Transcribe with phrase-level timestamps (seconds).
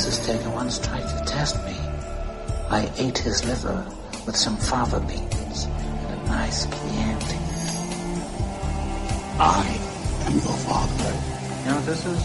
[0.00, 1.76] Taker once tried to test me.
[2.70, 3.86] I ate his liver
[4.24, 7.36] with some fava beans and a nice Chianti.
[9.38, 9.78] I
[10.24, 11.12] am your father.
[11.60, 12.18] You know what this is?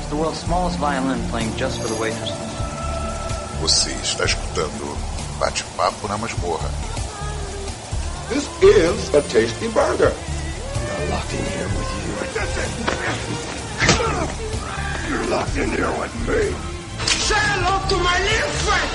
[0.00, 2.34] It's the world's smallest violin playing just for the waitresses.
[3.60, 4.96] Você está escutando
[5.38, 6.70] Bate-Papo na Masmorra.
[8.30, 10.14] This is a tasty burger.
[10.14, 11.90] You're locked in here with
[14.38, 14.80] you.
[15.14, 16.42] You're locked in here with me.
[17.06, 18.90] Say hello to my little friend.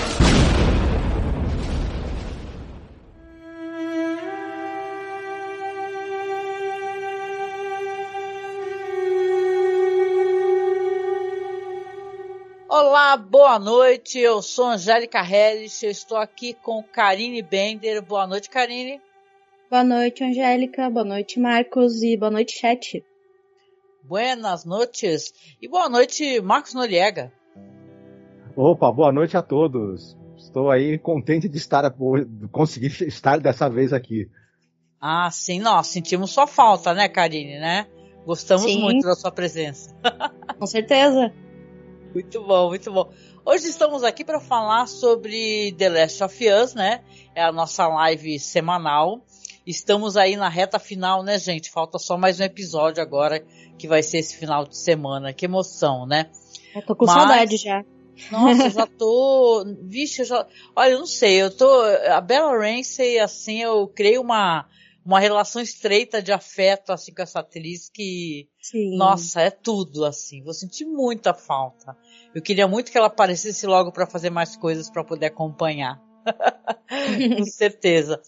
[12.67, 14.19] Olá, boa noite.
[14.19, 15.81] Eu sou Angélica Helles.
[15.81, 18.01] Eu estou aqui com Karine Bender.
[18.01, 18.99] Boa noite, Karine.
[19.69, 20.89] Boa noite, Angélica.
[20.89, 22.03] Boa noite, Marcos.
[22.03, 23.05] E boa noite, chat.
[24.09, 25.31] Buenas noites.
[25.61, 27.31] E boa noite, Marcos Noriega.
[28.55, 30.17] Opa, boa noite a todos.
[30.35, 31.93] Estou aí contente de estar,
[32.51, 34.27] conseguir estar dessa vez aqui.
[34.99, 37.85] Ah, sim, nós sentimos sua falta, né, Karine, né?
[38.25, 38.81] Gostamos Sim.
[38.81, 39.95] muito da sua presença.
[40.57, 41.31] Com certeza.
[42.11, 43.11] Muito bom, muito bom.
[43.45, 47.03] Hoje estamos aqui para falar sobre The Last of Us, né?
[47.35, 49.21] É a nossa live semanal.
[49.69, 51.69] Estamos aí na reta final, né, gente?
[51.69, 53.39] Falta só mais um episódio agora,
[53.77, 55.31] que vai ser esse final de semana.
[55.31, 56.31] Que emoção, né?
[56.73, 57.85] Eu tô com Mas- saudade já.
[58.31, 59.63] Nossa, eu já tô.
[59.83, 60.47] Vixe, eu já.
[60.75, 61.69] Olha, eu não sei, eu tô.
[62.11, 64.67] A Bella Ramsey, assim, eu criei uma,
[65.05, 68.49] uma relação estreita de afeto, assim, com essa atriz que.
[68.59, 68.97] Sim.
[68.97, 70.41] Nossa, é tudo, assim.
[70.43, 71.95] Vou sentir muita falta.
[72.33, 76.01] Eu queria muito que ela aparecesse logo para fazer mais coisas para poder acompanhar.
[77.37, 78.19] Com certeza.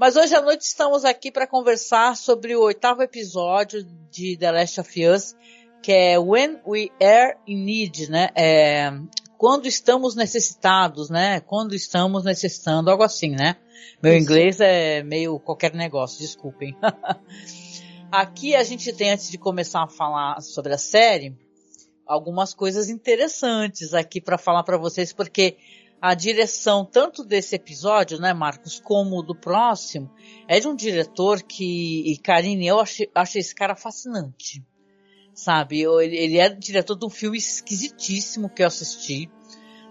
[0.00, 4.80] Mas hoje à noite estamos aqui para conversar sobre o oitavo episódio de The Last
[4.80, 5.36] of Us,
[5.82, 8.30] que é When We Are in Need, né?
[8.34, 8.90] É,
[9.36, 11.40] quando estamos necessitados, né?
[11.40, 13.56] Quando estamos necessitando, algo assim, né?
[14.02, 14.22] Meu Isso.
[14.22, 16.74] inglês é meio qualquer negócio, desculpem.
[18.10, 21.36] Aqui a gente tem, antes de começar a falar sobre a série,
[22.06, 25.58] algumas coisas interessantes aqui para falar para vocês, porque
[26.00, 30.10] a direção tanto desse episódio, né, Marcos, como do próximo,
[30.48, 34.64] é de um diretor que, e Karine, eu achei, achei esse cara fascinante.
[35.34, 39.30] Sabe, Eu- ele, ele é diretor de um filme esquisitíssimo que eu assisti,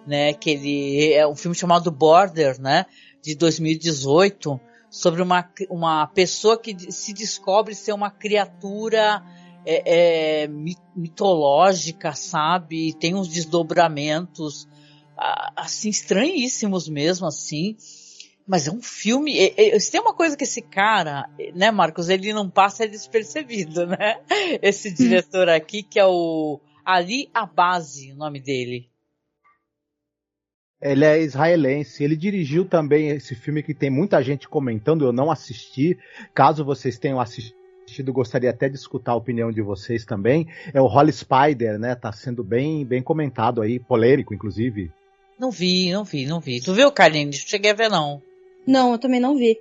[0.07, 2.85] né, que ele é um filme chamado Border, né,
[3.21, 4.59] de 2018,
[4.89, 9.23] sobre uma, uma pessoa que se descobre ser uma criatura
[9.65, 12.93] é, é, mi- mitológica, sabe?
[12.93, 14.67] Tem uns desdobramentos
[15.55, 17.75] assim estranhíssimos mesmo, assim.
[18.47, 19.37] Mas é um filme.
[19.37, 23.85] é- é- se tem uma coisa que esse cara, né, Marcos, ele não passa despercebido,
[23.87, 24.19] né?
[24.61, 28.89] Esse diretor aqui que é o Ali Abazi, o nome dele.
[30.81, 32.03] Ele é israelense.
[32.03, 35.05] Ele dirigiu também esse filme que tem muita gente comentando.
[35.05, 35.97] Eu não assisti.
[36.33, 40.47] Caso vocês tenham assistido, gostaria até de escutar a opinião de vocês também.
[40.73, 41.95] É o Holly Spider, né?
[41.95, 44.91] Tá sendo bem, bem comentado aí, polêmico, inclusive.
[45.39, 46.59] Não vi, não vi, não vi.
[46.59, 47.25] Tu viu, Karine?
[47.25, 48.21] Não cheguei a ver, não.
[48.67, 49.57] Não, eu também não vi.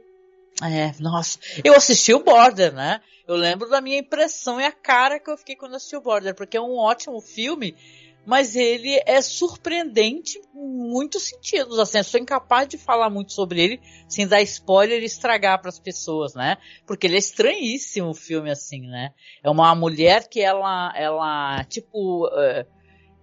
[0.60, 1.38] É, nossa.
[1.62, 3.00] Eu assisti o Border, né?
[3.28, 6.34] Eu lembro da minha impressão e a cara que eu fiquei quando assisti o Border,
[6.34, 7.76] porque é um ótimo filme,
[8.26, 11.78] mas ele é surpreendente em muitos sentidos.
[11.78, 15.68] Assim, eu sou incapaz de falar muito sobre ele sem dar spoiler e estragar para
[15.68, 16.56] as pessoas, né?
[16.84, 19.12] Porque ele é estranhíssimo o filme, assim, né?
[19.44, 22.66] É uma mulher que ela, ela, tipo, eh,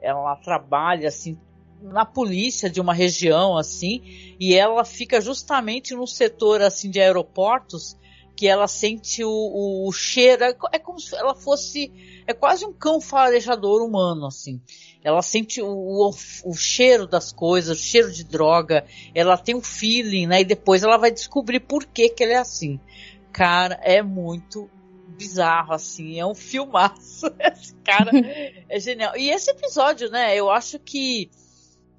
[0.02, 1.38] ela trabalha assim
[1.82, 4.02] na polícia de uma região assim
[4.40, 7.98] e ela fica justamente no setor assim de aeroportos
[8.36, 11.92] que ela sente o, o, o cheiro é, é como se ela fosse
[12.28, 14.60] é quase um cão farejador humano assim.
[15.04, 16.10] Ela sente o, o,
[16.46, 20.84] o cheiro das coisas o cheiro de droga ela tem um feeling né e depois
[20.84, 22.80] ela vai descobrir por que que ele é assim.
[23.32, 24.70] Cara é muito
[25.18, 27.28] bizarro assim é um filmaço.
[27.40, 28.12] Esse cara
[28.68, 29.16] é genial.
[29.16, 31.30] E esse episódio né eu acho que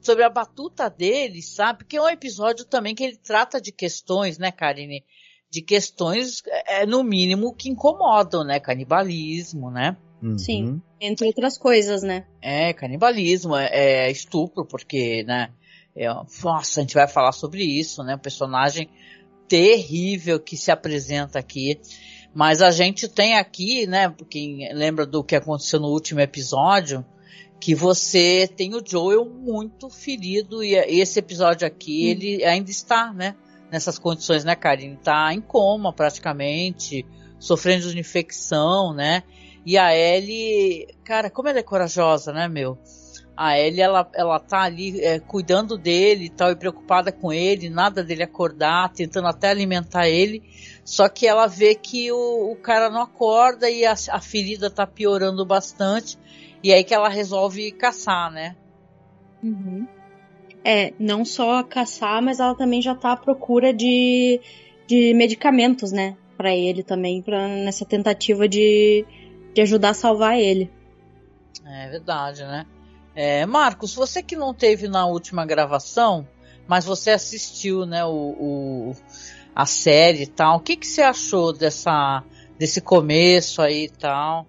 [0.01, 1.81] sobre a batuta dele, sabe?
[1.81, 5.05] Porque é um episódio também que ele trata de questões, né, Karine?
[5.51, 8.61] De questões, é, no mínimo, que incomodam, né?
[8.61, 9.97] Canibalismo, né?
[10.23, 10.39] Uhum.
[10.39, 10.83] Sim.
[11.01, 12.27] Entre outras coisas, né?
[12.41, 13.69] É, canibalismo, é,
[14.07, 15.51] é estupro, porque, né?
[15.95, 16.09] É,
[16.45, 18.15] nossa, a gente vai falar sobre isso, né?
[18.15, 18.89] Um personagem
[19.49, 21.81] terrível que se apresenta aqui.
[22.35, 24.15] Mas a gente tem aqui, né?
[24.29, 27.05] Quem lembra do que aconteceu no último episódio,
[27.61, 33.35] que você tem o Joel muito ferido e esse episódio aqui, ele ainda está, né?
[33.71, 34.97] Nessas condições, né, Karine?
[34.97, 37.05] Tá em coma praticamente,
[37.39, 39.23] sofrendo de infecção, né?
[39.65, 42.79] E a Ellie, cara, como ela é corajosa, né, meu?
[43.37, 47.69] a Ellie, ela, ela tá ali é, cuidando dele e tal, e preocupada com ele,
[47.69, 50.43] nada dele acordar, tentando até alimentar ele.
[50.83, 54.87] Só que ela vê que o, o cara não acorda e a, a ferida tá
[54.87, 56.19] piorando bastante.
[56.67, 58.57] E aí que ela resolve caçar, né?
[59.41, 59.87] Uhum.
[60.65, 64.41] É, não só caçar, mas ela também já tá à procura de,
[64.85, 66.17] de medicamentos, né?
[66.37, 69.07] Pra ele também, pra, nessa tentativa de,
[69.55, 70.69] de ajudar a salvar ele.
[71.65, 72.67] É verdade, né?
[73.15, 76.27] É, Marcos, você que não teve na última gravação,
[76.67, 78.97] mas você assistiu, né, o, o
[79.55, 80.57] a série e tal.
[80.57, 82.25] O que, que você achou dessa,
[82.59, 84.49] desse começo aí e tal?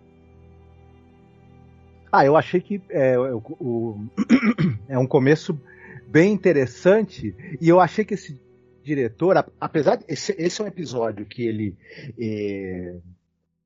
[2.12, 4.08] Ah, eu achei que é, o, o,
[4.88, 5.60] é um começo
[6.08, 8.40] bem interessante e eu achei que esse
[8.84, 11.76] diretor, apesar de esse, esse é um episódio que ele
[12.18, 12.96] é,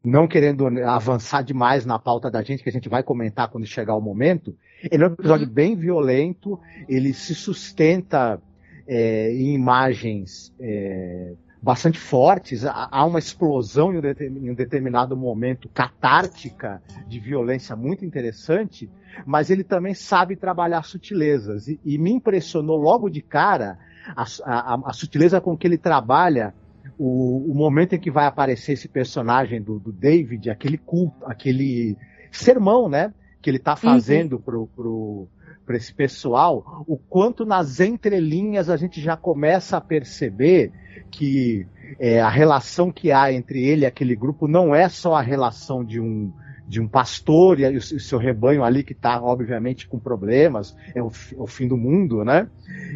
[0.04, 3.96] não querendo avançar demais na pauta da gente, que a gente vai comentar quando chegar
[3.96, 4.58] o momento,
[4.90, 5.54] ele é um episódio uhum.
[5.54, 6.60] bem violento,
[6.90, 8.42] ele se sustenta
[8.88, 17.20] é, em imagens é, bastante fortes, há uma explosão em um, determinado momento catártica de
[17.20, 18.90] violência muito interessante,
[19.26, 21.68] mas ele também sabe trabalhar sutilezas.
[21.68, 23.78] E, e me impressionou logo de cara
[24.16, 26.54] a, a, a sutileza com que ele trabalha
[26.98, 31.96] o, o, momento em que vai aparecer esse personagem do, do David, aquele culto, aquele
[32.32, 33.14] sermão, né?
[33.40, 34.42] Que ele está fazendo uhum.
[34.42, 35.28] pro, pro,
[35.66, 40.72] para esse pessoal, o quanto nas entrelinhas a gente já começa a perceber
[41.10, 41.68] que
[42.00, 45.84] é, a relação que há entre ele e aquele grupo não é só a relação
[45.84, 46.32] de um,
[46.68, 51.08] de um pastor e o seu rebanho ali que está, obviamente, com problemas, é o,
[51.08, 52.48] é o, fim do mundo, né?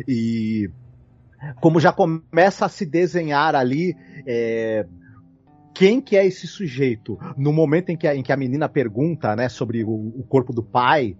[0.07, 0.69] E
[1.59, 3.95] como já começa a se desenhar ali.
[4.25, 4.85] É,
[5.73, 7.19] quem que é esse sujeito?
[7.35, 10.53] No momento em que a, em que a menina pergunta, né, sobre o, o corpo
[10.53, 11.17] do pai,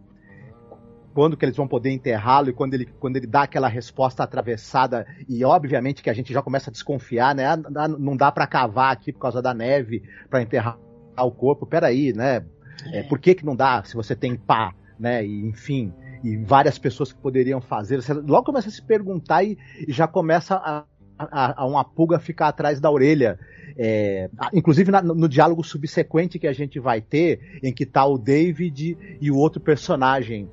[1.16, 5.08] quando que eles vão poder enterrá-lo e quando ele, quando ele dá aquela resposta atravessada
[5.30, 7.46] e obviamente que a gente já começa a desconfiar, né?
[7.48, 10.78] Ah, não dá para cavar aqui por causa da neve para enterrar
[11.18, 11.66] o corpo.
[11.66, 12.46] Peraí, né?
[12.92, 13.02] É.
[13.04, 15.26] por que que não dá se você tem pá, né?
[15.26, 17.96] E, enfim, e várias pessoas que poderiam fazer.
[17.96, 19.58] Você logo começa a se perguntar e,
[19.88, 20.84] e já começa a,
[21.18, 23.40] a, a, uma pulga ficar atrás da orelha.
[23.78, 28.18] É, inclusive na, no diálogo subsequente que a gente vai ter, em que tá o
[28.18, 30.50] David e o outro personagem,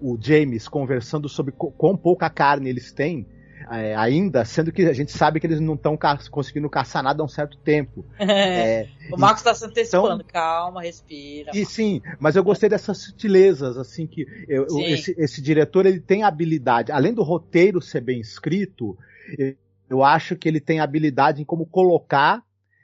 [0.00, 3.26] o James, conversando sobre quão pouca carne eles têm.
[3.70, 7.22] É, ainda, sendo que a gente sabe que eles não estão ca conseguindo caçar nada
[7.22, 8.04] há um certo tempo.
[8.18, 11.50] É, o Marcos está se antecipando, então, calma, respira.
[11.54, 16.22] E sim, mas eu gostei dessas sutilezas, assim, que eu, esse, esse, diretor ele tem
[16.22, 18.96] habilidade, além do roteiro ser bem escrito,
[19.88, 22.42] eu acho que ele tem habilidade em como colocar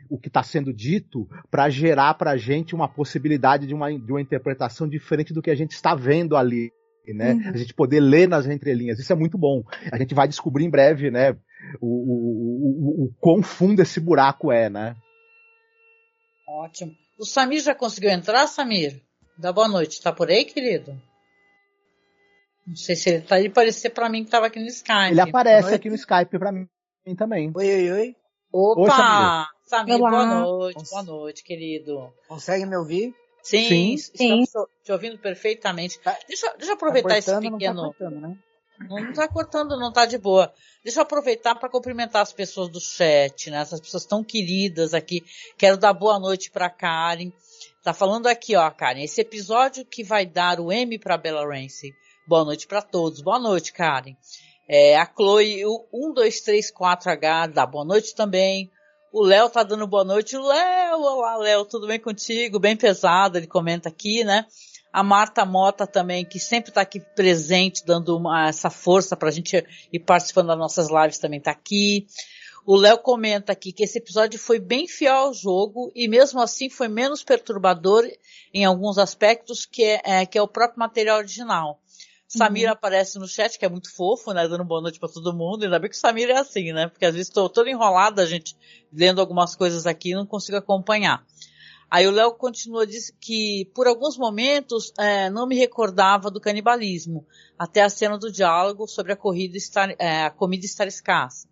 [0.08, 4.12] o que está sendo dito para gerar para a gente uma possibilidade de uma, de
[4.12, 6.72] uma interpretação diferente do que a gente está vendo ali
[7.14, 7.34] né?
[7.34, 7.50] Uhum.
[7.54, 8.98] A gente poder ler nas entrelinhas.
[8.98, 9.62] Isso é muito bom.
[9.90, 11.36] A gente vai descobrir em breve, né?
[11.80, 14.96] O, o, o, o quão fundo esse buraco é, né?
[16.48, 16.92] Ótimo.
[17.18, 19.00] O Samir já conseguiu entrar, Samir?
[19.38, 20.02] Dá boa noite.
[20.02, 20.92] Tá por aí, querido?
[22.66, 23.48] Não sei se ele tá aí.
[23.48, 25.10] Parecer para mim que tava aqui no Skype.
[25.10, 26.68] Ele aparece aqui no Skype para mim
[27.16, 27.52] também.
[27.54, 28.16] Oi, oi, oi.
[28.52, 28.80] Opa!
[28.80, 29.46] Oi, Samir.
[29.66, 30.90] Samir, boa noite.
[30.90, 32.12] Boa noite, querido.
[32.28, 33.14] Consegue me ouvir?
[33.46, 34.42] Sim, sim.
[34.42, 36.00] Estamos te ouvindo perfeitamente.
[36.00, 37.74] Tá, deixa, deixa eu aproveitar tá esse pequeno.
[37.74, 38.38] Não tá cortando, né?
[38.78, 40.52] Não tá cortando, não tá de boa.
[40.82, 43.58] Deixa eu aproveitar para cumprimentar as pessoas do chat, né?
[43.58, 45.24] Essas pessoas tão queridas aqui.
[45.56, 47.30] Quero dar boa noite para Karen.
[47.84, 51.92] Tá falando aqui, ó, Karen, esse episódio que vai dar o M para Bella Ramsey.
[52.26, 53.22] Boa noite para todos.
[53.22, 54.16] Boa noite, Karen.
[54.68, 58.70] É, a Chloe, o 12344H, dá boa noite também.
[59.18, 60.36] O Léo tá dando boa noite.
[60.36, 62.58] Léo, olá, Léo, tudo bem contigo?
[62.58, 64.44] Bem pesado, ele comenta aqui, né?
[64.92, 69.32] A Marta Mota também, que sempre está aqui presente, dando uma, essa força para a
[69.32, 72.06] gente ir participando das nossas lives, também está aqui.
[72.66, 76.68] O Léo comenta aqui que esse episódio foi bem fiel ao jogo e mesmo assim
[76.68, 78.06] foi menos perturbador
[78.52, 81.80] em alguns aspectos que é, é que é o próprio material original.
[82.28, 82.72] Samira uhum.
[82.74, 84.48] aparece no chat, que é muito fofo, né?
[84.48, 85.64] Dando boa noite para todo mundo.
[85.64, 86.88] Ainda bem que o Samira é assim, né?
[86.88, 88.56] Porque às vezes estou toda enrolada, gente,
[88.92, 91.24] lendo algumas coisas aqui e não consigo acompanhar.
[91.88, 97.24] Aí o Léo continua, diz que por alguns momentos é, não me recordava do canibalismo,
[97.56, 101.48] até a cena do diálogo sobre a, corrida estar, é, a comida estar escassa.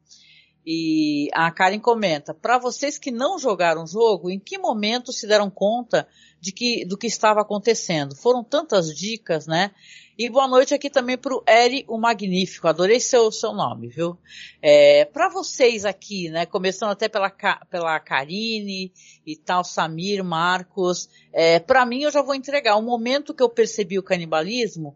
[0.67, 5.27] E a Karen comenta, para vocês que não jogaram o jogo, em que momento se
[5.27, 6.09] deram conta
[6.41, 8.17] de que, do que estava acontecendo?
[8.17, 9.73] Foram tantas dicas, né?
[10.17, 12.69] E boa noite aqui também para o Eri o Magnífico.
[12.69, 14.17] Adorei seu, seu nome, viu?
[14.63, 16.47] É, para vocês aqui, né?
[16.47, 17.29] Começando até pela,
[17.69, 18.93] pela Karine
[19.27, 21.11] e tal, Samir, Marcos.
[21.33, 22.77] É, para mim, eu já vou entregar.
[22.77, 24.95] O momento que eu percebi o canibalismo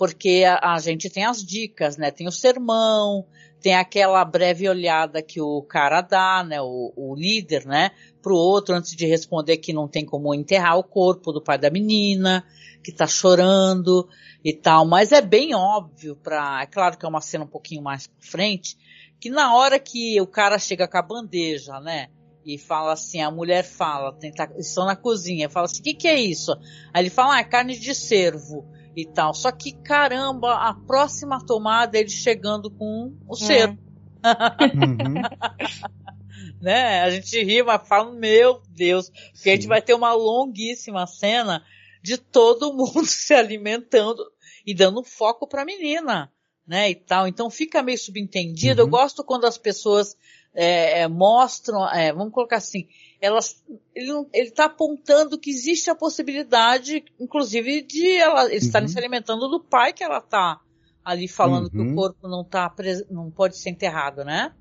[0.00, 2.10] porque a, a gente tem as dicas, né?
[2.10, 3.26] Tem o sermão,
[3.60, 6.58] tem aquela breve olhada que o cara dá, né?
[6.58, 7.90] O, o líder, né?
[8.22, 11.68] Pro outro antes de responder que não tem como enterrar o corpo do pai da
[11.68, 12.42] menina,
[12.82, 14.08] que tá chorando
[14.42, 14.86] e tal.
[14.86, 18.26] Mas é bem óbvio pra, é claro que é uma cena um pouquinho mais pra
[18.26, 18.78] frente,
[19.20, 22.08] que na hora que o cara chega com a bandeja, né?
[22.42, 26.08] E fala assim, a mulher fala, tenta, estão na cozinha, fala assim, o que que
[26.08, 26.58] é isso?
[26.90, 28.66] Aí ele fala, ah, é carne de cervo
[28.96, 29.32] e tal.
[29.34, 33.78] Só que caramba, a próxima tomada ele chegando com o cervo.
[34.24, 35.22] Uhum.
[36.60, 37.02] né?
[37.02, 39.50] A gente ri, mas fala, meu Deus, porque Sim.
[39.50, 41.64] a gente vai ter uma longuíssima cena
[42.02, 44.22] de todo mundo se alimentando
[44.66, 46.30] e dando foco pra menina,
[46.66, 46.90] né?
[46.90, 47.26] E tal.
[47.26, 48.82] Então fica meio subentendido.
[48.82, 48.90] Eu Uhum.
[48.90, 50.16] gosto quando as pessoas
[50.54, 52.86] é, é, mostram, é, vamos colocar assim,
[53.20, 53.62] elas,
[53.94, 58.92] ele, não- ele tá apontando que existe a possibilidade, inclusive, de ela, eles estarem Uhum.
[58.92, 60.60] se alimentando do pai que ela tá
[61.04, 61.92] ali falando que Uhum.
[61.92, 62.72] o corpo não tá,
[63.10, 64.52] não pode ser enterrado, né?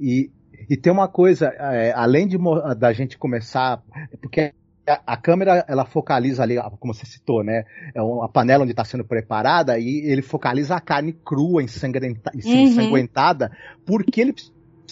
[0.00, 0.30] E,
[0.68, 2.36] e tem uma coisa, é, além de
[2.78, 3.82] da gente começar,
[4.20, 4.52] porque
[4.88, 7.64] a, a câmera ela focaliza ali, como você citou, né?
[7.94, 12.62] É uma panela onde está sendo preparada e ele focaliza a carne crua, ensangrenta, Uhum.
[12.62, 13.50] ensanguentada,
[13.84, 14.34] porque ele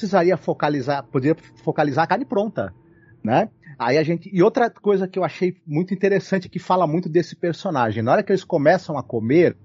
[0.00, 2.74] precisaria focalizar, poderia focalizar a carne pronta,
[3.22, 3.48] né?
[3.78, 7.36] Aí a gente e outra coisa que eu achei muito interessante que fala muito desse
[7.36, 9.56] personagem, na hora que eles começam a comer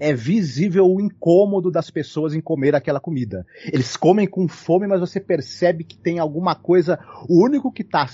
[0.00, 3.46] é visível o incômodo das pessoas em comer aquela comida.
[3.72, 6.98] Eles comem com fome, mas você percebe que tem alguma coisa.
[7.28, 8.06] O único que tá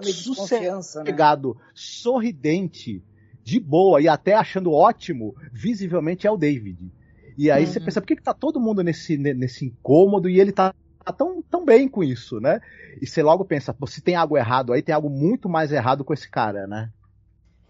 [0.00, 1.04] de desconfiança, né?
[1.04, 3.02] sossegado, sorridente,
[3.42, 6.78] de boa e até achando ótimo, visivelmente é o David.
[7.36, 7.84] E aí você Uhum.
[7.84, 10.72] pensa, por que, que tá todo mundo nesse, ne- nesse incômodo e ele tá,
[11.04, 12.60] tá tão, tão bem com isso, né?
[13.00, 16.04] E você logo pensa, pô, se tem algo errado aí, tem algo muito mais errado
[16.04, 16.90] com esse cara, né?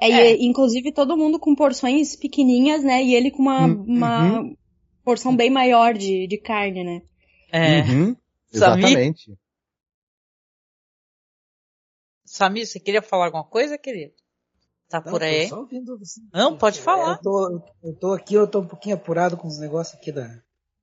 [0.01, 0.37] É, É.
[0.37, 3.03] E, inclusive todo mundo com porções pequenininhas, né?
[3.03, 4.57] E ele com uma, Hum, uma uhum.
[5.05, 7.03] porção bem maior de, de carne, né?
[7.53, 7.83] É.
[7.83, 8.17] Uhum,
[8.53, 9.39] exatamente.
[12.25, 14.13] Samir, você queria falar alguma coisa, querido?
[14.89, 15.49] Tá Não, por tô aí?
[15.49, 16.21] só ouvindo você.
[16.33, 17.17] Não, pode É, falar.
[17.17, 20.29] Eu tô, eu tô aqui, eu tô um pouquinho apurado com os negócios aqui da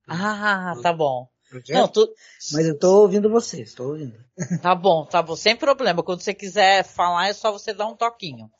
[0.08, 1.31] Ah, tá bom.
[1.60, 2.14] Projeto, Não, tu,
[2.52, 4.14] mas eu tô ouvindo vocês, tô ouvindo.
[4.62, 6.02] tá bom, tá bom, sem problema.
[6.02, 8.50] Quando você quiser falar, é só você dar um toquinho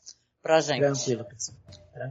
[0.41, 0.79] pra gente.
[0.81, 1.57] Tranquilo, pessoal.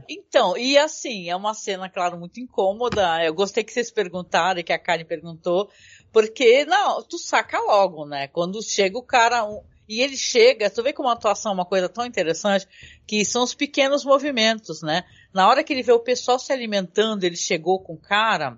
[0.09, 3.23] Então, e assim, é uma cena, claro, muito incômoda.
[3.23, 5.69] Eu gostei que vocês perguntaram e que a Karen perguntou,
[6.11, 8.27] porque, não, tu saca logo, né?
[8.27, 11.65] Quando chega o cara, um- e ele chega, tu vê como a atuação é uma
[11.65, 12.65] coisa tão interessante,
[13.05, 15.03] que são os pequenos movimentos, né?
[15.33, 18.57] Na hora que ele vê o pessoal se alimentando, ele chegou com o cara,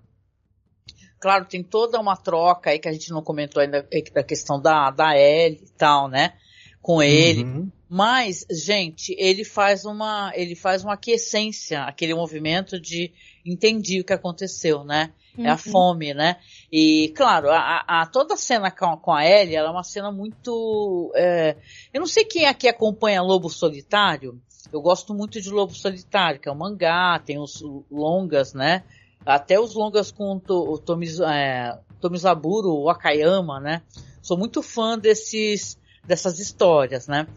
[1.26, 4.62] claro, tem toda uma troca aí que a gente não comentou ainda, é, da questão
[4.62, 6.36] da, da Ellie e tal, né?
[6.84, 7.44] Com ele.
[7.44, 7.72] Uhum.
[7.90, 13.12] Mas, gente, ele faz uma, ele faz uma aquiescência, aquele movimento de
[13.44, 15.14] entendi o que aconteceu, né?
[15.36, 15.58] É a Uhum.
[15.58, 16.38] fome, né?
[16.72, 20.12] E, claro, a, a- toda a cena com, com a Ellie, ela é uma cena
[20.12, 21.56] muito, é,
[21.92, 24.40] eu não sei quem aqui acompanha Lobo Solitário,
[24.72, 28.84] eu gosto muito de Lobo Solitário, que é um mangá, tem os longas, né?
[29.26, 33.82] Até os longas com o, To- o Tomiz, é, Tomizaburo, o Akayama, né?
[34.22, 37.28] Sou muito fã desses, dessas histórias, né?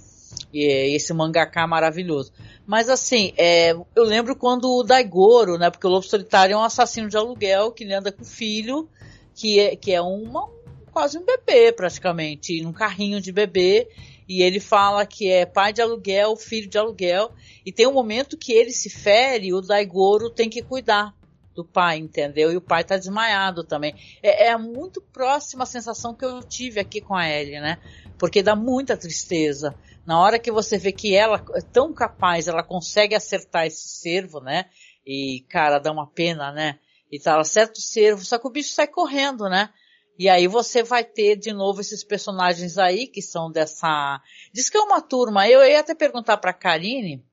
[0.53, 2.33] E esse mangaká maravilhoso.
[2.67, 5.71] Mas assim, é, eu lembro quando o Daigoro, né?
[5.71, 8.89] Porque o Lobo Solitário é um assassino de aluguel que ele anda com o filho,
[9.35, 10.49] que é, que é uma,
[10.93, 13.89] quase um bebê praticamente, num carrinho de bebê.
[14.29, 17.31] E ele fala que é pai de aluguel, filho de aluguel.
[17.65, 21.15] E tem um momento que ele se fere, o Daigoro tem que cuidar
[21.59, 22.53] do pai, entendeu?
[22.53, 23.93] E o pai tá desmaiado também.
[24.23, 27.79] É, é muito próxima a sensação que eu tive aqui com a Ellie, né?
[28.17, 29.75] Porque dá muita tristeza.
[30.07, 34.41] Na hora que você vê que ela é tão capaz, ela consegue acertar esse cervo,
[34.41, 34.67] né?
[35.05, 36.79] E, cara, dá uma pena, né?
[37.11, 39.71] E tá, ela acerta o cervo, só que o bicho sai correndo, né?
[40.17, 44.23] E aí você vai ter de novo esses personagens aí que são dessa.
[44.53, 45.49] Diz que é uma turma.
[45.49, 47.25] Eu ia até perguntar pra Karine,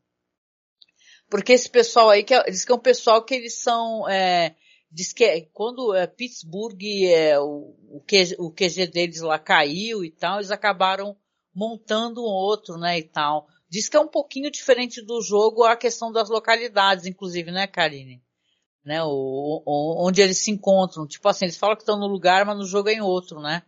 [1.36, 4.08] porque esse pessoal aí, que é, diz que é um pessoal que eles são.
[4.08, 4.56] É,
[4.90, 10.06] diz que é, quando é, Pittsburgh, é, o, o, QG, o QG deles lá caiu
[10.06, 11.14] e tal, eles acabaram
[11.54, 13.48] montando um outro, né, e tal.
[13.70, 18.24] Diz que é um pouquinho diferente do jogo a questão das localidades, inclusive, né, Karine?
[18.86, 21.06] Né, o, o, onde eles se encontram.
[21.06, 23.62] Tipo assim, eles falam que estão no lugar, mas no jogo é em outro, né?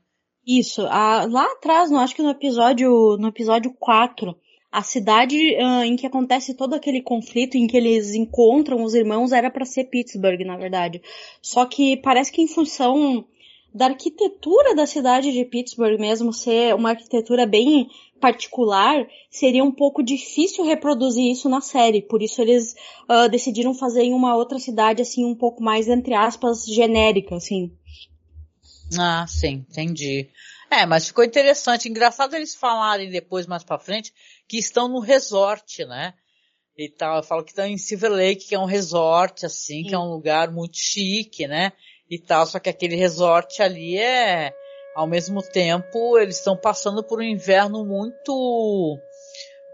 [0.46, 0.86] Isso.
[0.88, 4.40] A, lá atrás, não acho que no episódio, no episódio 4,
[4.78, 9.32] a cidade uh, em que acontece todo aquele conflito, em que eles encontram os irmãos,
[9.32, 11.02] era para ser Pittsburgh, na verdade.
[11.42, 13.26] Só que parece que em função
[13.74, 17.90] da arquitetura da cidade de Pittsburgh mesmo ser uma arquitetura bem
[18.22, 22.04] particular, seria um pouco difícil reproduzir isso na série.
[22.04, 22.76] Por isso eles
[23.10, 27.72] uh, decidiram fazer em uma outra cidade, assim, um pouco mais, entre aspas, genérica, assim.
[28.96, 30.30] Ah, sim, entendi.
[30.70, 31.90] É, mas ficou interessante.
[31.90, 34.14] Engraçado eles falarem depois, mais pra frente,
[34.48, 36.14] que estão no resort, né?
[36.78, 37.18] E tal.
[37.18, 39.84] Eu falo que estão em Silver Lake, que é um resort, assim, sim.
[39.84, 41.72] que é um lugar muito chique, né?
[42.10, 42.46] E tal.
[42.46, 44.54] Só que aquele resort ali é,
[44.98, 48.98] ao mesmo tempo, eles estão passando por um inverno muito,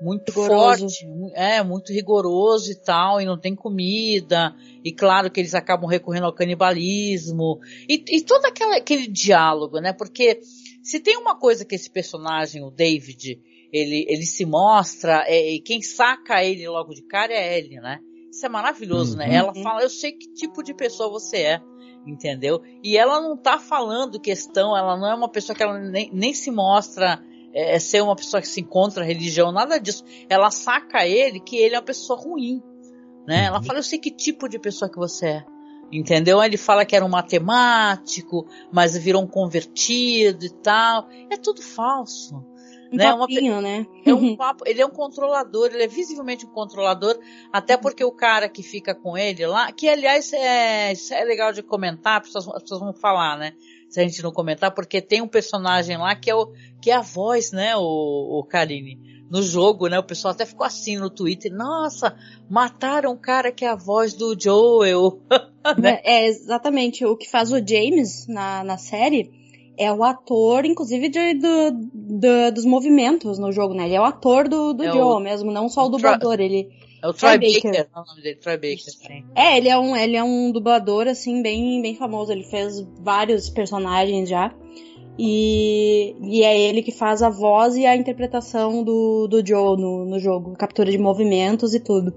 [0.01, 0.89] muito rigoroso.
[0.89, 5.89] forte, é, muito rigoroso e tal, e não tem comida, e claro que eles acabam
[5.89, 7.57] recorrendo ao canibalismo,
[7.87, 9.93] e, e todo aquela, aquele diálogo, né?
[9.93, 10.41] Porque
[10.83, 15.61] se tem uma coisa que esse personagem, o David, ele, ele se mostra, é, e
[15.61, 17.99] quem saca ele logo de cara é a Ellie, né?
[18.29, 19.25] Isso é maravilhoso, né?
[19.25, 19.31] uhum.
[19.31, 19.37] né?
[19.37, 21.61] Ela fala, eu sei que tipo de pessoa você é,
[22.05, 22.61] entendeu?
[22.83, 26.33] E ela não tá falando questão, ela não é uma pessoa que ela nem, nem
[26.33, 27.23] se mostra
[27.53, 30.03] é, é ser uma pessoa que se encontra religião, nada disso.
[30.27, 32.61] Ela saca ele que ele é uma pessoa ruim,
[33.25, 33.45] né?
[33.45, 33.63] Ela uhum.
[33.63, 35.52] fala, eu sei que tipo de pessoa que você é.
[35.93, 36.41] Entendeu?
[36.41, 41.07] Ele fala que era um matemático, mas virou um convertido e tal.
[41.29, 42.43] É tudo falso.
[42.91, 43.15] Um né?
[43.15, 43.87] Papinho, Uma, né?
[44.05, 47.19] É um papo, ele é um controlador, ele é visivelmente um controlador,
[47.51, 51.51] até porque o cara que fica com ele lá, que aliás é, isso é legal
[51.51, 53.53] de comentar, as pessoas, as pessoas vão falar, né?
[53.89, 56.95] Se a gente não comentar, porque tem um personagem lá que é o, que é
[56.95, 59.97] a voz, né, o, o Karine no jogo, né?
[59.99, 61.51] O pessoal até ficou assim no Twitter.
[61.51, 62.15] Nossa,
[62.49, 65.19] mataram o cara que é a voz do Joel.
[65.77, 65.99] né?
[66.03, 67.05] É, exatamente.
[67.05, 69.31] O que faz o James na, na série
[69.77, 73.85] é o ator, inclusive, de, do, do, dos movimentos no jogo, né?
[73.85, 76.39] Ele é o ator do, do é Joel o, mesmo, não só o, dublador.
[76.39, 76.69] Ele,
[77.01, 77.71] é o Troy, Troy Baker.
[77.71, 77.89] Baker.
[77.93, 79.25] É o nome dele, Troy Baker, sim.
[79.35, 82.31] É, ele é um, ele é um dublador, assim, bem, bem famoso.
[82.31, 84.53] Ele fez vários personagens já.
[85.17, 90.05] E, e é ele que faz a voz e a interpretação do, do Joe no,
[90.05, 92.13] no jogo, captura de movimentos e tudo.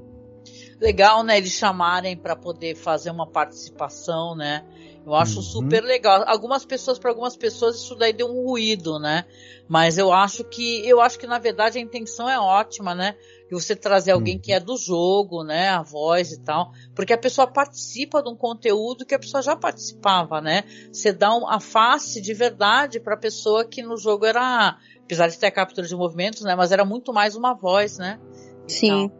[0.81, 1.39] Legal, né?
[1.39, 4.65] Eles chamarem para poder fazer uma participação, né?
[5.07, 5.43] Eu acho uhum.
[5.43, 6.25] super legal.
[6.27, 9.25] Algumas pessoas, para algumas pessoas, isso daí deu um ruído, né?
[9.69, 13.15] Mas eu acho que, eu acho que na verdade a intenção é ótima, né?
[13.49, 17.19] de você trazer alguém que é do jogo, né, a voz e tal, porque a
[17.19, 20.65] pessoa participa de um conteúdo que a pessoa já participava, né?
[20.93, 25.29] Você dá um, a face de verdade para a pessoa que no jogo era, apesar
[25.29, 28.19] de ter a captura de movimentos, né, mas era muito mais uma voz, né?
[28.67, 29.13] Sim.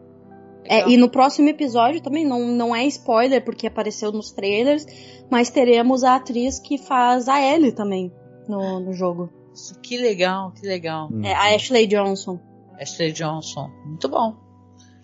[0.69, 4.85] É, e no próximo episódio também não, não é spoiler porque apareceu nos trailers,
[5.29, 8.11] mas teremos a atriz que faz a Ellie também
[8.47, 9.29] no, no jogo.
[9.81, 11.09] Que legal, que legal.
[11.23, 12.39] É a Ashley Johnson.
[12.79, 13.69] Ashley Johnson.
[13.85, 14.35] Muito bom.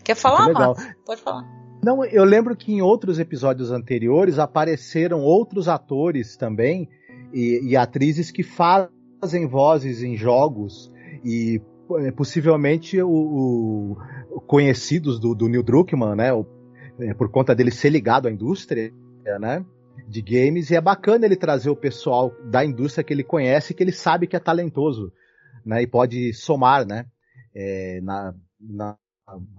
[0.04, 0.84] Quer falar, Marcos?
[1.06, 1.43] Pode falar.
[1.84, 6.88] Não, eu lembro que em outros episódios anteriores apareceram outros atores também
[7.34, 10.93] e, e atrizes que fazem vozes em jogos
[11.26, 11.62] e
[11.99, 13.97] é, possivelmente o, o
[14.41, 16.34] conhecidos do, do, Neil Druckmann, né?
[16.34, 16.46] O,
[17.00, 18.91] é, por conta dele ser ligado à indústria,
[19.39, 19.65] né?
[20.08, 23.84] De games e é bacana ele trazer o pessoal da indústria que ele conhece, que
[23.84, 25.12] ele sabe que é talentoso,
[25.65, 25.82] né?
[25.82, 27.06] E pode somar, né?
[27.56, 28.98] é, na, na,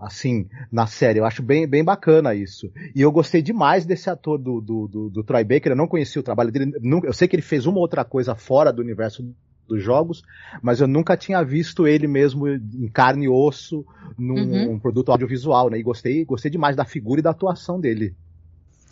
[0.01, 1.21] assim, na série.
[1.21, 2.71] Eu acho bem, bem bacana isso.
[2.95, 5.73] E eu gostei demais desse ator do, do, do, do Troy Baker.
[5.73, 6.73] Eu não conhecia o trabalho dele.
[7.05, 9.23] Eu sei que ele fez uma outra coisa fora do universo
[9.67, 10.23] dos jogos,
[10.63, 13.85] mas eu nunca tinha visto ele mesmo em carne e osso
[14.19, 14.73] num uhum.
[14.73, 15.79] um produto audiovisual, né?
[15.79, 18.15] E gostei, gostei demais da figura e da atuação dele.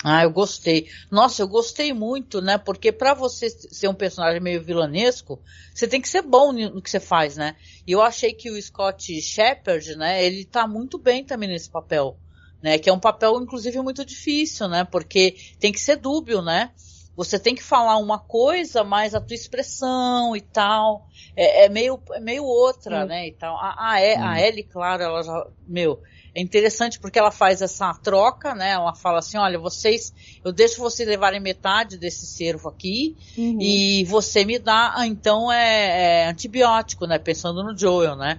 [0.04, 0.88] Ah, eu gostei.
[1.10, 2.58] Nossa, eu gostei muito, né?
[2.58, 5.40] Porque para você ser um personagem meio vilanesco,
[5.72, 7.54] você tem que ser bom no que você faz, né?
[7.86, 10.24] E eu achei que o Scott Shepard, né?
[10.24, 12.18] Ele tá muito bem também nesse papel,
[12.60, 12.78] né?
[12.78, 14.82] Que é um papel, inclusive, muito difícil, né?
[14.82, 16.72] Porque tem que ser dúbio, né?
[17.14, 22.00] Você tem que falar uma coisa, mas a tua expressão e tal é, é meio,
[22.12, 23.28] é meio outra, né?
[23.28, 23.56] E tal.
[23.56, 26.00] A, a, a Ellie, claro, ela já, meu,
[26.34, 28.70] é interessante porque ela faz essa troca, né?
[28.70, 30.12] Ela fala assim, olha, vocês,
[30.44, 33.58] eu deixo vocês levarem metade desse cervo aqui uhum.
[33.60, 37.18] e você me dá, ah, então é, é, antibiótico, né?
[37.18, 38.38] Pensando no Joel, né?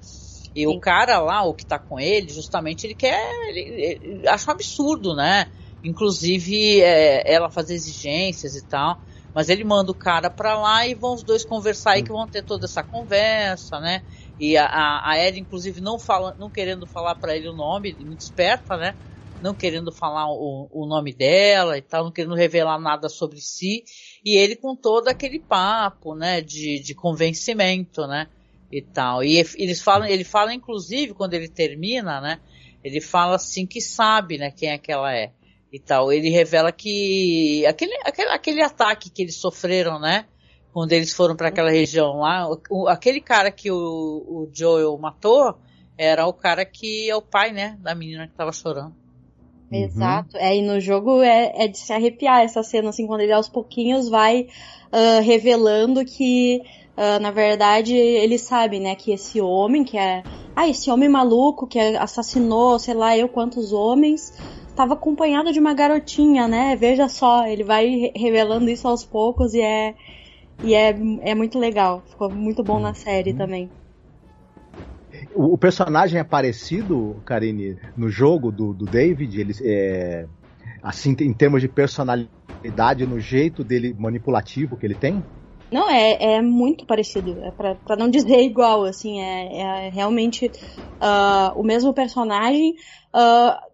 [0.55, 0.67] E Sim.
[0.67, 4.53] o cara lá, o que tá com ele, justamente ele quer, ele, ele acha um
[4.53, 5.51] absurdo, né?
[5.83, 8.97] Inclusive é, ela fazer exigências e tal.
[9.33, 12.27] Mas ele manda o cara pra lá e vão os dois conversar e que vão
[12.27, 14.03] ter toda essa conversa, né?
[14.39, 18.21] E a, a, Ed, inclusive, não, fala, não querendo falar para ele o nome, muito
[18.21, 18.95] esperta, né?
[19.41, 23.83] Não querendo falar o, o nome dela e tal, não querendo revelar nada sobre si.
[24.23, 26.39] E ele com todo aquele papo, né?
[26.39, 28.27] De, de convencimento, né?
[28.71, 29.23] E tal.
[29.23, 32.39] E eles falam, ele fala, inclusive, quando ele termina, né?
[32.83, 34.51] Ele fala assim que sabe, né?
[34.51, 35.33] Quem é que ela é.
[35.73, 36.13] E tal.
[36.13, 40.25] Ele revela que aquele, aquele, aquele ataque que eles sofreram, né?
[40.73, 45.55] quando eles foram para aquela região lá, o, aquele cara que o, o Joel matou
[45.95, 48.95] era o cara que é o pai, né, da menina que tava chorando.
[49.71, 49.83] Uhum.
[49.83, 50.36] Exato.
[50.38, 53.47] É, e no jogo é, é, de se arrepiar essa cena, assim, quando ele aos
[53.47, 54.47] pouquinhos vai
[54.91, 56.62] uh, revelando que,
[56.97, 60.23] uh, na verdade, ele sabe, né, que esse homem, que é.
[60.55, 64.31] Ah, esse homem maluco que assassinou, sei lá, eu quantos homens,
[64.73, 66.75] estava acompanhado de uma garotinha, né?
[66.75, 69.95] Veja só, ele vai revelando isso aos poucos e é.
[70.63, 72.03] E é, é muito legal.
[72.09, 73.38] Ficou muito bom na série uhum.
[73.38, 73.69] também.
[75.33, 80.25] O, o, personagem é parecido, Karine, no jogo do, do David, ele é,
[80.81, 85.23] assim, em termos de personalidade, no jeito dele manipulativo que ele tem?
[85.71, 87.38] Não, é, é muito parecido.
[87.43, 92.75] É pra não dizer igual, assim, é, é realmente uh, o mesmo personagem.
[93.13, 93.72] Uh,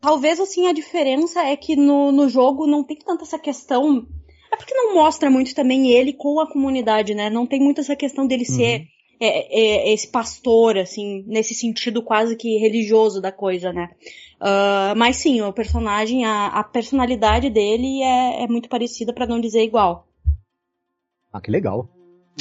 [0.00, 4.06] talvez, assim, a diferença é que no, no jogo não tem tanta essa questão.
[4.52, 7.28] É porque não mostra muito também ele com a comunidade, né?
[7.28, 8.56] Não tem muito essa questão dele uhum.
[8.56, 8.86] ser
[9.20, 13.90] é, é, esse pastor, assim, nesse sentido quase que religioso da coisa, né?
[14.40, 19.40] Uh, mas sim, o personagem, a, a personalidade dele é, é muito parecida, para não
[19.40, 20.06] dizer igual.
[21.32, 21.88] Ah, que legal.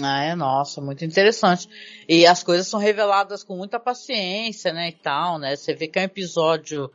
[0.02, 1.68] Ah, é, nossa, muito interessante.
[2.08, 5.56] E as coisas são reveladas com muita paciência, né, e tal, né?
[5.56, 6.92] Você vê que é um episódio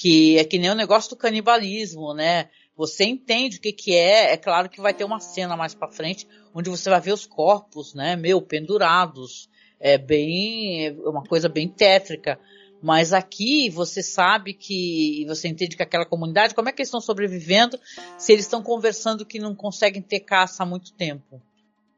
[0.00, 2.48] que é que nem o negócio do canibalismo, né?
[2.74, 5.92] Você entende o que que é, é claro que vai ter uma cena mais para
[5.92, 9.50] frente onde você vai ver os corpos, né, meu, pendurados.
[9.78, 12.40] É bem, é uma coisa bem tétrica.
[12.82, 17.00] Mas aqui você sabe que, você entende que aquela comunidade, como é que eles estão
[17.02, 17.78] sobrevivendo
[18.16, 21.42] se eles estão conversando que não conseguem ter caça há muito tempo,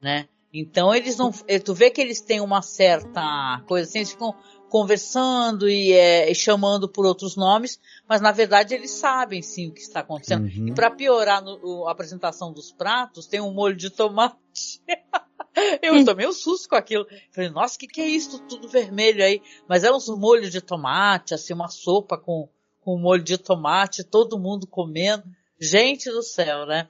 [0.03, 0.27] né?
[0.53, 1.31] Então eles não,
[1.65, 4.35] tu vê que eles têm uma certa coisa assim, eles ficam
[4.73, 9.83] conversando e é, chamando por outros nomes, mas na verdade eles sabem sim o que
[9.83, 10.45] está acontecendo.
[10.45, 10.69] Uhum.
[10.69, 14.81] E para piorar no, a apresentação dos pratos, tem um molho de tomate.
[15.83, 17.07] Eu tomei um susto com aquilo.
[17.33, 18.39] Falei, nossa, o que, que é isso?
[18.49, 19.43] Tudo vermelho aí.
[19.69, 22.49] Mas é uns molhos de tomate, assim, uma sopa com,
[22.81, 25.25] com molho de tomate, todo mundo comendo.
[25.61, 26.89] Gente do céu, né?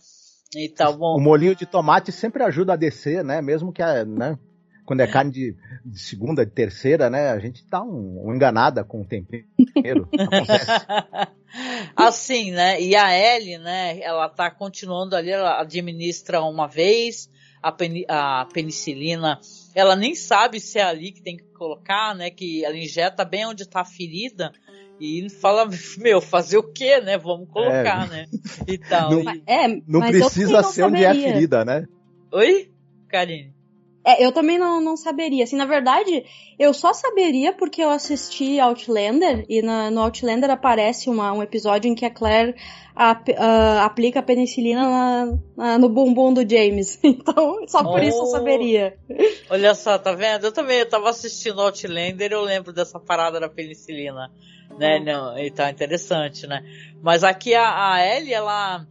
[0.55, 1.17] Então, bom.
[1.17, 3.43] O molhinho de tomate sempre ajuda a descer, né?
[3.43, 4.39] Mesmo que a, né?
[4.85, 7.31] Quando é carne de, de, segunda, de terceira, né?
[7.31, 10.09] A gente tá um, um enganada com o tempero.
[10.19, 10.67] Acontece.
[11.95, 12.81] Assim, né?
[12.81, 14.01] E a Ellie, né?
[14.01, 17.31] Ela tá continuando ali, ela administra uma vez
[17.63, 19.39] a, pen, a penicilina.
[19.75, 22.31] Ela nem sabe se é ali que tem que colocar, né?
[22.31, 24.53] Que ela injeta bem onde tá a ferida.
[25.01, 25.69] E fala,
[25.99, 27.19] meu, fazer o quê, né?
[27.19, 28.11] Vamos colocar, é.
[28.11, 28.27] né?
[28.67, 29.11] E tal.
[29.11, 29.43] Não, e...
[29.47, 31.87] é, não precisa ser onde é a ferida, né?
[32.33, 32.71] Oi,
[33.09, 33.62] Karine?
[34.05, 35.45] É, eu também não, não saberia.
[35.45, 36.25] Assim, na verdade,
[36.59, 41.89] eu só saberia porque eu assisti Outlander e na, no Outlander aparece uma, um episódio
[41.89, 42.57] em que a Claire
[42.97, 46.99] ap, uh, aplica a penicilina na, na, no bumbum do James.
[47.13, 48.97] Então, só por oh, isso eu saberia.
[49.49, 50.47] Olha só, tá vendo?
[50.47, 54.31] Eu também eu tava assistindo Outlander e eu lembro dessa parada da penicilina.
[54.79, 54.99] Né?
[54.99, 55.05] Oh.
[55.05, 56.65] Não, então, interessante, né?
[57.01, 58.87] Mas aqui a, a Ellie, ela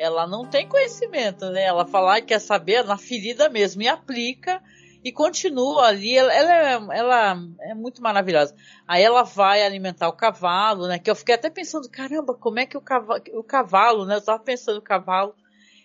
[0.00, 1.64] ela não tem conhecimento, né?
[1.64, 4.62] Ela fala que quer saber na ferida mesmo e aplica
[5.04, 6.16] e continua ali.
[6.16, 8.54] Ela, ela, é, ela é muito maravilhosa.
[8.88, 10.98] Aí ela vai alimentar o cavalo, né?
[10.98, 14.16] Que eu fiquei até pensando, caramba, como é que o cavalo, o cavalo né?
[14.16, 15.34] Eu tava pensando no cavalo.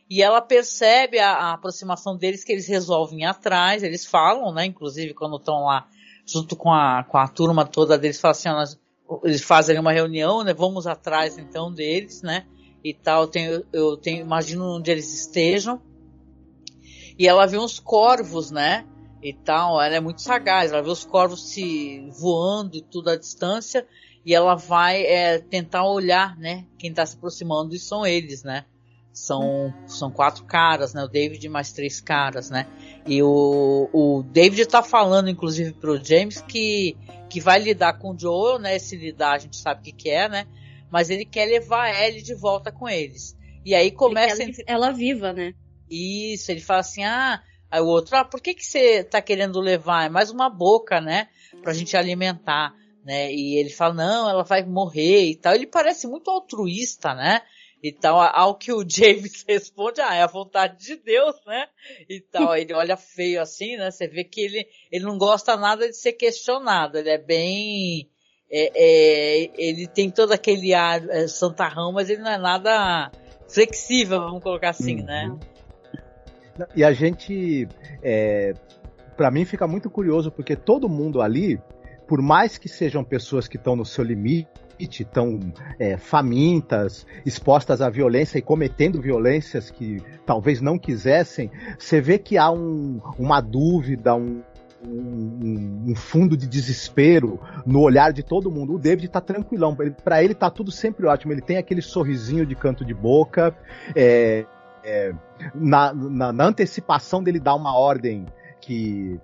[0.09, 4.63] E ela percebe a, a aproximação deles, que eles resolvem ir atrás, eles falam, né?
[4.63, 5.89] Inclusive quando estão lá
[6.25, 8.77] junto com a, com a turma toda deles, falam assim,
[9.25, 10.53] eles fazem uma reunião, né?
[10.53, 12.45] Vamos atrás então deles, né?
[12.85, 13.27] E tal.
[13.73, 15.81] Eu tenho, imagino onde eles estejam.
[17.17, 18.85] E ela vê uns corvos, né?
[19.23, 19.81] E tal.
[19.81, 20.71] Ela é muito sagaz.
[20.71, 23.87] Ela vê os corvos se voando e tudo à distância.
[24.23, 26.65] E ela vai é, tentar olhar, né?
[26.77, 28.65] Quem está se aproximando e são eles, né?
[29.11, 31.03] São, são quatro caras, né?
[31.03, 32.67] O David mais três caras, né?
[33.07, 36.95] E o, o David está falando, inclusive, pro James que,
[37.29, 38.77] que vai lidar com o Joel, né?
[38.77, 40.45] Se lidar, a gente sabe o que, que é, né?
[40.95, 43.35] Mas ele quer levar a Ellie de volta com eles.
[43.65, 44.41] E aí começa.
[44.41, 45.53] Ela, ela viva, né?
[45.91, 49.59] Isso, ele fala assim: ah, aí o outro, ah, por que, que você tá querendo
[49.59, 50.05] levar?
[50.05, 51.27] É mais uma boca, né?
[51.61, 53.29] Pra gente alimentar, né?
[53.29, 55.53] E ele fala: não, ela vai morrer e tal.
[55.53, 57.41] Ele parece muito altruísta, né?
[57.83, 61.67] E tal, ao que o James responde, ah, é a vontade de Deus, né?
[62.07, 63.91] E tal, ele olha feio assim, né?
[63.91, 68.09] Você vê que ele, ele não gosta nada de ser questionado, ele é bem,
[68.51, 73.11] é, é, ele tem todo aquele ar é, santarrão, mas ele não é nada
[73.47, 75.05] flexível, vamos colocar assim, uhum.
[75.05, 75.37] né?
[76.75, 77.67] E a gente,
[78.01, 78.53] é,
[79.17, 81.59] para mim fica muito curioso porque todo mundo ali,
[82.07, 84.47] por mais que sejam pessoas que estão no seu limite,
[84.79, 85.39] estão
[85.79, 92.37] é, famintas, expostas à violência e cometendo violências que talvez não quisessem, você vê que
[92.37, 94.41] há um, uma dúvida, um,
[94.83, 98.73] um, um, fundo de desespero no olhar de todo mundo.
[98.73, 101.31] O David tá tranquilão, para ele tá tudo sempre ótimo.
[101.33, 103.55] Ele tem aquele sorrisinho de canto de boca,
[103.95, 104.45] é,
[104.83, 105.13] é,
[105.53, 108.25] na, na, na, antecipação dele dar uma ordem
[108.61, 109.19] que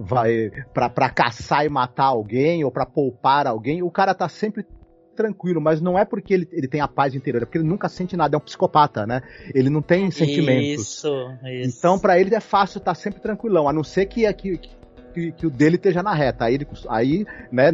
[0.00, 4.66] vai para caçar e matar alguém ou para poupar alguém, o cara tá sempre
[5.12, 7.88] tranquilo, mas não é porque ele, ele tem a paz interior, é porque ele nunca
[7.88, 9.22] sente nada, é um psicopata, né?
[9.54, 10.96] Ele não tem sentimentos.
[10.96, 11.08] Isso,
[11.44, 11.78] isso.
[11.78, 14.70] Então, para ele é fácil estar tá sempre tranquilão, a não ser que, que, que,
[15.12, 16.46] que o dele esteja na reta.
[16.46, 17.70] Aí, ele, aí né,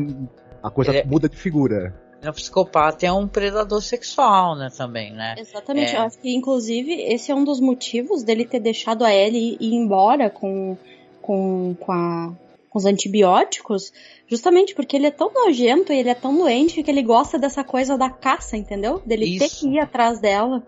[0.63, 1.05] a coisa é...
[1.05, 1.95] muda de figura.
[2.27, 5.37] O psicopata é um predador sexual, né, também, né?
[5.39, 5.95] Exatamente.
[5.95, 5.99] É.
[5.99, 9.73] Eu acho que, inclusive, esse é um dos motivos dele ter deixado a Ellie ir
[9.73, 10.77] embora com,
[11.23, 12.33] com, com, a,
[12.69, 13.93] com os antibióticos,
[14.27, 17.63] justamente porque ele é tão nojento e ele é tão doente que ele gosta dessa
[17.63, 19.01] coisa da caça, entendeu?
[19.07, 19.39] Dele Isso.
[19.39, 20.61] ter que ir atrás dela.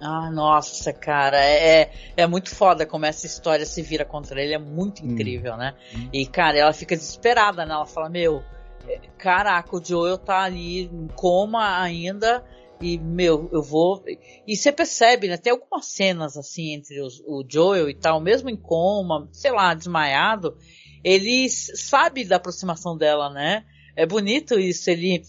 [0.00, 4.58] Ah, nossa, cara, é, é, muito foda como essa história se vira contra ele, é
[4.58, 5.10] muito hum.
[5.10, 5.58] incrível, hum.
[5.58, 5.74] né?
[6.12, 7.74] E, cara, ela fica desesperada, né?
[7.74, 8.42] Ela fala, meu,
[8.88, 12.42] é, caraca, o Joel tá ali em coma ainda,
[12.80, 14.02] e, meu, eu vou.
[14.46, 15.36] E você percebe, né?
[15.36, 19.74] Tem algumas cenas assim entre os, o Joel e tal, mesmo em coma, sei lá,
[19.74, 20.56] desmaiado,
[21.04, 23.64] ele sabe da aproximação dela, né?
[23.94, 25.22] É bonito isso, ele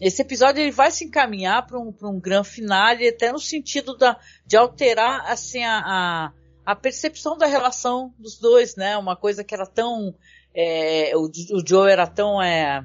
[0.00, 4.18] esse episódio ele vai se encaminhar para um, um grande finale, até no sentido da,
[4.46, 6.32] de alterar assim a, a,
[6.66, 8.96] a, percepção da relação dos dois, né?
[8.98, 10.14] Uma coisa que era tão.
[10.54, 12.42] É, o, o Joe era tão.
[12.42, 12.84] É,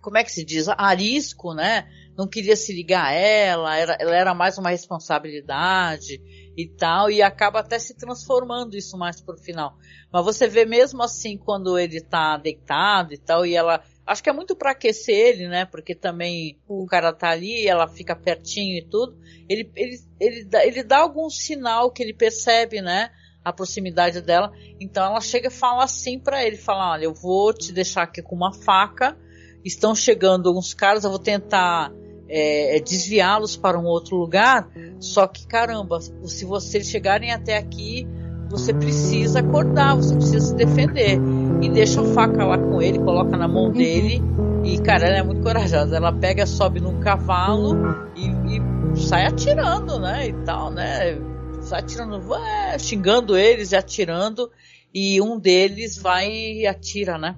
[0.00, 0.68] como é que se diz?
[0.68, 1.88] Arisco, né?
[2.16, 6.20] Não queria se ligar a ela, era, ela era mais uma responsabilidade
[6.56, 9.76] e tal, e acaba até se transformando isso mais pro final.
[10.12, 14.28] Mas você vê mesmo assim, quando ele tá deitado e tal, e ela Acho que
[14.28, 15.64] é muito para aquecer ele, né?
[15.64, 19.16] Porque também o cara tá ali, ela fica pertinho e tudo.
[19.48, 23.10] Ele, ele, ele, dá, ele dá algum sinal que ele percebe, né?
[23.42, 24.52] A proximidade dela.
[24.78, 28.20] Então ela chega e fala assim para ele: fala, olha, eu vou te deixar aqui
[28.20, 29.16] com uma faca.
[29.64, 31.90] Estão chegando alguns caras, eu vou tentar
[32.28, 34.68] é, desviá-los para um outro lugar.
[35.00, 38.06] Só que caramba, se vocês chegarem até aqui,
[38.50, 41.18] você precisa acordar, você precisa se defender.
[41.62, 44.22] E deixa a faca lá com ele, coloca na mão dele.
[44.64, 45.96] E, cara, ela é muito corajosa.
[45.96, 47.76] Ela pega, sobe num cavalo
[48.16, 50.28] e, e sai atirando, né?
[50.28, 51.18] E tal, né?
[51.62, 54.50] Sai atirando, vai, xingando eles e atirando.
[54.92, 57.36] E um deles vai e atira, né?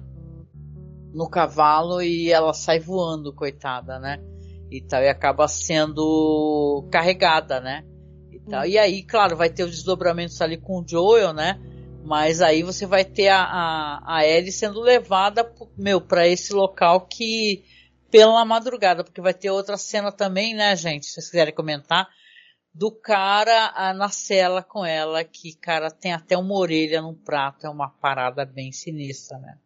[1.13, 4.19] No cavalo e ela sai voando, coitada, né?
[4.69, 7.83] E tal, e acaba sendo carregada, né?
[8.49, 8.65] Tá?
[8.65, 11.59] E aí, claro, vai ter os desdobramentos ali com o Joel, né?
[12.03, 17.01] Mas aí você vai ter a, a, a Ellie sendo levada, meu, para esse local
[17.01, 17.63] que
[18.09, 21.05] pela madrugada, porque vai ter outra cena também, né, gente?
[21.05, 22.07] Se vocês quiserem comentar,
[22.73, 27.65] do cara a, na cela com ela, que, cara, tem até uma orelha num prato,
[27.65, 29.57] é uma parada bem sinistra, né?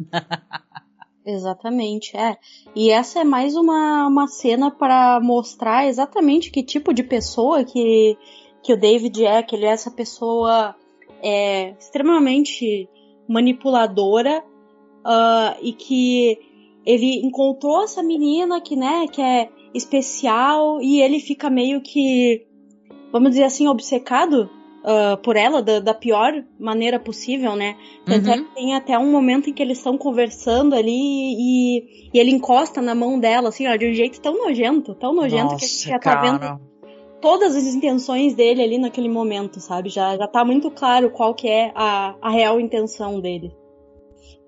[1.26, 2.38] Exatamente, é.
[2.74, 8.16] E essa é mais uma, uma cena para mostrar exatamente que tipo de pessoa que,
[8.62, 10.74] que o David é, que ele é essa pessoa
[11.22, 12.88] é, extremamente
[13.28, 14.42] manipuladora
[15.04, 16.38] uh, e que
[16.84, 22.46] ele encontrou essa menina que, né, que é especial e ele fica meio que,
[23.12, 24.48] vamos dizer assim, obcecado
[24.84, 27.76] uh, por ela da, da, pior maneira possível, né?
[28.04, 28.40] Tanto é uhum.
[28.40, 32.30] é que tem até um momento em que eles estão conversando ali e, e, ele
[32.30, 35.64] encosta na mão dela, assim, ó, de um jeito tão nojento, tão nojento Nossa, que
[35.64, 36.20] a gente já tá cara.
[36.20, 36.60] vendo
[37.26, 39.88] todas as intenções dele ali naquele momento, sabe?
[39.88, 43.52] Já, já tá muito claro qual que é a, a real intenção dele.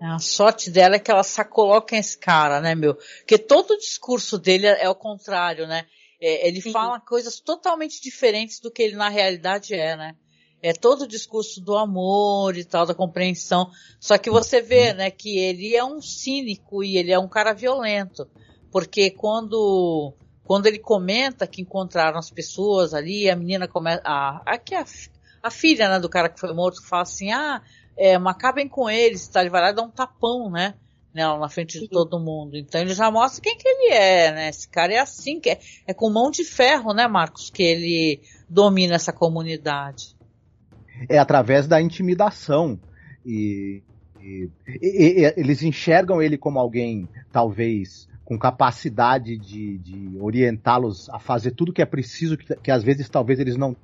[0.00, 2.94] A sorte dela é que ela só coloca esse cara, né, meu?
[2.94, 5.86] Porque todo o discurso dele é, é o contrário, né?
[6.22, 6.70] É, ele Sim.
[6.70, 10.14] fala coisas totalmente diferentes do que ele na realidade é, né?
[10.62, 13.68] é todo o discurso do amor e tal, da compreensão.
[13.98, 17.52] Só que você vê, né, que ele é um cínico e ele é um cara
[17.52, 18.28] violento.
[18.70, 20.14] Porque quando,
[20.48, 24.84] quando ele comenta que encontraram as pessoas ali, a menina começa, a, aqui a,
[25.42, 27.62] a filha, né, do cara que foi morto, fala assim, ah,
[27.96, 29.42] é, acabem com eles, tá?
[29.42, 30.74] Ele vai lá e dá um tapão, né?
[31.14, 32.56] Nela, na frente de todo mundo.
[32.56, 34.48] Então ele já mostra quem que ele é, né?
[34.48, 38.20] Esse cara é assim, que é, é com mão de ferro, né, Marcos, que ele
[38.48, 40.18] domina essa comunidade
[41.08, 42.78] é através da intimidação.
[43.24, 43.82] E,
[44.20, 51.18] e, e, e, eles enxergam ele como alguém, talvez, com capacidade de, de orientá-los a
[51.18, 53.74] fazer tudo que é preciso, que, que às vezes talvez eles não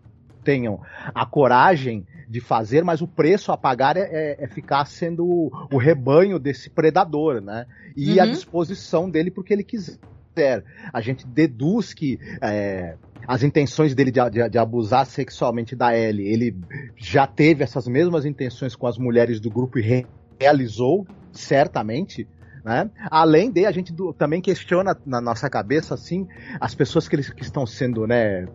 [0.45, 0.83] tenham
[1.15, 5.51] a coragem de fazer, mas o preço a pagar é, é, é ficar sendo o,
[5.73, 7.65] o, rebanho desse predador, né?
[7.97, 8.23] E uhum.
[8.23, 10.63] a disposição dele porque ele quiser.
[10.93, 16.29] A gente deduz que é, as intenções dele de, de, de, abusar sexualmente da Ellie,
[16.29, 16.57] ele
[16.99, 20.07] já teve essas mesmas intenções com as mulheres do grupo e
[20.39, 22.29] realizou, certamente.
[22.65, 22.91] Né?
[23.11, 26.27] Além de a gente do, também questiona na nossa cabeça assim
[26.59, 28.49] as pessoas que, eles, que estão sendo né,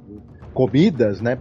[0.54, 1.38] comidas, né?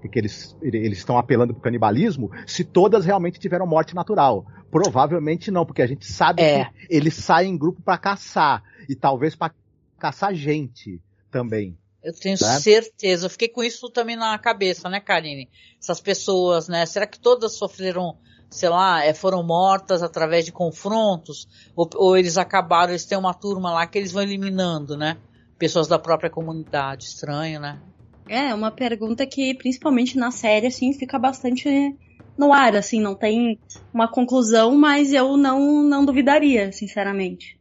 [0.00, 4.46] Porque eles, eles estão apelando para o canibalismo, se todas realmente tiveram morte natural.
[4.70, 6.64] Provavelmente não, porque a gente sabe é.
[6.64, 8.62] que eles saem em grupo para caçar.
[8.88, 9.54] E talvez para
[9.98, 11.00] caçar gente
[11.30, 11.76] também.
[12.02, 12.60] Eu tenho né?
[12.60, 13.26] certeza.
[13.26, 15.48] Eu fiquei com isso também na cabeça, né, Karine?
[15.80, 16.86] Essas pessoas, né?
[16.86, 18.16] Será que todas sofreram,
[18.50, 21.48] sei lá, é, foram mortas através de confrontos?
[21.76, 25.16] Ou, ou eles acabaram, eles têm uma turma lá que eles vão eliminando, né?
[25.58, 27.06] Pessoas da própria comunidade.
[27.06, 27.80] Estranho, né?
[28.28, 31.96] É, uma pergunta que, principalmente na série, assim, fica bastante
[32.36, 33.58] no ar, assim, não tem
[33.92, 37.58] uma conclusão, mas eu não, não duvidaria, sinceramente.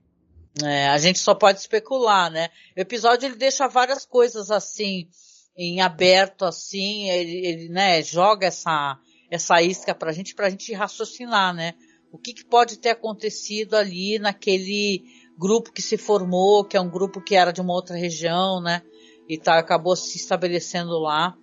[0.64, 2.50] É, a gente só pode especular, né?
[2.76, 5.08] O episódio ele deixa várias coisas assim
[5.56, 11.54] em aberto, assim, ele, ele né, joga essa essa isca pra gente, pra gente raciocinar,
[11.54, 11.74] né?
[12.12, 15.04] O que, que pode ter acontecido ali naquele
[15.38, 18.82] grupo que se formou, que é um grupo que era de uma outra região, né?
[19.28, 21.36] E tá, acabou se estabelecendo lá.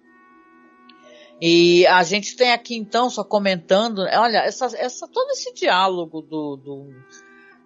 [1.41, 6.57] E a gente tem aqui então, só comentando, olha, essa, essa, todo esse diálogo do,
[6.57, 6.89] do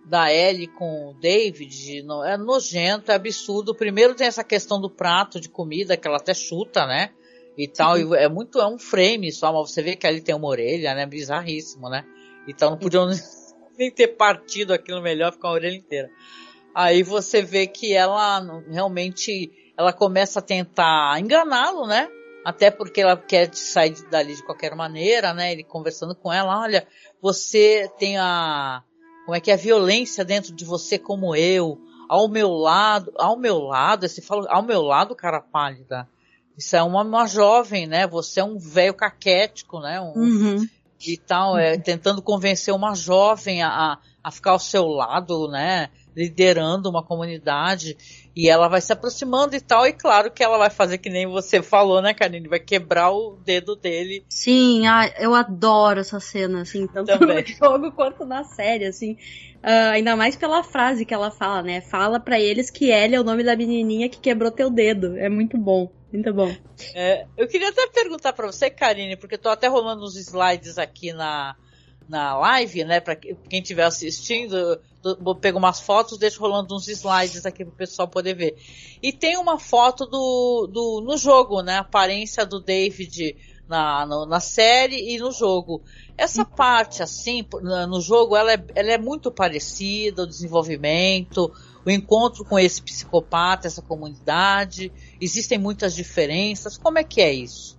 [0.04, 3.74] da Ellie com o David é nojento, é absurdo.
[3.74, 7.11] Primeiro tem essa questão do prato de comida que ela até chuta, né?
[7.59, 10.33] E tal, e é muito, é um frame só, mas você vê que ali tem
[10.33, 11.05] uma orelha, né?
[11.05, 12.05] Bizarríssimo, né?
[12.47, 13.11] Então não podiam
[13.77, 16.09] nem ter partido aquilo melhor, ficar a orelha inteira.
[16.73, 18.40] Aí você vê que ela
[18.71, 22.09] realmente, ela começa a tentar enganá-lo, né?
[22.44, 25.51] Até porque ela quer sair dali de qualquer maneira, né?
[25.51, 26.87] Ele conversando com ela, olha,
[27.21, 28.85] você tem a,
[29.27, 31.77] como é que é a violência dentro de você como eu,
[32.09, 36.09] ao meu lado, ao meu lado, você fala, ao meu lado, cara pálida.
[36.59, 38.05] Isso é uma, uma jovem, né?
[38.09, 40.01] Você é um velho caquético, né?
[40.01, 40.68] Um, uhum.
[41.07, 45.88] E tal, é, tentando convencer uma jovem a, a ficar ao seu lado, né?
[46.16, 47.97] Liderando uma comunidade.
[48.35, 51.27] E ela vai se aproximando e tal, e claro que ela vai fazer que nem
[51.29, 52.49] você falou, né, Karine?
[52.49, 54.25] Vai quebrar o dedo dele.
[54.29, 57.42] Sim, ah, eu adoro essa cena, assim, tanto Também.
[57.42, 59.16] no jogo quanto na série, assim.
[59.59, 61.81] Uh, ainda mais pela frase que ela fala, né?
[61.81, 65.16] Fala para eles que Ellie é o nome da menininha que quebrou teu dedo.
[65.16, 65.90] É muito bom.
[66.12, 66.55] Muito bom.
[66.94, 71.12] É, eu queria até perguntar para você, Karine, porque tô até rolando uns slides aqui
[71.12, 71.55] na,
[72.09, 73.01] na live, né?
[73.01, 74.81] Para quem estiver assistindo,
[75.40, 78.57] pego umas fotos, deixo rolando uns slides aqui para o pessoal poder ver.
[79.03, 81.75] E tem uma foto do, do no jogo, né?
[81.75, 83.37] A aparência do David
[83.68, 85.83] na, no, na série e no jogo.
[86.16, 86.48] Essa uhum.
[86.48, 91.52] parte, assim, no jogo, ela é, ela é muito parecida, o desenvolvimento,
[91.85, 94.90] o encontro com esse psicopata, essa comunidade.
[95.20, 96.78] Existem muitas diferenças.
[96.78, 97.78] Como é que é isso?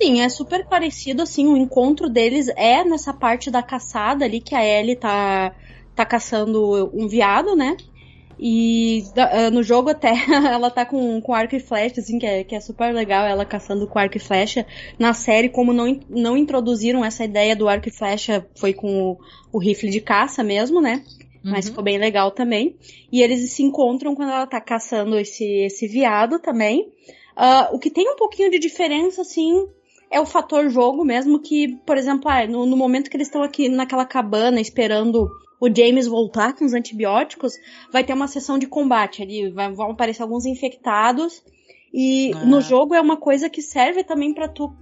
[0.00, 4.54] Sim, é super parecido, assim, o encontro deles é nessa parte da caçada ali, que
[4.54, 5.54] a Ellie tá,
[5.94, 7.76] tá caçando um viado, né?
[8.38, 10.12] E uh, no jogo até
[10.44, 13.44] ela tá com, com arco e flecha, assim, que é, que é super legal ela
[13.44, 14.66] caçando com arco e flecha.
[14.98, 19.18] Na série, como não, não introduziram essa ideia do arco e flecha, foi com o,
[19.52, 21.04] o rifle de caça mesmo, né?
[21.44, 21.70] Mas uhum.
[21.70, 22.76] ficou bem legal também.
[23.10, 26.92] E eles se encontram quando ela tá caçando esse, esse viado também.
[27.36, 29.66] Uh, o que tem um pouquinho de diferença, assim,
[30.10, 33.42] é o fator jogo mesmo que, por exemplo, ah, no, no momento que eles estão
[33.42, 35.28] aqui naquela cabana esperando
[35.62, 37.52] o James voltar com os antibióticos,
[37.92, 41.40] vai ter uma sessão de combate ali, vai, vão aparecer alguns infectados
[41.94, 42.44] e ah.
[42.44, 44.74] no jogo é uma coisa que serve também para tu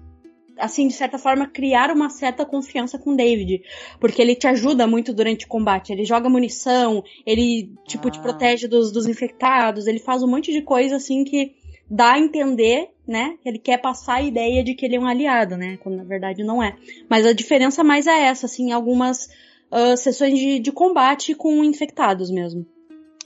[0.57, 3.62] assim, de certa forma, criar uma certa confiança com David.
[3.99, 5.90] Porque ele te ajuda muito durante o combate.
[5.90, 8.11] Ele joga munição, ele, tipo, ah.
[8.11, 11.55] te protege dos, dos infectados, ele faz um monte de coisa, assim, que
[11.90, 13.38] dá a entender, né?
[13.43, 15.79] Ele quer passar a ideia de que ele é um aliado, né?
[15.79, 16.77] Quando na verdade não é.
[17.09, 19.31] Mas a diferença mais é essa, assim, algumas
[19.70, 22.66] uh, sessões de, de combate com infectados mesmo.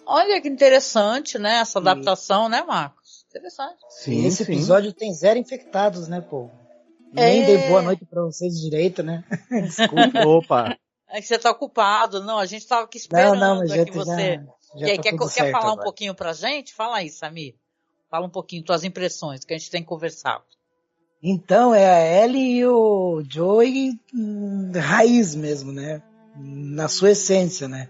[0.06, 1.56] Olha que interessante, né?
[1.60, 2.50] Essa adaptação, sim.
[2.50, 3.24] né, Marcos?
[3.30, 3.78] Interessante.
[3.88, 4.52] Sim, esse sim.
[4.52, 6.50] episódio tem zero infectados, né, pô?
[7.12, 7.46] Nem é...
[7.46, 9.24] dei boa noite pra vocês direito, né?
[9.50, 10.26] Desculpa.
[10.26, 10.78] Opa.
[11.08, 12.22] É que você tá ocupado.
[12.22, 14.40] Não, a gente tava aqui esperando não, não, mas já, que você...
[14.76, 15.80] Já, já tá quer, quer falar agora.
[15.80, 16.74] um pouquinho pra gente?
[16.74, 17.54] Fala aí, Samir.
[18.10, 20.44] Fala um pouquinho tuas impressões, que a gente tem conversado.
[21.22, 26.02] Então, é a Ellie e o Joey hum, raiz mesmo, né?
[26.36, 27.88] Na sua essência, né?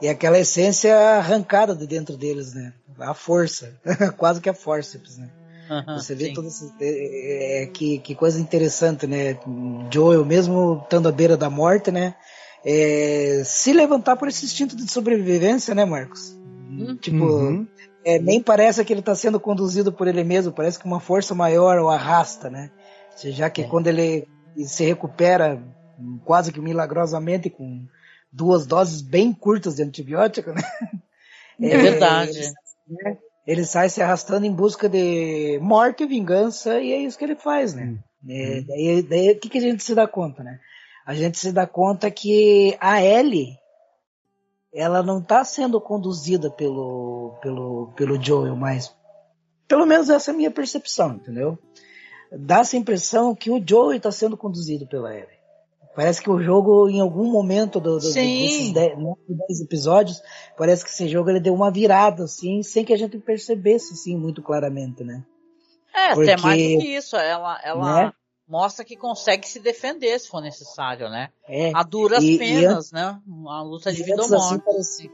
[0.00, 2.72] E aquela essência arrancada de dentro deles, né?
[2.98, 3.78] A força.
[4.16, 5.28] Quase que a forceps, né?
[5.70, 6.32] Aham, Você vê sim.
[6.32, 9.38] todo esse, é, é, que, que coisa interessante, né?
[9.92, 12.14] Joel, mesmo estando à beira da morte, né?
[12.64, 16.36] É, se levantar por esse instinto de sobrevivência, né, Marcos?
[17.00, 17.66] Tipo, Uhum.
[18.04, 21.34] é, nem parece que ele está sendo conduzido por ele mesmo, parece que uma força
[21.34, 22.70] maior o arrasta, né?
[23.22, 24.26] Já que quando ele
[24.64, 25.62] se recupera
[26.24, 27.86] quase que milagrosamente com
[28.32, 30.62] duas doses bem curtas de antibiótico, né?
[31.60, 32.38] É verdade.
[32.38, 32.54] Ele,
[32.88, 33.18] né?
[33.46, 37.36] Ele sai se arrastando em busca de morte e vingança, e é isso que ele
[37.36, 37.98] faz, né?
[38.28, 40.60] É, daí, daí, o que, que a gente se dá conta, né?
[41.06, 43.56] A gente se dá conta que a Ellie,
[44.72, 48.94] ela não está sendo conduzida pelo, pelo, pelo Joel, mas
[49.66, 51.58] pelo menos essa é a minha percepção, entendeu?
[52.30, 55.39] Dá essa impressão que o Joel está sendo conduzido pela Ellie.
[55.94, 59.14] Parece que o jogo, em algum momento do, do, desses 10, né,
[59.48, 60.22] 10 episódios,
[60.56, 64.16] parece que esse jogo ele deu uma virada, assim, sem que a gente percebesse, assim,
[64.16, 65.24] muito claramente, né?
[65.94, 67.16] É, Porque- até mais do que isso.
[67.16, 68.12] Ela, ela Né?
[68.48, 71.30] mostra que consegue se defender se for necessário, né?
[71.48, 73.18] É, A duras E- e penas, né?
[73.26, 74.64] Uma luta de e vida ou assim, morte.
[74.64, 75.10] parecia-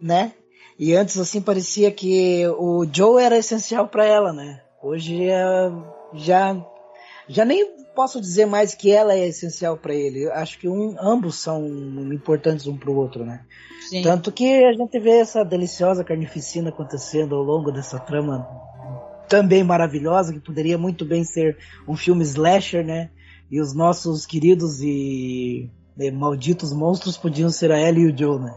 [0.00, 0.32] né?
[0.78, 4.60] E antes assim parecia que o Joe era essencial para ela, né?
[4.82, 5.70] Hoje é,
[6.14, 6.56] já
[7.28, 7.64] já nem
[7.94, 10.30] posso dizer mais que ela é essencial para ele.
[10.30, 11.66] Acho que um, ambos são
[12.12, 13.44] importantes um para o outro, né?
[13.88, 14.02] Sim.
[14.02, 18.46] Tanto que a gente vê essa deliciosa carnificina acontecendo ao longo dessa trama
[19.28, 21.56] também maravilhosa, que poderia muito bem ser
[21.88, 23.10] um filme slasher, né?
[23.50, 28.40] E os nossos queridos e, e malditos monstros podiam ser a Ellie e o Joe,
[28.40, 28.54] né?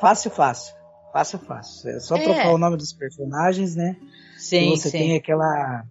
[0.00, 0.74] Fácil, fácil.
[1.12, 1.90] Fácil, fácil.
[1.90, 2.24] É só É.
[2.24, 3.96] trocar o nome dos personagens, né?
[4.36, 4.98] sim, e você sim.
[4.98, 5.84] tem aquela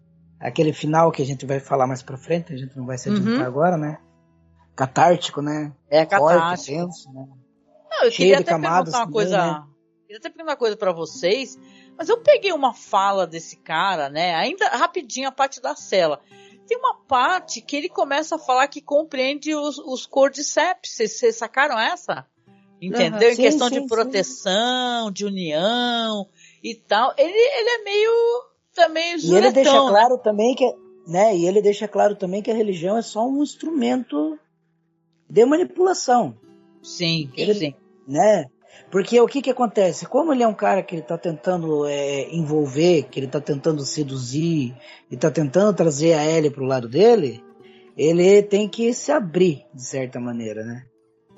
[0.44, 3.10] aquele final que a gente vai falar mais pra frente, a gente não vai se
[3.10, 3.46] adiantar Uhum.
[3.46, 3.98] agora, né?
[4.76, 5.72] Catártico, né?
[5.90, 6.78] É Forte, catártico.
[6.78, 7.28] tenso, né?
[7.92, 9.38] Não, eu Cheio queria até camadas perguntar uma também, coisa.
[9.38, 9.64] né?
[10.08, 11.58] Queria até perguntar uma coisa pra vocês,
[11.98, 14.34] mas eu peguei uma fala desse cara, né?
[14.36, 16.20] Ainda rapidinho a parte da cela.
[16.68, 20.92] Tem uma parte que ele começa a falar que compreende os, os cordyceps.
[20.92, 22.26] Vocês, vocês sacaram essa?
[22.82, 23.30] Entendeu?
[23.30, 23.88] Em sim, questão sim, de sim.
[23.88, 26.28] proteção, de união
[26.64, 27.14] e tal.
[27.18, 28.12] Ele, ele é meio
[28.74, 30.66] também E ele juretão, deixa claro também que,
[31.08, 31.36] né?
[31.36, 34.38] E ele deixa claro também que a religião é só um instrumento
[35.30, 36.36] de manipulação,
[36.82, 37.74] Sim, Ele- sim.
[38.08, 38.46] né?
[38.92, 40.06] Porque o que que acontece?
[40.06, 43.86] Como ele é um cara que ele tá tentando é, envolver, que ele tá tentando
[43.86, 44.76] seduzir,
[45.10, 47.44] e tá tentando trazer a Ellie pro lado dele,
[47.96, 50.86] ele tem que se abrir de certa maneira, né?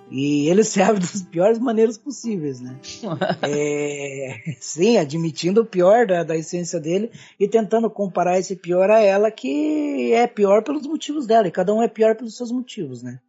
[0.09, 2.79] E ele se abre das piores maneiras possíveis, né?
[3.41, 8.99] É, sim, admitindo o pior da, da essência dele e tentando comparar esse pior a
[8.99, 13.03] ela, que é pior pelos motivos dela, e cada um é pior pelos seus motivos,
[13.03, 13.19] né?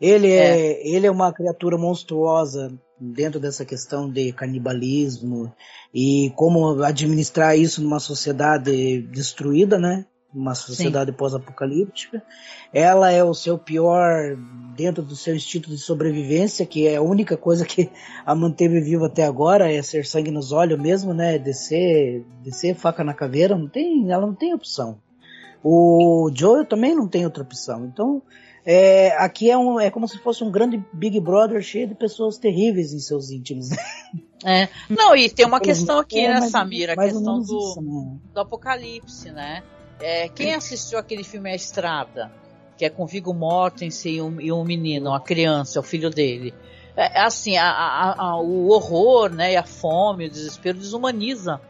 [0.00, 5.52] Ele é, ele é uma criatura monstruosa dentro dessa questão de canibalismo
[5.92, 10.06] e como administrar isso numa sociedade destruída, né?
[10.34, 12.22] Uma sociedade pós-apocalíptica.
[12.72, 14.36] Ela é o seu pior
[14.74, 17.88] dentro do seu instinto de sobrevivência, que é a única coisa que
[18.26, 21.38] a manteve viva até agora, é ser sangue nos olhos mesmo, né?
[21.38, 24.98] Descer, descer faca na caveira, não tem, ela não tem opção.
[25.62, 27.86] O Joel também não tem outra opção.
[27.86, 28.20] Então,
[28.66, 32.38] é, aqui é, um, é como se fosse um grande Big Brother cheio de pessoas
[32.38, 33.68] terríveis em seus íntimos.
[34.46, 34.68] É.
[34.90, 36.92] Não, e tem uma questão aqui, é né, Samira?
[36.92, 38.18] A questão do, né?
[38.34, 39.62] do apocalipse, né?
[40.00, 42.30] É, quem assistiu aquele filme A Estrada,
[42.76, 46.52] que é com Viggo Mortensen e um, e um menino, uma criança, o filho dele.
[46.96, 51.60] É, assim, a- a- a- o horror, né, e a fome, o desespero desumaniza,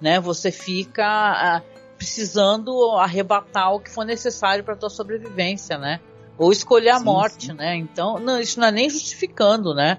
[0.00, 0.18] né?
[0.20, 1.62] Você fica
[1.96, 6.00] precisando arrebatar o que for necessário para tua sobrevivência, né?
[6.38, 7.52] Ou escolher a Sim, morte, sim.
[7.52, 7.76] né?
[7.76, 9.98] Então, não, isso não é nem justificando, né?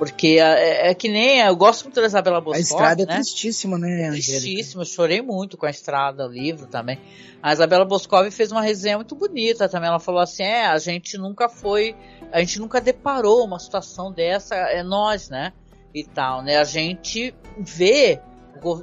[0.00, 3.12] Porque é, é que nem eu gosto muito da Isabela A Boscov, estrada né?
[3.12, 4.40] é tristíssima, né, Angélica?
[4.40, 6.98] Tristíssimo, eu chorei muito com a estrada, o livro também.
[7.42, 9.90] A Isabela Boscov fez uma resenha muito bonita também.
[9.90, 11.94] Ela falou assim: é, a gente nunca foi,
[12.32, 15.52] a gente nunca deparou uma situação dessa, é nós, né?
[15.94, 16.56] E tal, né?
[16.56, 18.22] A gente vê,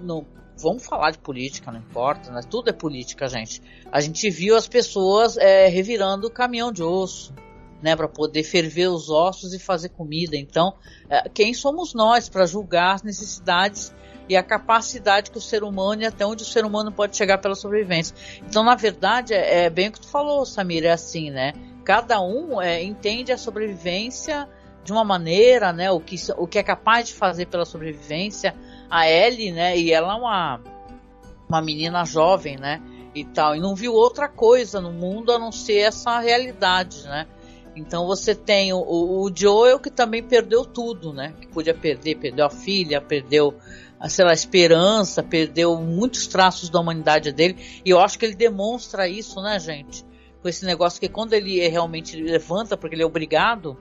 [0.04, 0.24] no-
[0.56, 2.42] vamos falar de política, não importa, né?
[2.48, 3.60] Tudo é política, gente.
[3.92, 7.34] A gente viu as pessoas é, revirando o caminhão de osso.
[7.80, 10.36] Né, para poder ferver os ossos e fazer comida.
[10.36, 10.74] Então,
[11.08, 13.94] é, quem somos nós para julgar as necessidades
[14.30, 17.38] e a capacidade que o ser humano e até onde o ser humano pode chegar
[17.38, 18.16] pela sobrevivência.
[18.48, 21.54] Então, na verdade, é, é bem o que tu falou, Samir, é assim, né?
[21.86, 24.50] Cada um é, entende a sobrevivência
[24.84, 25.92] de uma maneira, né?
[25.92, 28.56] O que, o que é capaz de fazer pela sobrevivência.
[28.90, 29.78] A Ellie, né?
[29.78, 30.62] E ela é uma,
[31.48, 32.82] uma menina jovem, né?
[33.16, 37.26] E tal, e não viu outra coisa no mundo a não ser essa realidade, né?
[37.78, 41.34] Então você tem o, o Joel que também perdeu tudo, né?
[41.40, 43.56] Que podia perder, perdeu a filha, perdeu
[44.08, 47.58] sei lá, esperança, perdeu muitos traços da humanidade dele.
[47.84, 50.06] E eu acho que ele demonstra isso, né, gente?
[50.42, 53.76] Com esse negócio que quando ele realmente levanta, porque ele é obrigado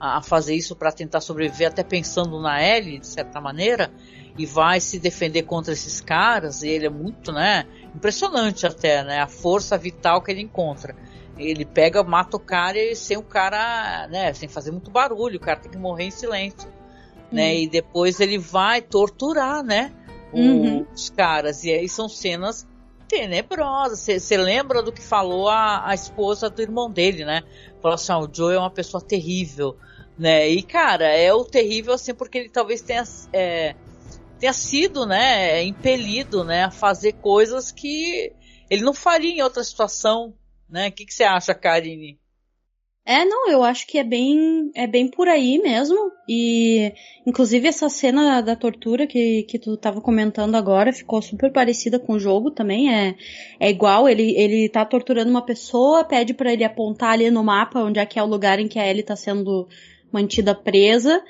[0.00, 3.92] a fazer isso para tentar sobreviver, até pensando na Ellie, de certa maneira,
[4.36, 9.20] e vai se defender contra esses caras, e ele é muito, né, impressionante até, né,
[9.20, 10.96] a força vital que ele encontra.
[11.40, 15.40] Ele pega, mata o cara e sem o cara, né, sem fazer muito barulho, o
[15.40, 16.68] cara tem que morrer em silêncio
[17.30, 17.56] né?
[17.60, 19.92] E depois ele vai torturar, né?
[20.32, 20.86] Uhum.
[20.92, 21.64] Os caras.
[21.64, 22.66] E aí são cenas
[23.08, 24.00] tenebrosas.
[24.00, 27.42] Você lembra do que falou a, a esposa do irmão dele, né?
[27.80, 29.76] Falou assim: ah, o Joe é uma pessoa terrível,
[30.18, 30.48] né?
[30.48, 33.04] E cara, é o terrível assim porque ele talvez tenha.
[33.32, 33.74] É,
[34.38, 38.32] tenha sido, né, impelido, né, a fazer coisas que
[38.70, 40.32] ele não faria em outra situação,
[40.70, 40.88] né?
[40.88, 42.18] O que, que você acha, Karine?
[43.04, 46.12] É, não, eu acho que é bem, é bem por aí mesmo.
[46.28, 46.92] E,
[47.26, 52.12] inclusive, essa cena da tortura que, que tu tava comentando agora ficou super parecida com
[52.12, 52.94] o jogo também.
[52.94, 53.16] É,
[53.58, 57.80] é igual, ele, ele tá torturando uma pessoa, pede para ele apontar ali no mapa
[57.80, 59.66] onde é que é o lugar em que a Ellie tá sendo
[60.12, 61.20] mantida presa.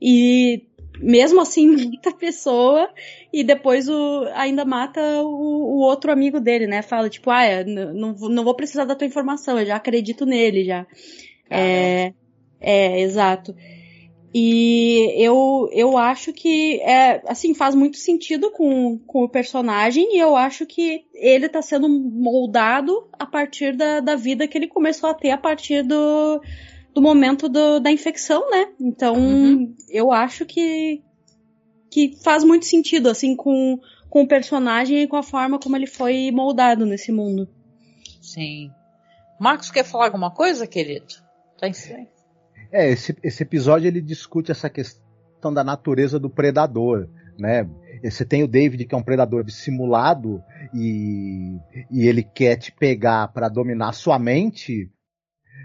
[0.00, 0.62] E
[1.00, 2.88] mesmo assim mata a pessoa
[3.34, 6.82] e depois o, ainda mata o, o outro amigo dele, né?
[6.82, 10.64] Fala, tipo, ah, é, não, não vou precisar da tua informação, eu já acredito nele
[10.64, 10.86] já.
[11.50, 12.12] É,
[12.60, 13.54] é, exato.
[14.32, 20.18] E eu, eu acho que, é, assim, faz muito sentido com, com o personagem e
[20.18, 25.10] eu acho que ele tá sendo moldado a partir da, da vida que ele começou
[25.10, 26.40] a ter a partir do,
[26.92, 28.68] do momento do, da infecção, né?
[28.80, 29.74] Então, uhum.
[29.88, 31.00] eu acho que,
[31.94, 33.78] que faz muito sentido, assim, com,
[34.10, 37.48] com o personagem e com a forma como ele foi moldado nesse mundo.
[38.20, 38.72] Sim.
[39.38, 41.06] Marcos, quer falar alguma coisa, querido?
[41.56, 42.12] Tá em silêncio.
[42.72, 47.64] É, esse, esse episódio ele discute essa questão da natureza do predador, né?
[48.02, 50.42] Você tem o David que é um predador dissimulado
[50.74, 51.56] e,
[51.92, 54.90] e ele quer te pegar para dominar sua mente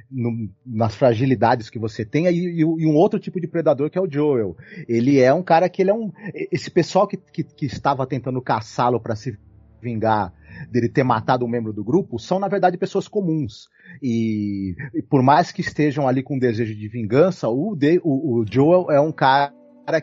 [0.09, 4.01] no, nas fragilidades que você tem, e, e, um outro tipo de predador que é
[4.01, 4.55] o Joel.
[4.87, 6.11] Ele é um cara que ele é um.
[6.51, 9.37] Esse pessoal que, que, que estava tentando caçá-lo para se
[9.81, 10.33] vingar
[10.69, 13.69] dele ter matado um membro do grupo são, na verdade, pessoas comuns.
[14.01, 18.45] E, e por mais que estejam ali com desejo de vingança, o, de, o, o
[18.49, 19.53] Joel é um cara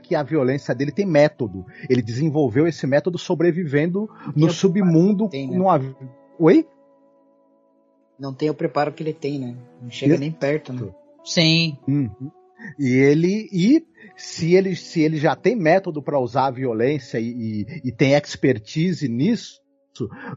[0.02, 1.64] que a violência dele tem método.
[1.88, 5.28] Ele desenvolveu esse método sobrevivendo no submundo.
[5.28, 5.56] Tem, né?
[5.56, 5.80] numa...
[6.38, 6.66] Oi?
[8.18, 9.56] Não tem o preparo que ele tem, né?
[9.82, 10.90] Não chega nem perto, né?
[11.24, 11.76] Sim.
[11.86, 12.30] Uhum.
[12.78, 13.84] E ele e
[14.16, 18.14] se ele se ele já tem método para usar a violência e, e, e, tem
[18.14, 19.60] expertise nisso,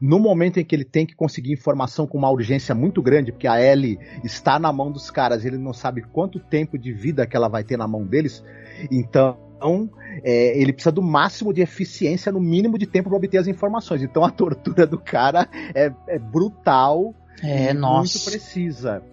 [0.02, 3.48] no momento em que ele tem que conseguir informação com uma urgência muito grande, porque
[3.48, 7.36] a Ellie está na mão dos caras, ele não sabe quanto tempo de vida que
[7.36, 8.44] ela vai ter na mão deles,
[8.92, 9.90] então
[10.24, 14.02] é, ele precisa do máximo de eficiência, no mínimo de tempo para obter as informações.
[14.02, 17.14] Então a tortura do cara é, é brutal
[17.44, 18.18] é, nossa.
[18.18, 19.04] muito precisa.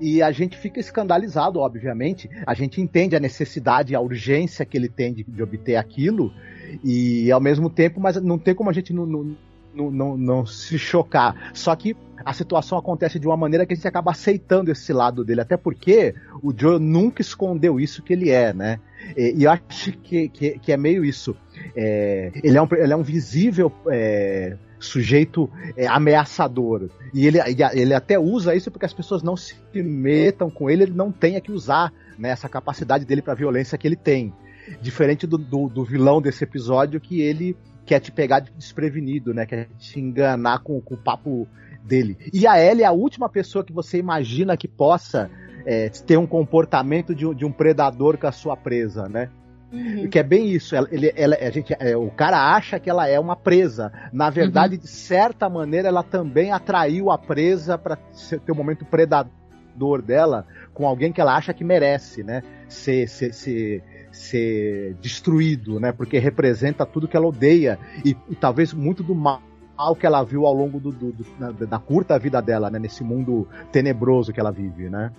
[0.00, 2.28] E a gente fica escandalizado, obviamente.
[2.46, 6.32] A gente entende a necessidade, a urgência que ele tem de, de obter aquilo,
[6.84, 10.78] e ao mesmo tempo, mas não tem como a gente não, não, não, não, se
[10.78, 11.50] chocar.
[11.54, 15.24] Só que a situação acontece de uma maneira que a gente acaba aceitando esse lado
[15.24, 18.80] dele, até porque o Joe nunca escondeu isso que ele é, né?
[19.16, 21.34] E, e eu acho que, que, que, é meio isso.
[21.74, 23.72] É, ele, é um, ele é um visível.
[23.88, 26.88] É, sujeito é, ameaçador.
[27.12, 27.38] E ele,
[27.72, 31.40] ele até usa isso porque as pessoas não se metam com ele, ele não tenha
[31.40, 34.32] que usar né, essa capacidade dele para violência que ele tem.
[34.80, 37.56] Diferente do, do, do, vilão desse episódio que ele
[37.86, 39.46] quer te pegar desprevenido, né?
[39.46, 41.48] Quer te enganar com, com o papo
[41.82, 42.18] dele.
[42.34, 45.30] E a Ellie é a última pessoa que você imagina que possa
[45.64, 49.30] é, ter um comportamento de, de um predador com a sua presa, né?
[49.72, 50.08] Uhum.
[50.08, 50.74] Que é bem isso.
[50.74, 53.92] Ela, ele, ela, a gente, é, o cara acha que ela é uma presa.
[54.12, 54.80] Na verdade, uhum.
[54.80, 60.46] de certa maneira, ela também atraiu a presa para ter o um momento predador dela
[60.72, 62.42] com alguém que ela acha que merece, né?
[62.68, 65.92] Ser, ser, ser, ser destruído, né?
[65.92, 69.42] Porque representa tudo que ela odeia e, e talvez muito do mal
[69.98, 72.78] que ela viu ao longo do, do, do, da curta vida dela, né?
[72.78, 75.12] Nesse mundo tenebroso que ela vive, né?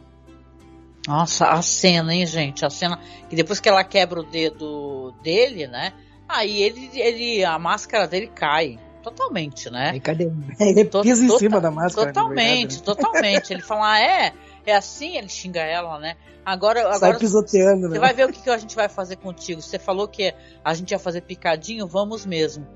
[1.10, 2.64] Nossa, a cena, hein, gente?
[2.64, 5.91] A cena que depois que ela quebra o dedo dele, né?
[6.28, 8.78] Aí ele, ele a máscara dele cai.
[9.01, 9.93] Totalmente, né?
[9.95, 10.30] E cadê?
[10.60, 12.12] Ele pisa em cima da máscara.
[12.12, 12.84] Totalmente, né?
[12.84, 13.53] totalmente.
[13.53, 14.34] Ele fala, ah, é,
[14.66, 16.18] é assim, ele xinga ela, né?
[16.45, 17.99] Agora, Sai agora pisoteando, você né?
[17.99, 19.62] vai ver o que, que a gente vai fazer contigo.
[19.62, 20.34] Você falou que
[20.64, 22.68] a gente ia fazer picadinho, vamos mesmo.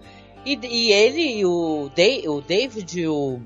[0.46, 3.42] E, e ele, o, Dave, o David, o,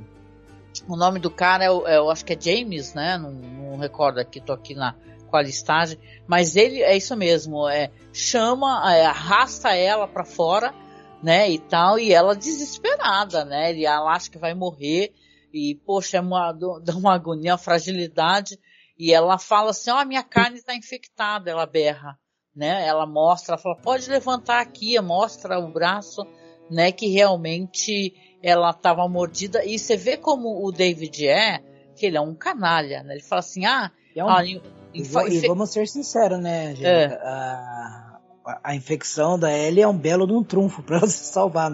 [0.88, 3.18] o nome do cara, é, é, eu acho que é James, né?
[3.18, 3.32] Não,
[3.78, 4.96] não recordo aqui, tô aqui na,
[5.30, 10.74] com a listagem, mas ele é isso mesmo, é chama, é, arrasta ela para fora,
[11.22, 15.14] né, e tal, e ela desesperada, né, ele ela acha que vai morrer
[15.54, 18.60] e poxa, é uma, dá uma agonia, uma fragilidade,
[18.98, 22.18] e ela fala assim, ó, oh, minha carne está infectada, ela berra,
[22.56, 26.26] né, ela mostra, ela fala, pode levantar aqui, mostra o braço,
[26.70, 31.64] né, que realmente ela estava mordida, e você vê como o David é,
[31.98, 34.30] que ele é um canalha, né, ele fala assim, ah, é um...
[34.30, 34.62] ah, e,
[34.94, 35.04] e,
[35.48, 36.86] vamos ser sinceros, né, gente?
[36.86, 37.06] É.
[37.06, 38.20] A,
[38.64, 41.72] a, infecção da Ellie é um belo de um trunfo para ela se salvar.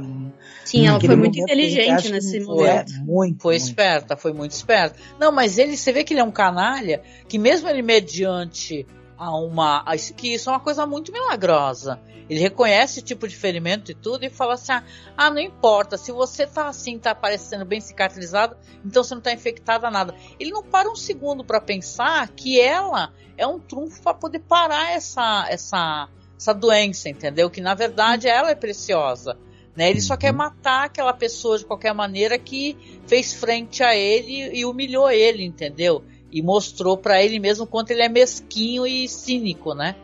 [0.65, 2.93] Sim, ela foi muito inteligente nesse momento.
[2.93, 3.41] É, muito.
[3.41, 3.65] Foi muito.
[3.65, 4.99] esperta, foi muito esperta.
[5.19, 8.85] Não, mas ele, você vê que ele é um canalha, que mesmo ele mediante
[9.17, 9.85] a uma.
[10.15, 11.99] que isso é uma coisa muito milagrosa.
[12.29, 14.83] Ele reconhece o tipo de ferimento e tudo e fala assim: ah,
[15.17, 19.33] ah, não importa, se você tá assim, tá parecendo bem cicatrizado, então você não tá
[19.33, 20.15] infectada nada.
[20.39, 24.91] Ele não para um segundo para pensar que ela é um trunfo para poder parar
[24.91, 26.07] essa, essa,
[26.37, 27.49] essa doença, entendeu?
[27.49, 29.37] Que na verdade ela é preciosa.
[29.75, 29.89] Né?
[29.89, 30.37] Ele só quer uhum.
[30.37, 36.03] matar aquela pessoa de qualquer maneira que fez frente a ele e humilhou ele, entendeu?
[36.33, 39.95] E mostrou para ele mesmo quanto ele é mesquinho e cínico, né?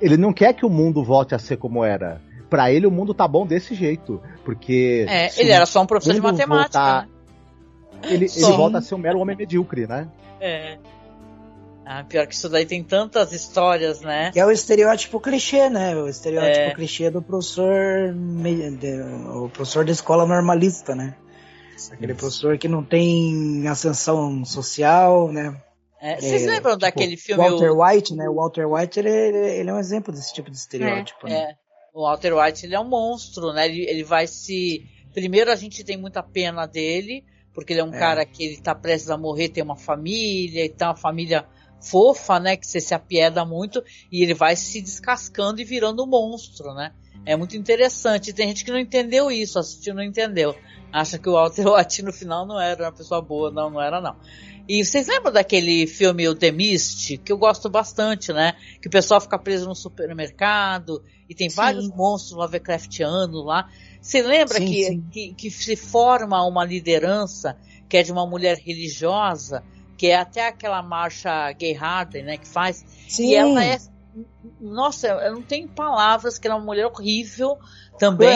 [0.00, 2.20] Ele não quer que o mundo volte a ser como era.
[2.48, 6.14] Para ele o mundo tá bom desse jeito, porque É, ele era só um professor
[6.14, 6.80] de matemática.
[6.80, 8.12] Voltar, né?
[8.12, 10.08] ele, ele volta a ser um mero homem medíocre, né?
[10.40, 10.78] É.
[11.84, 14.30] Ah, pior que isso daí tem tantas histórias, né?
[14.30, 15.94] Que é o estereótipo clichê, né?
[15.96, 16.74] O estereótipo é.
[16.74, 18.14] clichê do professor.
[19.34, 21.16] O professor da escola normalista, né?
[21.88, 22.20] Aquele Isso.
[22.20, 25.60] professor que não tem ascensão social, né?
[26.00, 27.42] É, vocês é, lembram tipo, daquele filme?
[27.42, 27.84] Walter o...
[27.84, 28.28] White, né?
[28.28, 31.26] O Walter White, ele, ele, é um exemplo desse tipo de estereótipo.
[31.26, 31.36] É, né?
[31.36, 31.54] é.
[31.92, 33.66] O Walter White, ele é um monstro, né?
[33.66, 34.86] Ele, ele vai se...
[35.12, 37.98] Primeiro a gente tem muita pena dele, porque ele é um é.
[37.98, 41.46] cara que ele tá prestes a morrer, tem uma família, e tá uma família
[41.80, 42.56] fofa, né?
[42.56, 46.92] Que você se apieda muito, e ele vai se descascando e virando um monstro, né?
[47.26, 48.32] É muito interessante.
[48.32, 50.54] Tem gente que não entendeu isso, assistiu não entendeu.
[50.92, 54.00] Acha que o Walter White no final não era uma pessoa boa, não, não era
[54.00, 54.16] não.
[54.68, 58.54] E vocês lembram daquele filme O The Mist, que eu gosto bastante, né?
[58.80, 61.56] Que o pessoal fica preso no supermercado e tem sim.
[61.56, 63.68] vários monstros Lovecraftianos lá.
[64.00, 65.04] Você lembra sim, que, sim.
[65.10, 67.56] que, que se forma uma liderança
[67.88, 69.64] que é de uma mulher religiosa,
[69.96, 72.84] que é até aquela marcha Gay Harden, né, que faz.
[73.18, 73.78] E ela é
[74.60, 77.58] nossa, eu não tenho palavras, que ela é uma mulher horrível
[77.98, 78.28] também.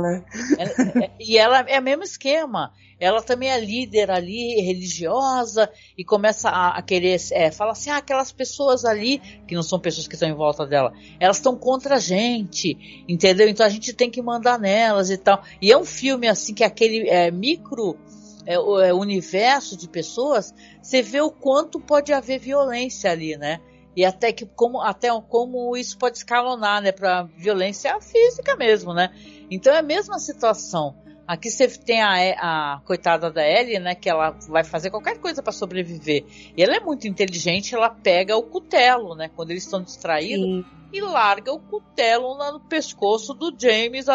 [0.00, 0.24] Né?
[0.58, 2.72] É, é, e ela é o mesmo esquema.
[3.00, 7.98] Ela também é líder ali, religiosa, e começa a, a querer, é, fala assim, ah,
[7.98, 11.94] aquelas pessoas ali, que não são pessoas que estão em volta dela, elas estão contra
[11.94, 13.48] a gente, entendeu?
[13.48, 15.42] Então a gente tem que mandar nelas e tal.
[15.62, 17.96] E é um filme assim, que é aquele é, micro
[18.44, 23.60] é, o, é, universo de pessoas, você vê o quanto pode haver violência ali, né?
[23.98, 29.12] E até que como até como isso pode escalonar, né, para violência física mesmo, né?
[29.50, 30.94] Então é a mesma situação.
[31.26, 35.42] Aqui você tem a, a coitada da Ellie, né, que ela vai fazer qualquer coisa
[35.42, 36.24] para sobreviver.
[36.56, 40.46] E ela é muito inteligente, ela pega o cutelo, né, quando eles estão distraídos.
[40.46, 40.64] Sim.
[40.92, 44.06] E larga o cutelo no pescoço do James.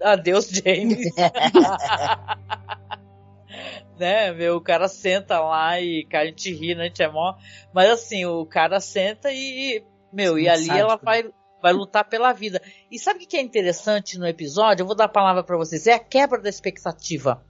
[0.00, 1.10] Adeus, James.
[4.00, 7.08] né, meu, o cara senta lá e cara, a gente ri, né, a gente é
[7.08, 7.34] mó,
[7.72, 11.30] mas assim, o cara senta e, meu, Sim, e ali ela vai,
[11.62, 12.62] vai lutar pela vida.
[12.90, 14.82] E sabe o que é interessante no episódio?
[14.82, 17.44] Eu vou dar a palavra para vocês, é a quebra da expectativa.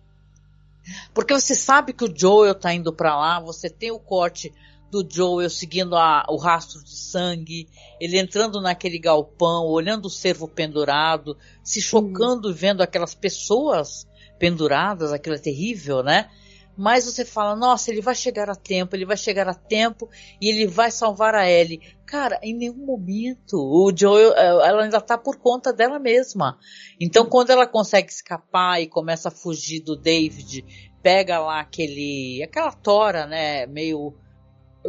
[1.14, 4.52] Porque você sabe que o Joel tá indo para lá, você tem o corte
[4.90, 7.68] do Joel seguindo a, o rastro de sangue,
[8.00, 14.08] ele entrando naquele galpão, olhando o cervo pendurado, se chocando vendo aquelas pessoas
[14.40, 16.30] penduradas, aquilo é terrível, né?
[16.80, 20.08] Mas você fala, nossa, ele vai chegar a tempo, ele vai chegar a tempo
[20.40, 21.82] e ele vai salvar a Ellie.
[22.06, 26.56] Cara, em nenhum momento o Joel, eh, ela ainda tá por conta dela mesma.
[26.98, 30.64] Então quando ela consegue escapar e começa a fugir do David,
[31.02, 34.14] pega lá aquele, aquela tora, né, meio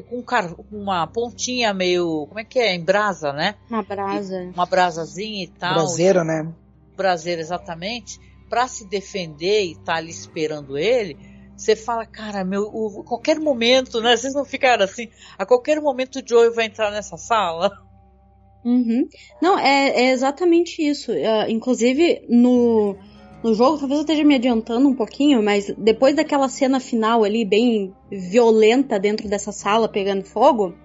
[0.09, 0.23] com
[0.71, 3.55] uma pontinha meio, como é que é, em brasa, né?
[3.69, 4.41] Uma brasa.
[4.41, 5.73] E, uma brasazinha e tal.
[5.73, 6.49] Braseiro, né?
[6.95, 8.17] Braseiro, exatamente
[8.51, 11.15] para se defender e tá ali esperando ele,
[11.55, 14.15] você fala, cara, meu, o, qualquer momento, né?
[14.15, 17.71] Vocês não ficaram assim, a qualquer momento o Joey vai entrar nessa sala.
[18.63, 19.07] Uhum.
[19.41, 21.11] Não, é, é, exatamente isso.
[21.11, 22.95] Uh, inclusive, no,
[23.43, 27.43] no jogo, talvez eu esteja me adiantando um pouquinho, mas depois daquela cena final ali,
[27.43, 30.75] bem violenta dentro dessa sala pegando fogo,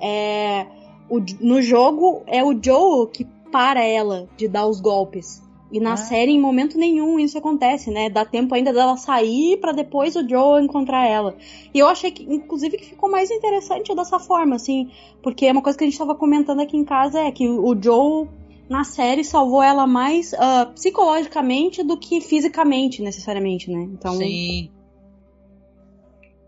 [0.00, 0.66] é,
[1.08, 5.42] o, no jogo é o Joe que para ela de dar os golpes
[5.72, 5.96] E na ah.
[5.96, 8.10] série, em momento nenhum, isso acontece, né?
[8.10, 11.36] Dá tempo ainda dela sair para depois o Joe encontrar ela.
[11.72, 14.90] E eu achei que, inclusive, que ficou mais interessante dessa forma, assim.
[15.22, 17.80] Porque é uma coisa que a gente tava comentando aqui em casa é que o
[17.80, 18.28] Joe,
[18.68, 23.82] na série, salvou ela mais uh, psicologicamente do que fisicamente, necessariamente, né?
[23.92, 24.14] Então.
[24.14, 24.70] Sim.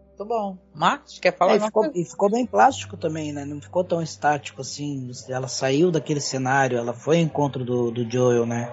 [0.09, 0.59] Muito bom.
[0.75, 1.57] Marcos, quer falar?
[1.57, 3.45] É, ficou, e ficou bem plástico também, né?
[3.45, 5.11] Não ficou tão estático assim.
[5.29, 8.73] Ela saiu daquele cenário, ela foi ao encontro do, do Joel, né?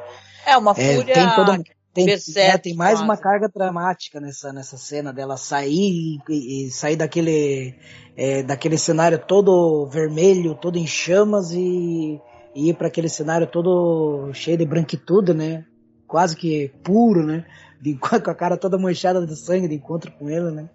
[0.49, 1.11] É, uma fúria.
[1.11, 6.19] É, tem toda, tem, né, tem mais uma carga dramática nessa, nessa cena dela sair
[6.29, 7.75] e, e sair daquele,
[8.15, 12.21] é, daquele cenário todo vermelho, todo em chamas e,
[12.55, 15.65] e ir para aquele cenário todo cheio de branquitude, né?
[16.07, 17.45] Quase que puro, né?
[17.81, 20.69] De, com a cara toda manchada de sangue de encontro com ele, né?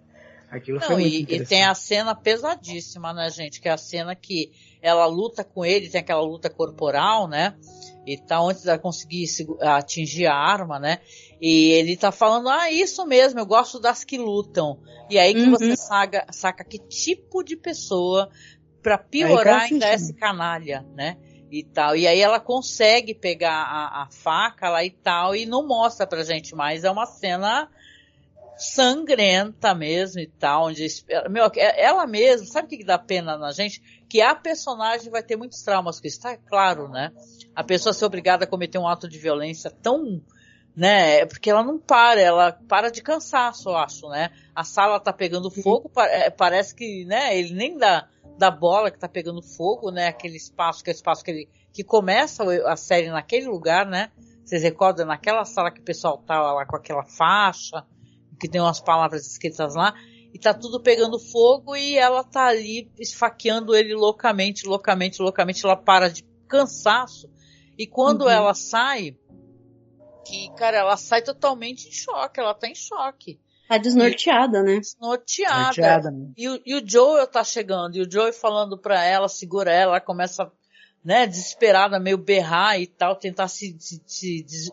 [0.49, 3.59] Aquilo Não, foi muito e, e tem a cena pesadíssima, né, gente?
[3.59, 7.55] Que é a cena que ela luta com ele, tem aquela luta corporal, né?
[8.05, 9.25] E tá antes de conseguir
[9.61, 10.99] atingir a arma, né?
[11.41, 14.79] E ele tá falando, ah, isso mesmo, eu gosto das que lutam.
[15.09, 15.51] E aí que uhum.
[15.51, 18.29] você saca, saca que tipo de pessoa,
[18.81, 21.17] para piorar ainda é esse canalha, né?
[21.51, 21.95] E tal.
[21.95, 26.23] E aí ela consegue pegar a, a faca lá e tal, e não mostra pra
[26.23, 26.83] gente mais.
[26.83, 27.69] É uma cena
[28.57, 30.87] sangrenta mesmo e tal, onde
[31.29, 33.81] meu, é, ela mesma, sabe o que dá pena na gente?
[34.09, 37.11] Que a personagem vai ter muitos traumas com isso, tá claro, né?
[37.55, 40.21] A pessoa ser obrigada a cometer um ato de violência tão,
[40.75, 41.25] né?
[41.25, 44.31] Porque ela não para, ela para de cansaço, eu acho, né?
[44.53, 47.37] A sala tá pegando fogo, é, parece que, né?
[47.37, 50.07] Ele nem dá da bola que tá pegando fogo, né?
[50.07, 54.11] Aquele espaço, que é o espaço que ele, que começa a série naquele lugar, né?
[54.45, 57.83] Vocês recordam naquela sala que o pessoal tava lá com aquela faixa,
[58.39, 59.93] que tem umas palavras escritas lá,
[60.33, 65.77] e tá tudo pegando fogo e ela tá ali esfaqueando ele loucamente, loucamente, loucamente, ela
[65.77, 67.29] para de cansaço.
[67.77, 68.29] E quando uhum.
[68.29, 69.17] ela sai,
[70.25, 73.39] que, cara, ela sai totalmente em choque, ela tá em choque.
[73.67, 74.79] Tá desnorteada, né?
[74.79, 75.69] Desnorteada.
[75.69, 76.31] desnorteada né?
[76.37, 79.93] E, o, e o Joel tá chegando, e o Joel falando pra ela, segura ela,
[79.93, 80.51] ela começa,
[81.03, 84.69] né, desesperada, meio berrar e tal, tentar se, se, se des,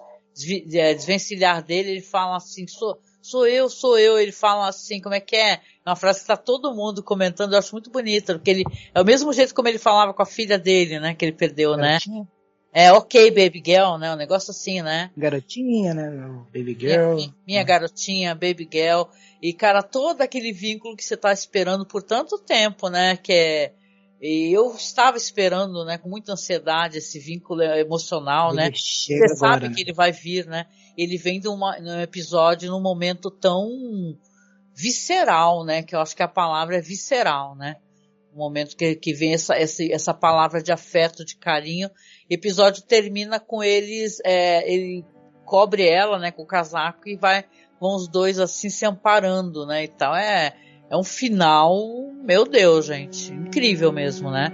[0.74, 4.18] é, desvencilhar dele, ele fala assim, sou, sou eu, sou eu.
[4.18, 5.52] Ele fala assim, como é que é?
[5.54, 8.64] É uma frase que tá todo mundo comentando, eu acho muito bonita, porque ele,
[8.94, 11.76] é o mesmo jeito como ele falava com a filha dele, né, que ele perdeu,
[11.76, 11.98] né?
[12.74, 14.14] É, ok, baby girl, né?
[14.14, 15.10] Um negócio assim, né?
[15.14, 16.10] Garotinha, né?
[16.54, 17.16] Baby girl.
[17.16, 19.02] Minha, minha garotinha, baby girl.
[19.42, 23.14] E, cara, todo aquele vínculo que você tá esperando por tanto tempo, né?
[23.16, 23.72] Que é,
[24.22, 28.70] e eu estava esperando, né, com muita ansiedade esse vínculo emocional, ele né?
[28.72, 29.74] Você agora, sabe né?
[29.74, 30.66] que ele vai vir, né?
[30.97, 33.68] Ele vem de, uma, de um episódio num momento tão
[34.74, 35.82] visceral, né?
[35.82, 37.76] Que eu acho que a palavra é visceral, né?
[38.32, 41.90] O momento que, que vem essa, essa, essa palavra de afeto, de carinho.
[42.28, 45.05] Episódio termina com eles, é, ele
[45.45, 47.45] cobre ela, né, com o casaco e vai,
[47.78, 50.16] vão os dois assim se amparando, né, e tal.
[50.16, 50.55] É,
[50.90, 51.76] é um final,
[52.24, 54.51] meu Deus, gente, incrível mesmo, né?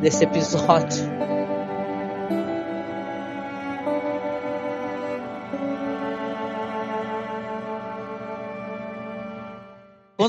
[0.00, 1.39] Desse episódio.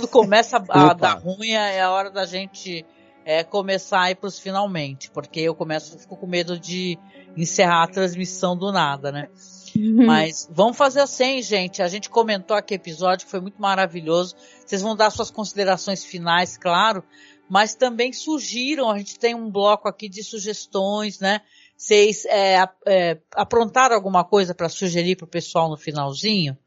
[0.01, 2.83] Quando começa a, a dar ruim, é a hora da gente
[3.23, 6.97] é, começar a ir pros finalmente, porque eu começo, fico com medo de
[7.37, 9.29] encerrar a transmissão do nada, né?
[9.75, 10.05] Uhum.
[10.05, 11.83] Mas vamos fazer assim, gente.
[11.83, 14.35] A gente comentou aqui episódio que foi muito maravilhoso.
[14.65, 17.03] Vocês vão dar suas considerações finais, claro.
[17.47, 21.41] Mas também surgiram, a gente tem um bloco aqui de sugestões, né?
[21.77, 26.57] Vocês é, é, aprontaram alguma coisa para sugerir para o pessoal no finalzinho?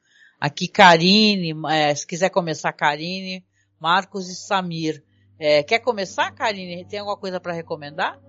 [0.40, 3.44] Aqui, Karine, é, se quiser começar, Karine,
[3.80, 5.02] Marcos e Samir.
[5.38, 6.84] É, quer começar, Karine?
[6.84, 8.20] Tem alguma coisa para recomendar?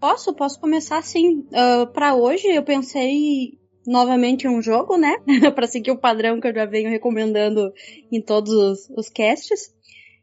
[0.00, 1.46] Posso, posso começar sim.
[1.50, 5.16] Uh, para hoje eu pensei novamente um jogo, né?
[5.54, 7.72] para seguir o padrão que eu já venho recomendando
[8.10, 9.72] em todos os, os casts.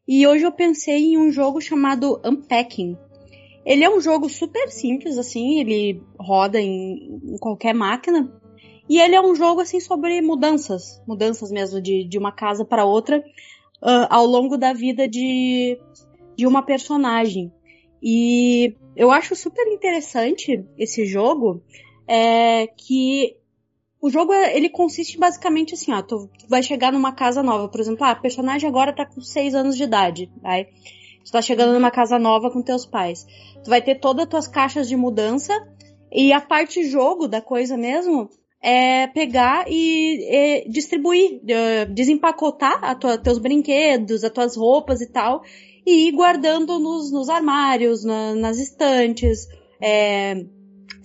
[0.07, 2.97] E hoje eu pensei em um jogo chamado Unpacking.
[3.65, 8.38] Ele é um jogo super simples, assim, ele roda em, em qualquer máquina.
[8.89, 10.99] E ele é um jogo, assim, sobre mudanças.
[11.07, 15.79] Mudanças mesmo, de, de uma casa para outra, uh, ao longo da vida de,
[16.35, 17.53] de uma personagem.
[18.01, 21.61] E eu acho super interessante esse jogo,
[22.07, 23.37] é que
[24.01, 28.05] o jogo, ele consiste basicamente assim, ó, tu vai chegar numa casa nova, por exemplo,
[28.05, 30.67] ah, a personagem agora tá com 6 anos de idade, vai.
[31.25, 33.27] Tu tá chegando numa casa nova com teus pais.
[33.61, 35.53] Tu vai ter todas as tuas caixas de mudança
[36.11, 38.29] e a parte jogo da coisa mesmo
[38.61, 45.41] é pegar e, e distribuir, uh, desempacotar tua, teus brinquedos, as tuas roupas e tal,
[45.85, 49.47] e ir guardando nos, nos armários, na, nas estantes,
[49.81, 50.45] é,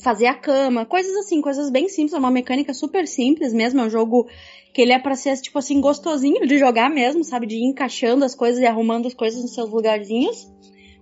[0.03, 3.85] fazer a cama, coisas assim, coisas bem simples, é uma mecânica super simples mesmo, é
[3.85, 4.27] um jogo
[4.75, 8.25] que ele é para ser tipo assim gostosinho de jogar mesmo, sabe, de ir encaixando
[8.25, 10.53] as coisas e arrumando as coisas nos seus lugarzinhos.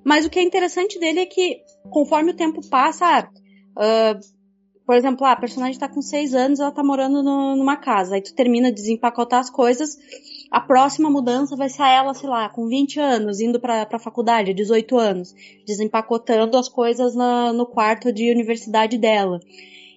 [0.04, 4.41] Mas o que é interessante dele é que conforme o tempo passa, uh,
[4.86, 8.14] por exemplo, ah, a personagem tá com 6 anos, ela tá morando no, numa casa,
[8.14, 9.98] aí tu termina de desempacotar as coisas,
[10.50, 14.52] a próxima mudança vai ser ela, sei lá, com 20 anos, indo pra, pra faculdade,
[14.52, 15.34] 18 anos,
[15.66, 19.40] desempacotando as coisas na, no quarto de universidade dela.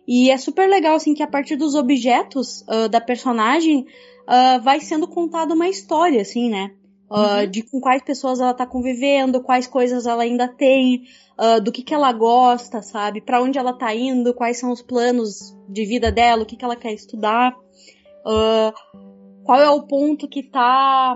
[0.08, 3.88] E é super legal, assim, que a partir dos objetos uh, da personagem
[4.28, 6.72] uh, vai sendo contada uma história, assim, né?
[7.10, 7.48] Uh.
[7.48, 11.04] De com quais pessoas ela tá convivendo, quais coisas ela ainda tem,
[11.64, 13.22] do que que ela gosta, sabe?
[13.22, 16.66] Para onde ela tá indo, quais são os planos de vida dela, o que que
[16.66, 17.54] ela quer estudar.
[19.44, 21.16] qual é o ponto que tá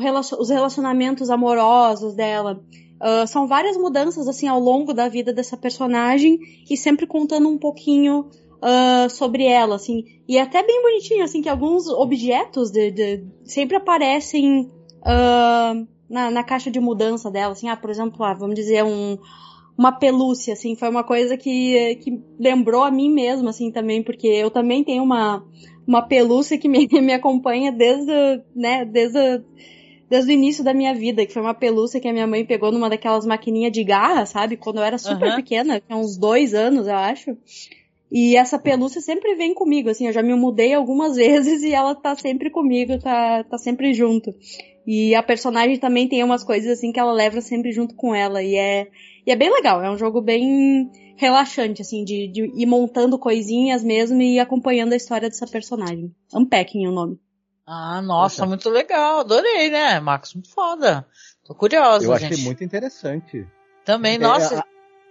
[0.00, 2.62] relacion os relacionamentos amorosos dela.
[3.00, 6.38] Uh, são várias mudanças assim ao longo da vida dessa personagem
[6.68, 8.28] e sempre contando um pouquinho
[8.60, 10.04] uh, sobre ela, assim.
[10.28, 14.70] E é até bem bonitinho, assim, que alguns objetos de, de sempre aparecem
[15.00, 17.68] uh, na, na, caixa de mudança dela, assim.
[17.68, 19.18] Ah, por exemplo, ah, vamos dizer um
[19.78, 24.26] uma pelúcia, assim, foi uma coisa que, que lembrou a mim mesma, assim, também, porque
[24.26, 25.42] eu também tenho uma,
[25.86, 29.42] uma pelúcia que me, me acompanha desde, né, desde
[30.10, 32.72] desde o início da minha vida, que foi uma pelúcia que a minha mãe pegou
[32.72, 34.56] numa daquelas maquininhas de garra, sabe?
[34.56, 35.36] Quando eu era super uhum.
[35.36, 37.36] pequena, tinha uns dois anos, eu acho.
[38.10, 41.94] E essa pelúcia sempre vem comigo, assim, eu já me mudei algumas vezes e ela
[41.94, 44.34] tá sempre comigo, tá, tá sempre junto.
[44.86, 48.42] E a personagem também tem umas coisas assim que ela leva sempre junto com ela
[48.42, 48.88] e é,
[49.26, 53.84] e é bem legal, é um jogo bem relaxante, assim, de, de ir montando coisinhas
[53.84, 56.14] mesmo e acompanhando a história dessa personagem.
[56.34, 57.20] Unpacking é o nome.
[57.66, 59.20] Ah, nossa, muito legal.
[59.20, 60.34] Adorei, né, Marcos?
[60.34, 61.06] Muito foda.
[61.44, 62.32] Tô curiosa, Eu gente.
[62.32, 63.46] achei muito interessante.
[63.84, 64.56] Também, é, nossa.
[64.56, 64.62] É,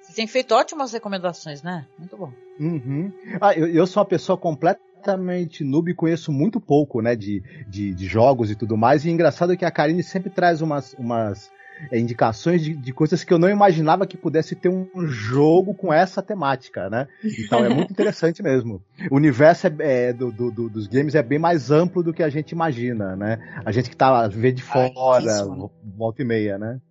[0.02, 1.88] você tem feito ótimas recomendações, né?
[1.98, 2.34] Muito bom.
[2.60, 3.12] Uhum.
[3.40, 7.94] Ah, eu, eu sou uma pessoa completamente noob e conheço muito pouco, né, de, de,
[7.94, 9.06] de, jogos e tudo mais.
[9.06, 11.50] E é engraçado que a Karine sempre traz umas, umas
[11.90, 15.94] é, indicações de, de, coisas que eu não imaginava que pudesse ter um jogo com
[15.94, 17.08] essa temática, né?
[17.24, 18.84] Então é muito interessante mesmo.
[19.10, 22.22] O universo é, é, do, do, do, dos games é bem mais amplo do que
[22.22, 23.40] a gente imagina, né?
[23.64, 26.82] A gente que tá vê de fora, ah, volta e meia, né?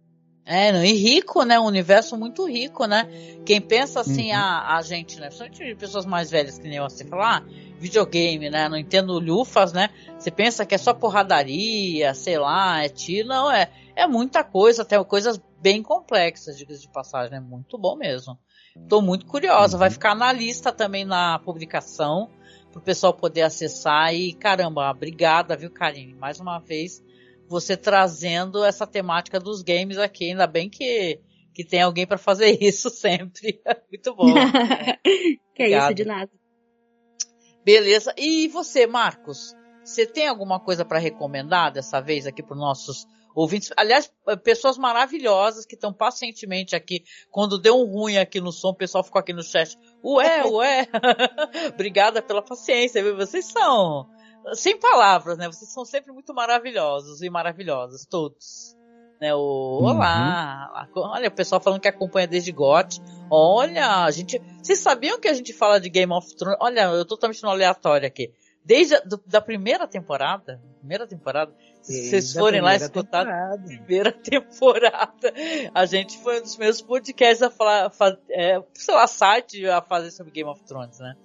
[0.51, 1.61] É, e rico, né?
[1.61, 3.07] Um universo muito rico, né?
[3.45, 4.39] Quem pensa assim, uhum.
[4.39, 5.27] a, a gente, né?
[5.27, 7.45] Principalmente pessoas mais velhas que nem você falar, ah,
[7.79, 8.67] videogame, né?
[8.67, 9.91] Não entendo lufas, né?
[10.19, 13.29] Você pensa que é só porradaria, sei lá, é tiro.
[13.29, 17.37] Não, é, é muita coisa, até coisas bem complexas, diga de passagem.
[17.37, 18.39] É muito bom mesmo.
[18.89, 19.77] Tô muito curiosa.
[19.77, 19.93] Vai uhum.
[19.93, 22.31] ficar na lista também na publicação,
[22.73, 24.15] pro pessoal poder acessar.
[24.15, 26.15] E caramba, obrigada, viu, Karine?
[26.15, 27.03] Mais uma vez
[27.49, 30.31] você trazendo essa temática dos games aqui.
[30.31, 31.21] Ainda bem que,
[31.55, 33.61] que tem alguém para fazer isso sempre.
[33.91, 34.35] Muito bom.
[35.55, 36.31] que é isso, de nada.
[37.65, 38.15] Beleza.
[38.17, 39.55] E você, Marcos?
[39.85, 43.73] Você tem alguma coisa para recomendar dessa vez aqui para os nossos ouvintes?
[43.77, 44.13] Aliás,
[44.45, 47.03] pessoas maravilhosas que estão pacientemente aqui.
[47.31, 49.79] Quando deu um ruim aqui no som, o pessoal ficou aqui no chat.
[50.05, 50.89] Ué, ué.
[51.73, 53.17] Obrigada pela paciência, viu?
[53.17, 54.07] Vocês são
[54.55, 55.47] sem palavras, né?
[55.47, 58.77] Vocês são sempre muito maravilhosos e maravilhosas, todos.
[59.21, 59.87] Né, o, uhum.
[59.87, 60.89] Olá!
[60.95, 63.01] Olha, o pessoal falando que acompanha desde GOT.
[63.31, 64.41] Olha, a gente.
[64.63, 66.59] Vocês sabiam que a gente fala de Game of Thrones?
[66.61, 68.33] Olha, eu tô totalmente no aleatório aqui.
[68.65, 74.13] Desde a do, da primeira temporada, primeira temporada, se vocês forem lá escutar a primeira
[74.13, 75.33] temporada,
[75.75, 77.91] a gente foi um dos meus podcasts a falar,
[78.31, 81.17] é, sei lá, site a fazer sobre Game of Thrones, né?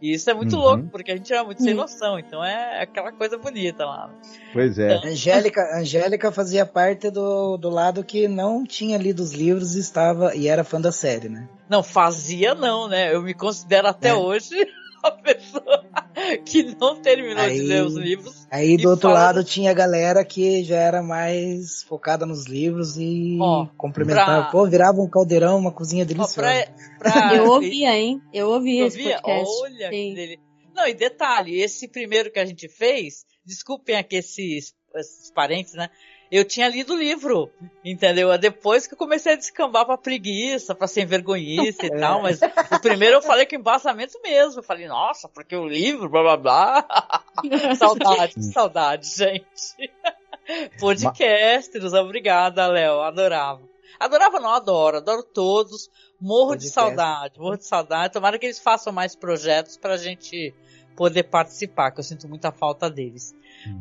[0.00, 0.62] E isso é muito uhum.
[0.62, 4.10] louco, porque a gente era muito sem noção, então é aquela coisa bonita lá.
[4.52, 4.96] Pois é.
[4.96, 9.80] Então, Angélica, Angélica fazia parte do, do lado que não tinha lido os livros e
[9.80, 11.48] estava e era fã da série, né?
[11.68, 13.14] Não, fazia não, né?
[13.14, 14.14] Eu me considero até é.
[14.14, 14.54] hoje
[15.04, 15.79] a pessoa
[16.44, 18.46] que não terminou aí, de ler os livros.
[18.50, 19.24] Aí do outro fala...
[19.26, 24.42] lado tinha a galera que já era mais focada nos livros e oh, complementava.
[24.42, 24.50] Pra...
[24.50, 26.40] Pô, virava um caldeirão, uma cozinha deliciosa.
[26.40, 27.12] Oh, pra...
[27.12, 27.34] Pra...
[27.36, 28.20] Eu ouvia, hein?
[28.32, 29.62] Eu ouvia, esse podcast.
[29.62, 30.14] Olha Sim.
[30.14, 30.40] dele.
[30.74, 35.90] Não, e detalhe, esse primeiro que a gente fez, desculpem aqui esses, esses parentes, né?
[36.30, 37.50] Eu tinha lido o livro,
[37.84, 38.32] entendeu?
[38.32, 42.40] É depois que eu comecei a descambar pra preguiça, pra sem vergonhice e tal, mas
[42.40, 44.60] o primeiro eu falei que embasamento mesmo.
[44.60, 47.24] Eu falei, nossa, porque o livro, blá blá blá.
[47.76, 49.92] saudade, saudade, gente.
[50.78, 53.62] Podcasters, obrigada, Léo, adorava.
[53.98, 55.90] Adorava, não, adoro, adoro todos.
[56.20, 56.68] Morro Podcast.
[56.68, 58.12] de saudade, morro de saudade.
[58.12, 60.54] Tomara que eles façam mais projetos pra gente
[60.96, 63.34] poder participar, que eu sinto muita falta deles.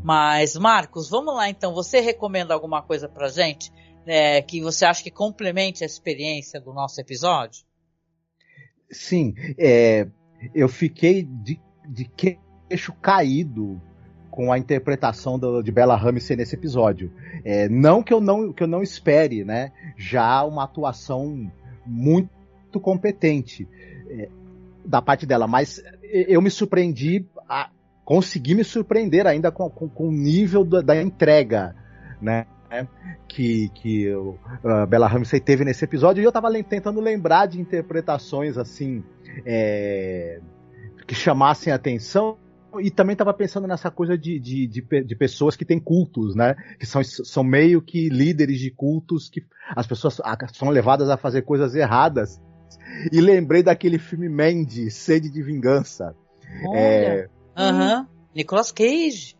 [0.03, 1.73] Mas, Marcos, vamos lá então.
[1.73, 3.71] Você recomenda alguma coisa pra gente
[4.05, 7.63] é, que você acha que complemente a experiência do nosso episódio?
[8.91, 10.07] Sim, é,
[10.53, 13.79] eu fiquei de, de queixo caído
[14.31, 17.11] com a interpretação do, de Bella Ramsey nesse episódio.
[17.43, 19.71] É, não que eu não que eu não espere, né?
[19.97, 21.51] Já uma atuação
[21.85, 23.67] muito competente
[24.09, 24.29] é,
[24.85, 27.69] da parte dela, mas eu me surpreendi, a,
[28.09, 31.75] consegui me surpreender ainda com, com, com o nível da, da entrega,
[32.19, 32.47] né?
[33.27, 34.35] Que, que uh,
[34.87, 39.03] Bella Ramsey teve nesse episódio e eu tava tentando lembrar de interpretações assim
[39.45, 40.39] é,
[41.05, 42.35] que chamassem atenção
[42.79, 46.55] e também estava pensando nessa coisa de, de, de, de, pessoas que têm cultos, né?
[46.79, 49.43] Que são, são meio que líderes de cultos que
[49.75, 50.19] as pessoas
[50.53, 52.41] são levadas a fazer coisas erradas.
[53.11, 56.15] E lembrei daquele filme Mandy, Sede de Vingança.
[56.65, 56.79] Olha.
[56.79, 57.29] É,
[57.59, 57.99] Aham.
[57.99, 58.05] Uhum.
[58.35, 59.35] Nicolas Cage.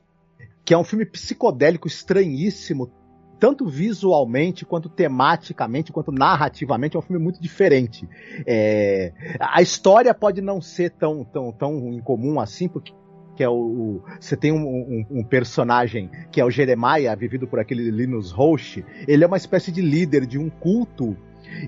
[0.65, 2.91] Que é um filme psicodélico estranhíssimo,
[3.39, 8.07] tanto visualmente, quanto tematicamente, quanto narrativamente, é um filme muito diferente.
[8.45, 12.93] É, a história pode não ser tão, tão, tão incomum assim, porque
[13.35, 17.47] que é o, o você tem um, um, um, personagem que é o Jeremiah, vivido
[17.47, 18.83] por aquele Linus Roche.
[19.07, 21.15] Ele é uma espécie de líder de um culto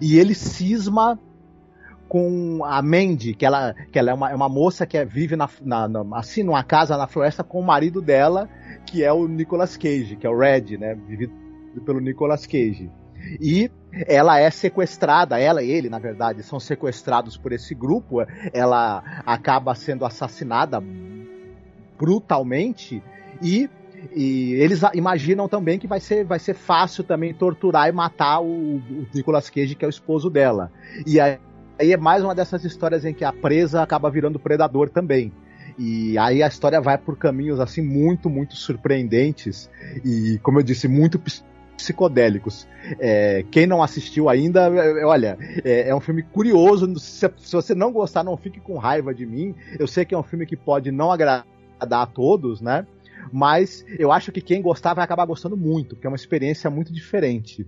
[0.02, 1.18] e ele cisma
[2.12, 5.38] com a Mandy, que ela, que ela é, uma, é uma moça que é, vive
[5.38, 8.49] na, na, na, assim numa casa na floresta com o marido dela,
[8.86, 11.34] que é o Nicolas Cage, que é o Red, né, vivido
[11.86, 12.91] pelo Nicolas Cage.
[13.39, 18.18] E ela é sequestrada, ela e ele, na verdade, são sequestrados por esse grupo.
[18.51, 20.84] Ela acaba sendo assassinada
[21.97, 23.01] brutalmente
[23.41, 23.70] e,
[24.14, 28.80] e eles imaginam também que vai ser, vai ser fácil também torturar e matar o,
[28.80, 30.70] o Nicolas Cage, que é o esposo dela.
[31.07, 31.38] E aí,
[31.82, 35.32] aí é mais uma dessas histórias em que a presa acaba virando predador também.
[35.80, 39.70] E aí a história vai por caminhos assim muito, muito surpreendentes
[40.06, 41.20] e, como eu disse, muito
[41.76, 42.68] psicodélicos.
[43.00, 47.00] É, quem não assistiu ainda, é, olha, é, é, um filme curioso.
[47.00, 49.56] Se, se, você não gostar, não fique com raiva de mim.
[49.80, 51.48] Eu sei que é um filme que pode não agradar
[51.88, 52.86] dar a todos, né?
[53.34, 56.94] Mas eu acho que quem gostar vai acabar gostando muito, porque é uma experiência muito
[56.94, 57.66] diferente.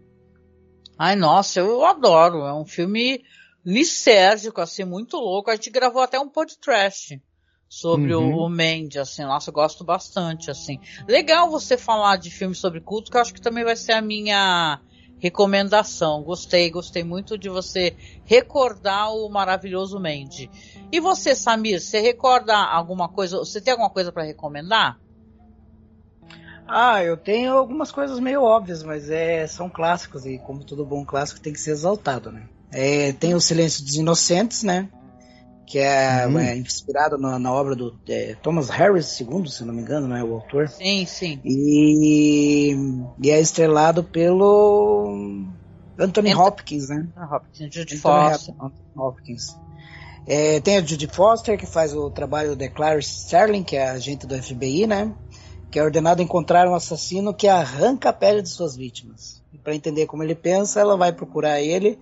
[0.99, 2.45] Ai, nossa, eu adoro.
[2.45, 3.23] É um filme
[3.65, 5.49] lisérgico, assim, muito louco.
[5.49, 7.21] A gente gravou até um podcast
[7.67, 8.35] sobre uhum.
[8.35, 10.79] o, o Mandy, assim, nossa, eu gosto bastante, assim.
[11.07, 14.01] Legal você falar de filmes sobre culto, que eu acho que também vai ser a
[14.01, 14.79] minha
[15.17, 16.21] recomendação.
[16.21, 17.95] Gostei, gostei muito de você
[18.25, 20.51] recordar o maravilhoso Mandy.
[20.91, 23.39] E você, Samir, você recorda alguma coisa?
[23.39, 24.99] Você tem alguma coisa para recomendar?
[26.67, 31.03] Ah, eu tenho algumas coisas meio óbvias, mas é, são clássicos e como todo bom
[31.05, 32.47] clássico tem que ser exaltado, né?
[32.73, 34.89] É, tem o Silêncio dos Inocentes, né?
[35.65, 36.39] Que é, uhum.
[36.39, 40.15] é inspirado na, na, obra do é, Thomas Harris II, se não me engano, não
[40.15, 40.67] é o autor?
[40.67, 41.39] Sim, sim.
[41.45, 42.75] E,
[43.21, 45.45] e é estrelado pelo
[45.97, 47.07] Anthony Hopkins, né?
[47.31, 48.55] Hopkins, Judy Foster.
[48.95, 49.55] Hopkins.
[50.25, 54.25] É, tem a Judy Foster, que faz o trabalho de Clarice Sterling, que é agente
[54.25, 55.13] do FBI, né?
[55.69, 59.43] Que é ordenado a encontrar um assassino que arranca a pele de suas vítimas.
[59.51, 61.99] E para entender como ele pensa, ela vai procurar ele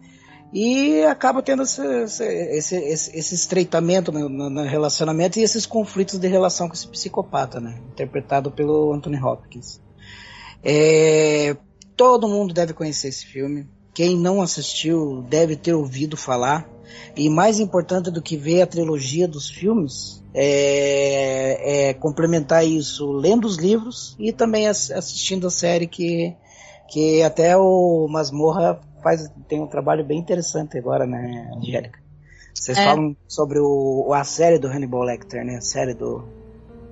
[0.54, 6.28] e acaba tendo esse, esse, esse, esse estreitamento no, no, relacionamento e esses conflitos de
[6.28, 7.80] relação com esse psicopata, né?
[7.92, 9.80] Interpretado pelo Anthony Hopkins.
[10.62, 11.56] É,
[11.96, 13.66] todo mundo deve conhecer esse filme.
[13.94, 16.70] Quem não assistiu deve ter ouvido falar.
[17.16, 23.46] E mais importante do que ver a trilogia dos filmes é, é complementar isso lendo
[23.46, 26.36] os livros e também assistindo a série que,
[26.90, 32.00] que até o Masmorra faz, tem um trabalho bem interessante agora, né, Angélica?
[32.54, 32.84] Vocês é.
[32.84, 35.56] falam sobre o, a série do Hannibal Lecter, né?
[35.56, 36.24] A série do.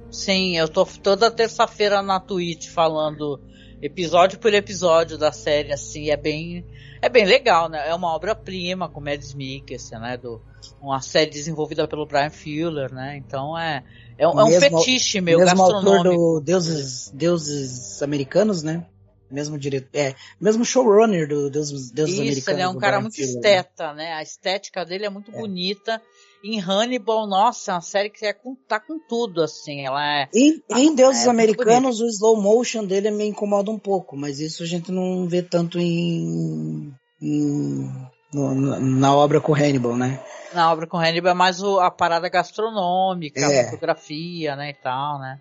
[0.09, 3.39] Sim, eu tô toda terça-feira na Twitch falando
[3.81, 6.65] episódio por episódio da série, assim, é bem
[7.01, 7.87] é bem legal, né?
[7.87, 10.17] É uma obra-prima com Mads Mikkelsen, né?
[10.17, 10.41] Do,
[10.81, 13.17] uma série desenvolvida pelo Brian Fuller, né?
[13.17, 13.83] Então é,
[14.17, 16.09] é, um, mesmo, é um fetiche meu mesmo gastronômico.
[16.09, 18.85] autor do Deuses, Deuses Americanos, né?
[19.31, 22.47] Mesmo diretor, é, mesmo showrunner do Deuses, Deuses Isso, Americanos.
[22.47, 24.13] ele é um cara muito Fuller, esteta, né?
[24.13, 25.33] A estética dele é muito é.
[25.35, 26.01] bonita.
[26.43, 29.85] Em Hannibal, nossa, é uma série que é com, tá com tudo, assim.
[29.85, 30.29] Ela é.
[30.33, 34.63] Em, em Deuses é Americanos, o slow motion dele me incomoda um pouco, mas isso
[34.63, 36.93] a gente não vê tanto em.
[37.21, 40.23] em no, na obra com Hannibal, né?
[40.53, 43.61] Na obra com Hannibal é mais o, a parada gastronômica, é.
[43.61, 45.39] a fotografia, né, e tal, né?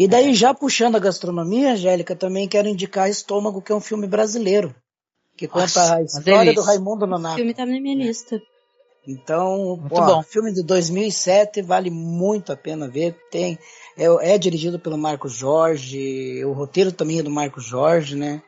[0.00, 4.06] E daí, já puxando a gastronomia, Angélica, também quero indicar Estômago, que é um filme
[4.06, 4.74] brasileiro.
[5.36, 7.34] Que conta Nossa, a história do Raimundo Nonato.
[7.34, 8.40] O filme tá na minha lista.
[9.06, 10.22] Então, muito ó, bom.
[10.22, 13.14] filme de 2007 vale muito a pena ver.
[13.30, 13.58] Tem
[13.94, 18.42] é, é, dirigido pelo Marcos Jorge, o roteiro também é do Marcos Jorge, né?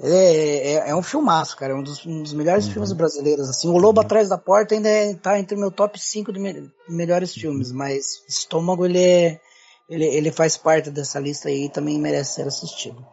[0.00, 1.74] É, é, é, um filmaço, cara.
[1.74, 2.72] É um dos, um dos melhores uhum.
[2.72, 3.46] filmes brasileiros.
[3.46, 6.40] Assim, o Lobo Atrás da Porta ainda é, tá entre o meu top 5 de
[6.40, 9.40] me, melhores filmes, mas Estômago ele, é,
[9.88, 13.04] ele, ele faz parte dessa lista aí e também merece ser assistido.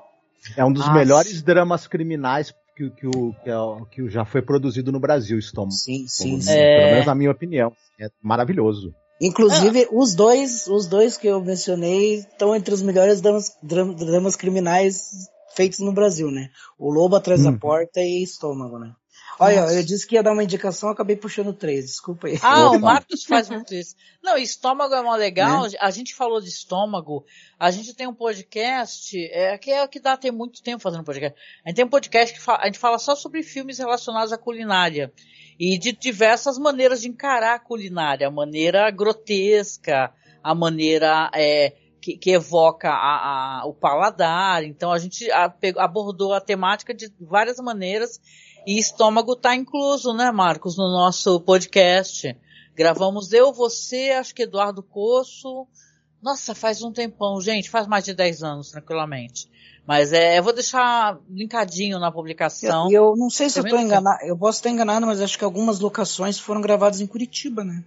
[0.55, 0.97] É um dos Nossa.
[0.97, 3.51] melhores dramas criminais que, que, o, que,
[3.91, 5.74] que já foi produzido no Brasil, Estômago.
[5.74, 6.51] Sim, sim, sim.
[6.51, 6.80] É...
[6.80, 7.74] Pelo menos na minha opinião.
[7.99, 8.93] É maravilhoso.
[9.22, 9.88] Inclusive, ah.
[9.91, 15.80] os dois, os dois que eu mencionei estão entre os melhores dramas, dramas criminais feitos
[15.80, 16.49] no Brasil, né?
[16.78, 17.51] O Lobo Atrás hum.
[17.51, 18.93] da Porta e Estômago, né?
[19.40, 19.74] Olha, Nossa.
[19.76, 22.38] eu disse que ia dar uma indicação, acabei puxando três, desculpa aí.
[22.42, 23.96] Ah, o Marcos faz muito isso.
[24.22, 25.70] Não, estômago é mó legal, né?
[25.80, 27.26] a gente falou de estômago,
[27.58, 31.06] a gente tem um podcast, é, que é o que dá, tem muito tempo fazendo
[31.06, 31.40] podcast.
[31.64, 35.12] A gente tem um podcast que a gente fala só sobre filmes relacionados à culinária.
[35.58, 40.14] E de diversas maneiras de encarar a culinária, a maneira grotesca,
[40.44, 44.64] a maneira é, que, que, evoca a, a, o paladar.
[44.64, 48.20] Então a gente a, abordou a temática de várias maneiras
[48.66, 52.36] e estômago está incluso, né, Marcos, no nosso podcast.
[52.76, 55.68] Gravamos eu, você, acho que Eduardo Coço.
[56.22, 59.49] Nossa, faz um tempão, gente, faz mais de 10 anos, tranquilamente.
[59.88, 62.91] Mas é, eu vou deixar linkadinho na publicação.
[62.91, 65.38] E eu, eu, não sei se eu estou enganado, eu posso estar enganado, mas acho
[65.38, 67.84] que algumas locações foram gravadas em Curitiba, né?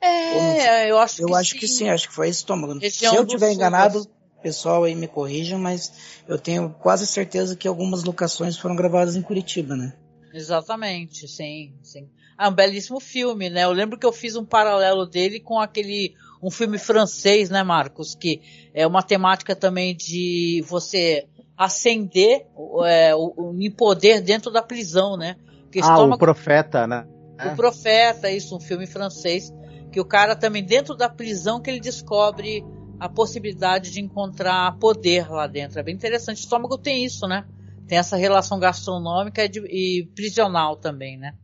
[0.00, 1.58] É, eu acho eu que acho sim.
[1.58, 2.78] que sim, acho que foi estômago.
[2.78, 4.06] Região se eu tiver enganado,
[4.42, 9.22] pessoal aí me corrijam, mas eu tenho quase certeza que algumas locações foram gravadas em
[9.22, 9.92] Curitiba, né?
[10.34, 12.08] Exatamente, sim, sim.
[12.36, 13.64] Ah, um belíssimo filme, né?
[13.64, 18.16] Eu lembro que eu fiz um paralelo dele com aquele um filme francês, né, Marcos,
[18.16, 18.40] que
[18.74, 21.26] é uma temática também de você
[21.56, 22.46] acender
[22.84, 25.36] é, o, o poder dentro da prisão, né?
[25.70, 26.16] Que ah, estômago...
[26.16, 27.06] o profeta, né?
[27.44, 29.52] O profeta, isso, um filme francês
[29.92, 32.64] que o cara também dentro da prisão que ele descobre
[33.02, 35.80] a possibilidade de encontrar poder lá dentro.
[35.80, 36.38] É bem interessante.
[36.38, 37.44] O estômago tem isso, né?
[37.88, 41.34] Tem essa relação gastronômica e, de, e prisional também, né?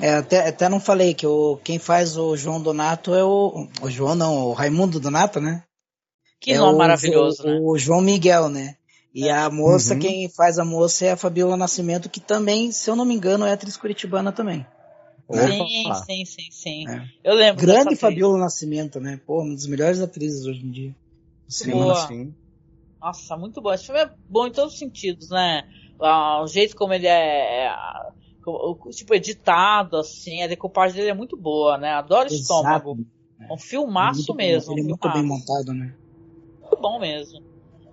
[0.00, 3.66] É, até, até não falei que o, quem faz o João Donato é o.
[3.82, 5.64] O João não, o Raimundo Donato, né?
[6.40, 7.58] Que é nome o, maravilhoso, o, né?
[7.60, 8.76] O João Miguel, né?
[9.12, 9.32] E é.
[9.32, 9.98] a moça, uhum.
[9.98, 13.44] quem faz a moça é a Fabiola Nascimento, que também, se eu não me engano,
[13.44, 14.64] é atriz curitibana também.
[15.30, 16.88] Sim, sim, sim, sim.
[16.88, 17.06] É.
[17.24, 17.64] Eu lembro.
[17.64, 19.20] Grande Fabiola Nascimento, né?
[19.26, 20.96] Pô, uma das melhores atrizes hoje em dia.
[21.48, 22.34] Sim, sim.
[23.00, 23.72] Nossa, muito bom.
[23.72, 25.64] Esse filme é bom em todos os sentidos, né?
[26.00, 27.76] Ah, o jeito como ele é, é
[28.92, 31.90] tipo, editado, assim, a decupagem dele é muito boa, né?
[31.90, 32.34] Adoro Exato.
[32.34, 32.96] Estômago.
[33.40, 34.72] É um filmaço é mesmo.
[34.72, 35.96] Ele é muito bem montado, né?
[36.60, 37.40] Muito bom mesmo.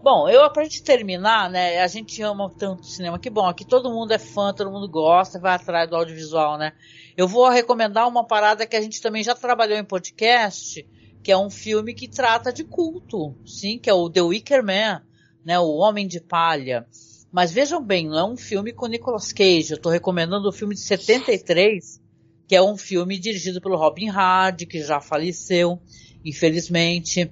[0.01, 3.89] Bom, eu, pra gente terminar, né, a gente ama tanto cinema, que bom, aqui todo
[3.89, 6.73] mundo é fã, todo mundo gosta, vai atrás do audiovisual, né?
[7.15, 10.83] Eu vou recomendar uma parada que a gente também já trabalhou em podcast,
[11.21, 15.03] que é um filme que trata de culto, sim, que é o The Wicker Man,
[15.45, 16.87] né, o Homem de Palha.
[17.31, 20.53] Mas vejam bem, não é um filme com Nicolas Cage, eu estou recomendando o um
[20.53, 22.01] filme de 73,
[22.47, 25.79] que é um filme dirigido pelo Robin Hard, que já faleceu,
[26.25, 27.31] infelizmente.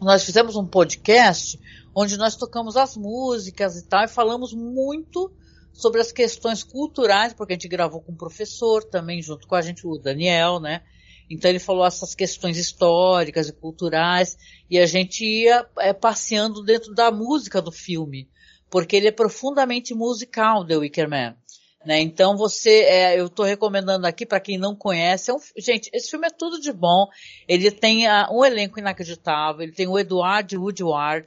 [0.00, 1.60] Nós fizemos um podcast
[1.94, 5.30] onde nós tocamos as músicas e tal, e falamos muito
[5.74, 9.60] sobre as questões culturais, porque a gente gravou com um professor também, junto com a
[9.60, 10.82] gente, o Daniel, né?
[11.28, 14.38] Então ele falou essas questões históricas e culturais,
[14.70, 18.28] e a gente ia é, passeando dentro da música do filme,
[18.70, 21.36] porque ele é profundamente musical, The Wicker Man.
[21.84, 22.00] Né?
[22.00, 26.10] Então você, é, eu estou recomendando aqui para quem não conhece, é um, gente, esse
[26.10, 27.06] filme é tudo de bom.
[27.46, 31.26] Ele tem uh, um elenco inacreditável, ele tem o Edward Woodward,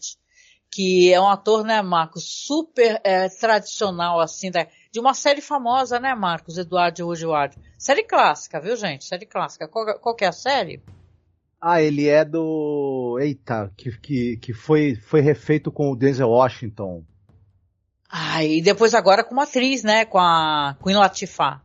[0.72, 6.00] que é um ator, né, Marcos, super é, tradicional, assim, da, de uma série famosa,
[6.00, 7.58] né, Marcos, Eduardo Woodward.
[7.78, 9.06] Série clássica, viu, gente?
[9.06, 9.68] Série clássica.
[9.68, 10.82] Qual, qual que é a série?
[11.60, 13.18] Ah, ele é do.
[13.20, 17.04] Eita, que, que, que foi, foi refeito com o Denzel Washington.
[18.10, 20.06] Ah, e depois agora com uma atriz, né?
[20.06, 21.62] Com a Queen Latifah.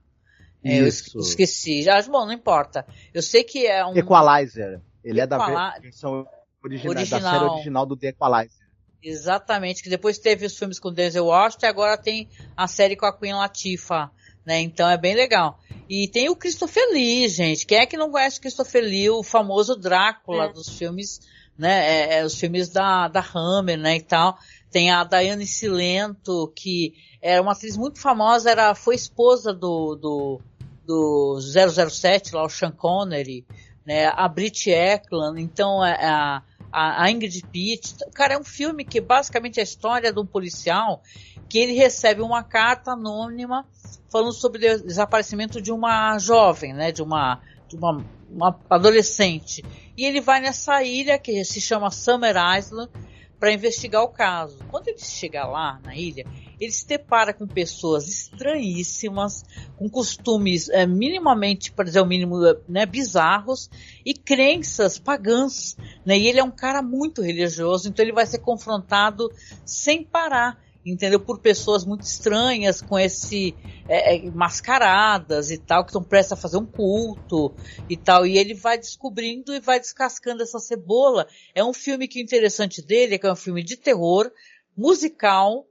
[0.64, 1.82] É, eu esqueci.
[1.82, 2.86] Já, bom, não importa.
[3.12, 3.94] Eu sei que é um.
[3.94, 4.80] Equalizer.
[5.04, 5.36] Ele é da
[5.80, 6.26] versão
[6.64, 8.61] original, original, da série original do The Equalizer.
[9.02, 13.04] Exatamente, que depois teve os filmes com Denzel Washington e agora tem a série com
[13.04, 14.10] a Queen Latifah,
[14.46, 14.60] né?
[14.60, 15.58] Então é bem legal.
[15.88, 17.66] E tem o Christopher Lee, gente.
[17.66, 20.52] Quem é que não conhece o Christopher Lee, o famoso Drácula é.
[20.52, 21.20] dos filmes,
[21.58, 21.84] né?
[21.84, 23.96] É, é, os filmes da, da Hammer, né?
[23.96, 24.38] E tal.
[24.70, 30.40] Tem a Diane Silento, que era uma atriz muito famosa, era, foi esposa do, do,
[30.86, 33.44] do 007, lá o Sean Connery,
[33.84, 34.06] né?
[34.14, 36.42] A Brit Eklund, então é, a,
[36.72, 37.96] a, Ingrid Pitt.
[38.14, 41.02] Cara, é um filme que basicamente é a história de um policial
[41.48, 43.66] que ele recebe uma carta anônima
[44.10, 49.62] falando sobre o desaparecimento de uma jovem, né, de uma, de uma, uma adolescente.
[49.96, 52.90] E ele vai nessa ilha que se chama Summer Island
[53.38, 54.58] para investigar o caso.
[54.70, 56.24] Quando ele chega lá na ilha,
[56.62, 59.44] ele se depara com pessoas estranhíssimas,
[59.76, 62.36] com costumes é, minimamente, para dizer o mínimo,
[62.68, 63.68] né, bizarros
[64.04, 65.76] e crenças pagãs.
[66.06, 66.18] Né?
[66.18, 69.28] E ele é um cara muito religioso, então ele vai ser confrontado
[69.64, 71.20] sem parar entendeu?
[71.20, 73.54] Por pessoas muito estranhas, com esse
[73.88, 77.54] é, é, mascaradas e tal, que estão prestes a fazer um culto
[77.88, 78.26] e tal.
[78.26, 81.28] E ele vai descobrindo e vai descascando essa cebola.
[81.54, 84.30] É um filme que o interessante dele é que é um filme de terror,
[84.76, 85.66] musical,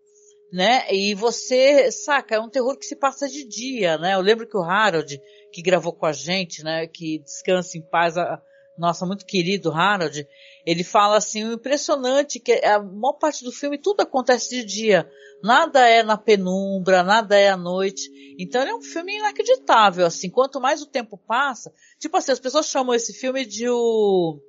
[0.51, 0.85] né?
[0.93, 4.15] E você, saca, é um terror que se passa de dia, né?
[4.15, 5.21] Eu lembro que o Harold,
[5.51, 6.87] que gravou com a gente, né?
[6.87, 8.41] Que descansa em paz, a,
[8.77, 10.27] nossa, muito querido Harold,
[10.65, 15.09] ele fala assim, o impressionante que a maior parte do filme tudo acontece de dia.
[15.43, 18.09] Nada é na penumbra, nada é à noite.
[18.37, 20.29] Então ele é um filme inacreditável, assim.
[20.29, 24.39] Quanto mais o tempo passa, tipo assim, as pessoas chamam esse filme de o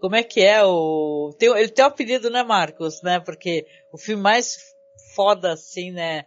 [0.00, 3.18] como é que é o tem, ele tem o um apelido, né, Marcos, né?
[3.18, 4.75] Porque o filme mais
[5.16, 6.26] foda assim, né,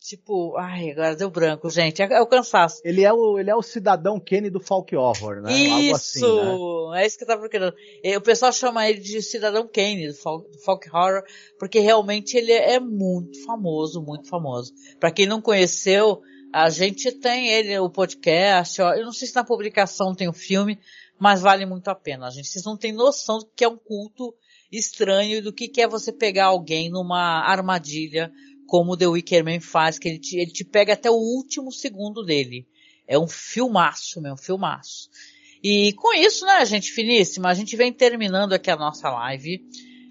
[0.00, 2.00] Tipo, ai, agora deu branco, gente.
[2.00, 2.80] É, é, o cansaço.
[2.82, 5.52] Ele é o, ele é o cidadão Kenny do folk horror, né?
[5.52, 5.94] Isso!
[5.94, 7.02] Assim, né?
[7.02, 7.74] É isso que eu tava procurando.
[8.16, 11.22] O pessoal chama ele de cidadão Kenny do folk, do horror,
[11.58, 14.72] porque realmente ele é muito famoso, muito famoso.
[14.98, 19.34] Para quem não conheceu, a gente tem ele, o podcast, ó, eu não sei se
[19.34, 20.78] na publicação tem o filme,
[21.18, 22.48] mas vale muito a pena, gente.
[22.48, 24.34] Vocês não têm noção do que é um culto
[24.70, 28.32] estranho do que é você pegar alguém numa armadilha
[28.66, 32.24] como The Wicker Man faz, que ele te, ele te pega até o último segundo
[32.24, 32.68] dele.
[33.06, 35.08] É um filmaço, meu, um filmaço.
[35.62, 39.60] E com isso, né, gente finíssima, a gente vem terminando aqui a nossa live.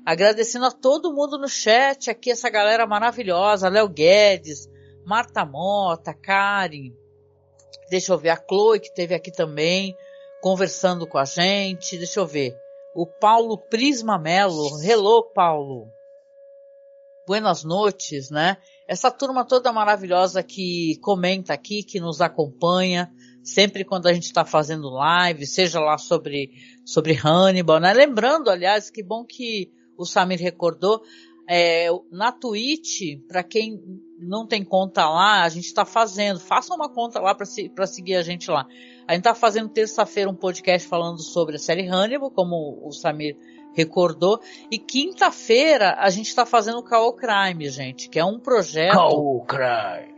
[0.06, 4.68] Agradecendo a todo mundo no chat, aqui essa galera maravilhosa, Léo Guedes,
[5.06, 6.92] Marta Mota, Karen,
[7.90, 9.96] deixa eu ver, a Chloe que teve aqui também,
[10.42, 12.56] conversando com a gente, deixa eu ver,
[12.94, 15.92] o Paulo Prisma Melo, hello Paulo,
[17.30, 18.58] Buenas noites, né?
[18.88, 23.08] Essa turma toda maravilhosa que comenta aqui, que nos acompanha,
[23.44, 26.50] sempre quando a gente está fazendo live, seja lá sobre,
[26.84, 27.94] sobre Hannibal, né?
[27.94, 31.04] Lembrando, aliás, que bom que o Samir recordou,
[31.48, 33.80] é, na Twitch, para quem
[34.18, 38.16] não tem conta lá, a gente está fazendo, faça uma conta lá para se, seguir
[38.16, 38.66] a gente lá.
[39.10, 43.36] A gente está fazendo terça-feira um podcast falando sobre a série Hannibal, como o Samir
[43.74, 44.40] recordou.
[44.70, 48.94] E quinta-feira a gente está fazendo o Call Crime, gente, que é um projeto.
[48.94, 50.14] Call Crime.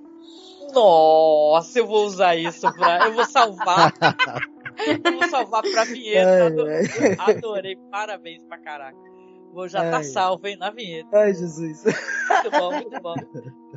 [0.74, 3.08] Nossa, eu vou usar isso pra.
[3.08, 3.94] Eu vou salvar.
[4.86, 6.48] eu vou salvar pra vinheta.
[6.48, 6.86] Adorei,
[7.18, 7.78] adorei.
[7.90, 9.11] Parabéns pra caraca.
[9.54, 11.10] Vou já tá salvo, hein, na vinheta.
[11.18, 11.84] Ai, Jesus.
[11.84, 13.16] Muito bom, muito bom.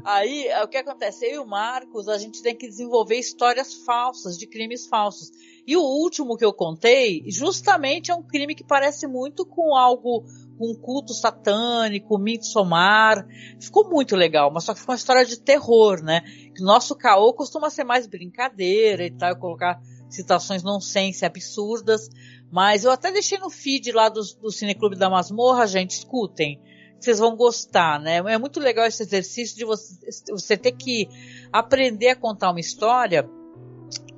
[0.05, 1.26] Aí, o que acontece?
[1.26, 5.32] Eu e o Marcos, a gente tem que desenvolver histórias falsas, de crimes falsos.
[5.66, 10.24] E o último que eu contei, justamente é um crime que parece muito com algo,
[10.59, 13.26] com um culto satânico, Midsommar.
[13.59, 16.22] Ficou muito legal, mas só que ficou uma história de terror, né?
[16.60, 19.80] Nosso caô costuma ser mais brincadeira e tal, colocar
[20.15, 22.09] citações nonsense absurdas.
[22.51, 26.61] Mas eu até deixei no feed lá do, do Cineclube da Masmorra, gente, escutem.
[26.99, 28.16] Vocês vão gostar, né?
[28.16, 29.99] É muito legal esse exercício de você,
[30.31, 31.09] você ter que
[31.53, 33.28] aprender a contar uma história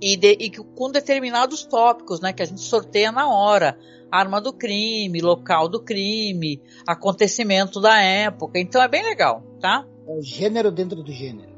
[0.00, 2.32] e, de, e com determinados tópicos, né?
[2.32, 3.78] Que a gente sorteia na hora.
[4.10, 8.58] Arma do crime, local do crime, acontecimento da época.
[8.58, 9.84] Então é bem legal, tá?
[10.06, 11.55] É o gênero dentro do gênero.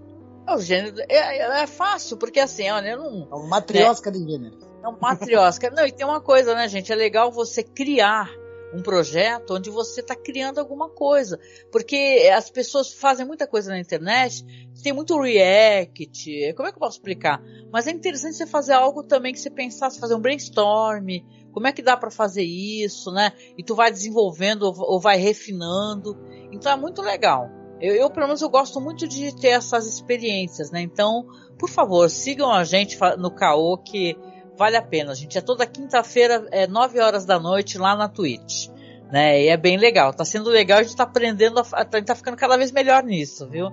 [0.49, 0.97] É o gênero.
[1.11, 3.29] É, é fácil, porque assim, olha, eu não.
[3.31, 4.57] É uma matriosca de gênero.
[4.83, 5.71] É uma matriosca.
[5.71, 6.91] não, e tem uma coisa, né, gente?
[6.91, 8.31] É legal você criar
[8.73, 11.39] um projeto onde você está criando alguma coisa.
[11.71, 14.43] Porque as pessoas fazem muita coisa na internet,
[14.83, 17.43] tem muito react, como é que eu posso explicar?
[17.71, 21.09] Mas é interessante você fazer algo também que você pensasse, fazer um brainstorm,
[21.53, 23.33] como é que dá para fazer isso, né?
[23.57, 26.17] E tu vai desenvolvendo ou vai refinando.
[26.51, 27.58] Então é muito legal.
[27.81, 30.81] Eu, eu, pelo menos, eu gosto muito de ter essas experiências, né?
[30.81, 31.27] Então,
[31.59, 34.17] por favor, sigam a gente no Caô, que
[34.57, 35.13] vale a pena.
[35.13, 38.69] A gente é toda quinta-feira, é 9 horas da noite, lá na Twitch.
[39.11, 39.45] Né?
[39.45, 40.13] E é bem legal.
[40.13, 43.03] Tá sendo legal, a gente tá aprendendo, a, a gente tá ficando cada vez melhor
[43.05, 43.69] nisso, viu?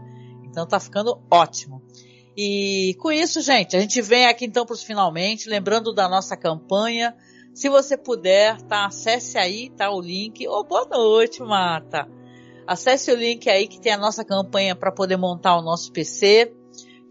[0.45, 1.82] Então tá ficando ótimo.
[2.38, 6.38] E com isso, gente, a gente vem aqui então para os finalmente, lembrando da nossa
[6.38, 7.15] campanha.
[7.53, 8.86] Se você puder, tá?
[8.86, 9.90] Acesse aí, tá?
[9.90, 10.45] O link.
[10.48, 12.07] Oh, boa noite, Marta.
[12.68, 16.54] Acesse o link aí que tem a nossa campanha para poder montar o nosso PC.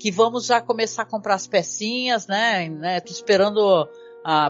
[0.01, 2.69] Que vamos já começar a comprar as pecinhas, né?
[2.69, 3.01] né?
[3.07, 3.89] Esperando,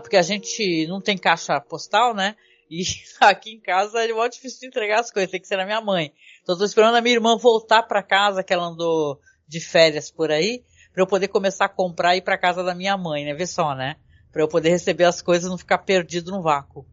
[0.01, 2.35] porque a gente não tem caixa postal, né?
[2.71, 2.83] E
[3.21, 5.81] aqui em casa é muito difícil de entregar as coisas, tem que ser na minha
[5.81, 6.13] mãe.
[6.43, 10.31] Então tô esperando a minha irmã voltar para casa, que ela andou de férias por
[10.31, 13.35] aí, para eu poder começar a comprar e ir para casa da minha mãe, né?
[13.35, 13.97] Vê só, né?
[14.33, 16.87] Para eu poder receber as coisas e não ficar perdido no vácuo.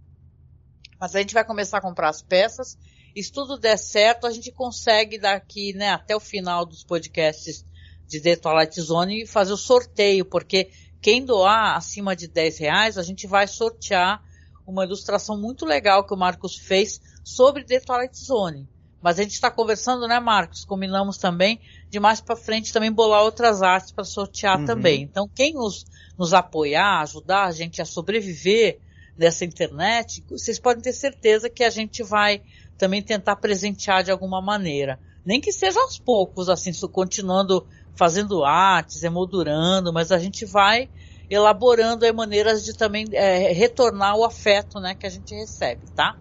[1.00, 2.78] Mas a gente vai começar a comprar as peças
[3.16, 7.66] E se tudo der certo, a gente consegue daqui, né, até o final dos podcasts
[8.08, 10.70] de The Twilight Zone fazer o sorteio, porque
[11.02, 14.24] quem doar acima de 10 reais, a gente vai sortear
[14.66, 18.68] uma ilustração muito legal que o Marcos fez sobre The Twilight Zone.
[19.02, 20.64] Mas a gente está conversando, né, Marcos?
[20.64, 21.60] Combinamos também
[21.90, 24.66] de mais para frente também bolar outras artes para sortear uhum.
[24.66, 25.02] também.
[25.02, 25.86] Então, quem nos,
[26.18, 28.80] nos apoiar, ajudar a gente a sobreviver
[29.18, 32.42] nessa internet, vocês podem ter certeza que a gente vai
[32.82, 35.00] também tentar presentear de alguma maneira.
[35.24, 37.64] Nem que seja aos poucos, assim, continuando
[37.96, 40.90] fazendo artes, emoldurando, mas a gente vai
[41.30, 46.18] elaborando aí maneiras de também é, retornar o afeto, né, que a gente recebe, tá?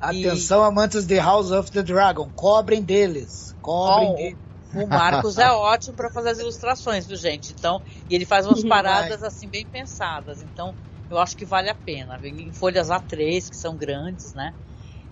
[0.00, 0.66] Atenção, e...
[0.66, 4.38] amantes de House of the Dragon, cobrem deles, cobrem oh, deles.
[4.74, 7.52] O Marcos é ótimo para fazer as ilustrações, viu, gente?
[7.52, 7.80] Então,
[8.10, 10.42] e ele faz umas paradas assim bem pensadas.
[10.42, 10.74] Então,
[11.08, 12.18] eu acho que vale a pena.
[12.24, 14.52] Em folhas A3, que são grandes, né?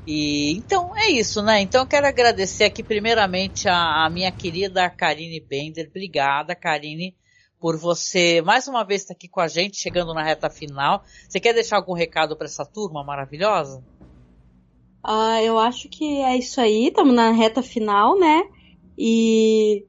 [0.06, 1.60] E então é isso, né?
[1.60, 5.88] Então eu quero agradecer aqui primeiramente a, a minha querida Karine Bender.
[5.88, 7.14] Obrigada, Karine,
[7.60, 11.04] por você mais uma vez estar aqui com a gente, chegando na reta final.
[11.28, 13.82] Você quer deixar algum recado para essa turma maravilhosa?
[15.04, 18.42] Uh, eu acho que é isso aí, estamos na reta final, né?
[18.96, 19.84] E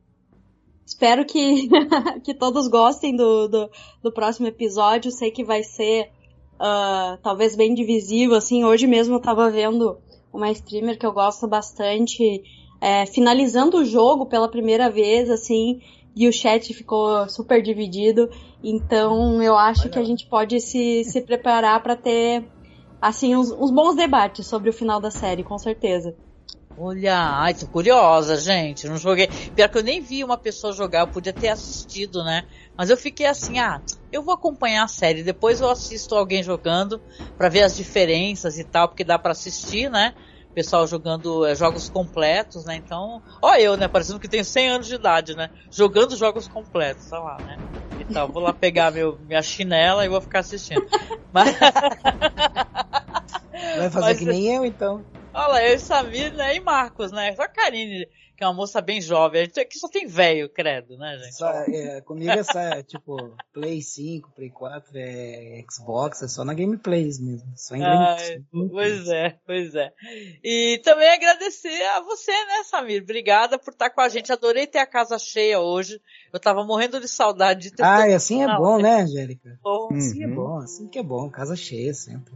[0.86, 1.68] espero que,
[2.24, 3.70] que todos gostem do, do,
[4.02, 5.12] do, próximo episódio.
[5.12, 6.10] Sei que vai ser
[6.56, 8.64] uh, talvez bem divisível, assim.
[8.64, 10.00] Hoje mesmo eu tava vendo
[10.34, 12.44] uma streamer que eu gosto bastante
[12.82, 15.80] é, finalizando o jogo pela primeira vez, assim,
[16.16, 18.30] e o chat ficou super dividido.
[18.64, 19.92] Então eu acho Olha.
[19.92, 22.46] que a gente pode se, se preparar para ter
[23.00, 26.16] assim uns, uns bons debates sobre o final da série, com certeza.
[26.76, 28.88] Olha, ai, tô curiosa, gente.
[28.88, 29.28] Não joguei.
[29.54, 32.44] Pior que eu nem vi uma pessoa jogar, eu podia ter assistido, né?
[32.76, 33.80] Mas eu fiquei assim, ah,
[34.12, 37.00] eu vou acompanhar a série, depois eu assisto alguém jogando
[37.38, 40.14] para ver as diferenças e tal, porque dá para assistir, né?
[40.54, 42.76] Pessoal jogando é, jogos completos, né?
[42.76, 43.88] Então, ó eu, né?
[43.88, 45.50] Parecendo que tenho 100 anos de idade, né?
[45.72, 47.60] Jogando jogos completos, sei lá, né?
[48.00, 50.86] E tal, vou lá pegar meu, minha chinela e vou ficar assistindo.
[51.32, 51.56] Mas...
[53.78, 55.06] Vai fazer Mas, que nem eu, então.
[55.34, 56.56] Olha, eu Samir, né?
[56.56, 57.36] E Marcos, né?
[57.36, 59.42] Só Karine, que é uma moça bem jovem.
[59.42, 61.36] A gente aqui só tem velho, credo, né, gente?
[61.36, 63.16] Só, é, comigo é só, é, tipo,
[63.54, 67.52] Play 5, Play 4, é Xbox, é só na gameplays mesmo.
[67.56, 68.18] Só em ah,
[68.72, 69.92] Pois é, pois é.
[70.44, 73.04] E também agradecer a você, né, Samir?
[73.04, 74.32] Obrigada por estar com a gente.
[74.32, 76.02] Adorei ter a casa cheia hoje.
[76.32, 77.84] Eu tava morrendo de saudade de ter.
[77.84, 79.60] Ah, assim é bom, né, Angélica?
[79.62, 79.90] Bom.
[79.94, 80.32] Assim é uhum.
[80.32, 82.34] é bom, assim que é bom, casa cheia sempre.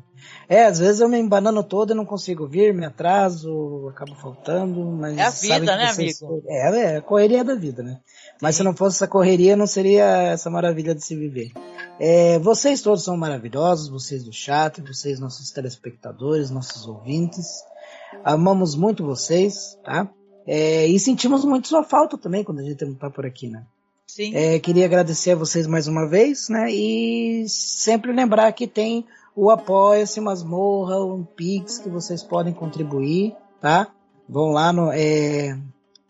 [0.47, 4.83] É, às vezes eu me embanano todo e não consigo vir, me atraso, acabo faltando,
[4.85, 5.17] mas.
[5.17, 6.22] É a vida, né, vocês...
[6.22, 6.43] amigo?
[6.47, 7.99] É, é a correria da vida, né?
[8.41, 8.59] Mas Sim.
[8.59, 11.51] se não fosse essa correria, não seria essa maravilha de se viver.
[11.99, 17.47] É, vocês todos são maravilhosos, vocês do chat, vocês nossos telespectadores, nossos ouvintes.
[18.23, 20.09] Amamos muito vocês, tá?
[20.45, 23.65] É, e sentimos muito sua falta também quando a gente não tá por aqui, né?
[24.07, 24.34] Sim.
[24.34, 26.72] É, queria agradecer a vocês mais uma vez, né?
[26.72, 29.05] E sempre lembrar que tem
[29.35, 33.88] o Apoia-se Masmorra, um Pix que vocês podem contribuir, tá?
[34.27, 34.91] Vão lá no.
[34.91, 35.55] É...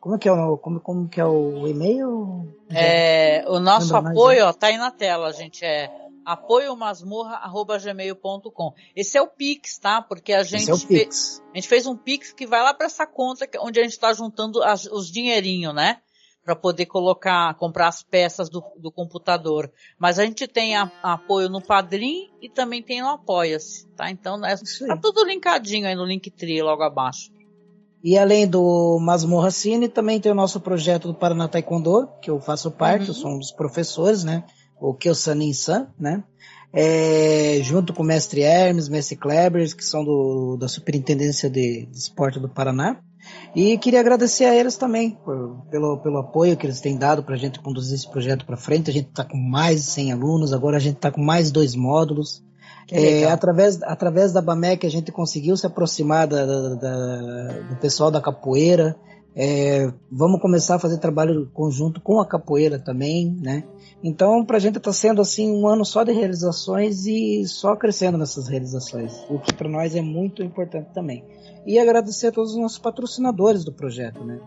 [0.07, 2.47] Como que é o como, como que é o e-mail?
[2.69, 5.65] É, o nosso Lembra apoio, mais, ó, tá aí na tela, gente.
[5.65, 5.91] É
[6.25, 8.73] apoiomasmorra.gmail.com.
[8.95, 10.01] Esse é o Pix, tá?
[10.01, 13.05] Porque a gente, é fez, a gente fez um Pix que vai lá para essa
[13.05, 15.97] conta onde a gente está juntando as, os dinheirinhos, né?
[16.41, 19.69] para poder colocar, comprar as peças do, do computador.
[19.99, 24.09] Mas a gente tem a, a apoio no Padrim e também tem no Apoia-se, tá?
[24.09, 27.35] Então é, tá tudo linkadinho aí no Linktree logo abaixo.
[28.03, 32.39] E além do Masmorra Cine, também tem o nosso projeto do Paraná Taekwondo, que eu
[32.39, 33.07] faço parte, uhum.
[33.07, 34.43] eu sou um dos professores, né?
[34.79, 36.23] O Kyosanin San, né?
[36.71, 41.97] É, junto com o mestre Hermes, mestre Klebers, que são do, da Superintendência de, de
[41.97, 43.01] Esporte do Paraná.
[43.55, 47.35] E queria agradecer a eles também por, pelo, pelo apoio que eles têm dado para
[47.35, 48.89] a gente conduzir esse projeto para frente.
[48.89, 51.73] A gente está com mais de 100 alunos, agora a gente está com mais dois
[51.75, 52.43] módulos.
[52.91, 58.09] É, através, através da BAMEC a gente conseguiu se aproximar da, da, da, do pessoal
[58.09, 58.95] da capoeira.
[59.35, 63.63] É, vamos começar a fazer trabalho conjunto com a capoeira também, né?
[64.03, 68.17] Então, para a gente está sendo assim um ano só de realizações e só crescendo
[68.17, 71.23] nessas realizações, o que para nós é muito importante também
[71.67, 74.39] e agradecer a todos os nossos patrocinadores do projeto, né?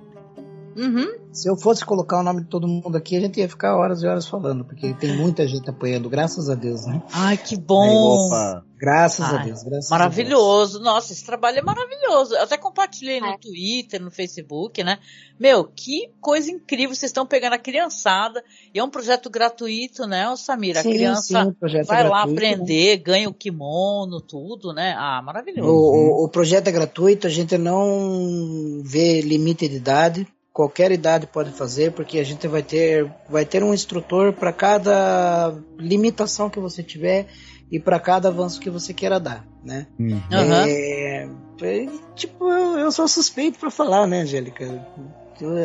[0.76, 1.06] Uhum.
[1.32, 4.02] Se eu fosse colocar o nome de todo mundo aqui, a gente ia ficar horas
[4.02, 7.02] e horas falando, porque tem muita gente apoiando, graças a Deus, né?
[7.12, 8.26] Ai, que bom!
[8.26, 8.64] Opa.
[8.78, 10.80] Graças Ai, a Deus, graças Maravilhoso.
[10.80, 12.34] Nossa, esse trabalho é maravilhoso.
[12.34, 13.36] Eu até compartilhei no É.
[13.38, 14.98] Twitter, no Facebook, né?
[15.38, 16.94] Meu, que coisa incrível.
[16.94, 18.42] Vocês estão pegando a criançada.
[18.74, 20.78] E é um projeto gratuito, né, ô Samir?
[20.78, 24.72] A Sim, criança sim, o projeto vai é lá gratuito, aprender, ganha o kimono, tudo,
[24.72, 24.94] né?
[24.96, 25.26] Ah, Deus.
[25.26, 25.70] maravilhoso.
[25.70, 30.26] O, o- o projeto é gratuito, a gente não vê limite de idade.
[30.60, 35.54] Qualquer idade pode fazer, porque a gente vai ter, vai ter um instrutor para cada
[35.78, 37.28] limitação que você tiver
[37.72, 39.86] e para cada avanço que você queira dar, né?
[39.98, 40.20] Uhum.
[40.30, 41.26] É,
[41.62, 44.86] é, tipo, eu, eu sou suspeito para falar, né, Angélica?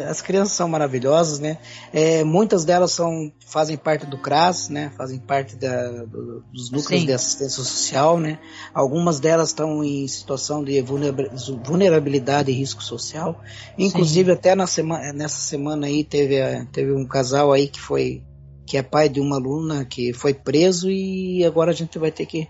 [0.09, 1.57] As crianças são maravilhosas, né?
[1.93, 4.91] É, muitas delas são, fazem parte do CRAS, né?
[4.97, 7.05] Fazem parte da- do- dos núcleos Sim.
[7.05, 8.39] de assistência social, né?
[8.73, 11.31] Algumas delas estão em situação de vulnera-
[11.65, 13.41] vulnerabilidade e risco social.
[13.77, 18.23] Inclusive, até na semana, nessa semana aí, teve, a- teve um casal aí que foi
[18.67, 22.25] que é pai de uma aluna que foi preso e agora a gente vai ter
[22.25, 22.47] que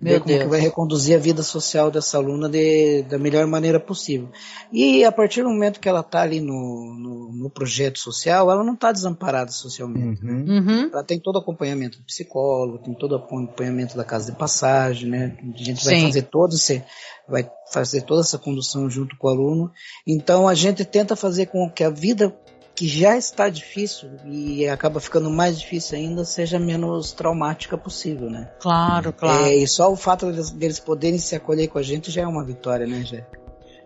[0.00, 0.42] Meu ver como Deus.
[0.42, 4.28] que vai reconduzir a vida social dessa aluna de, da melhor maneira possível.
[4.72, 8.62] E a partir do momento que ela está ali no, no, no projeto social, ela
[8.62, 10.24] não está desamparada socialmente.
[10.24, 10.44] Uhum.
[10.48, 10.90] Uhum.
[10.92, 15.08] Ela tem todo o acompanhamento do psicólogo, tem todo o acompanhamento da casa de passagem,
[15.08, 15.36] né?
[15.42, 16.82] A gente vai fazer todo esse,
[17.28, 19.72] vai fazer toda essa condução junto com o aluno.
[20.06, 22.32] Então a gente tenta fazer com que a vida
[22.78, 28.52] que já está difícil e acaba ficando mais difícil ainda seja menos traumática possível, né?
[28.60, 29.46] Claro, claro.
[29.46, 32.26] É, e só o fato deles, deles poderem se acolher com a gente já é
[32.26, 33.26] uma vitória, né, Jé?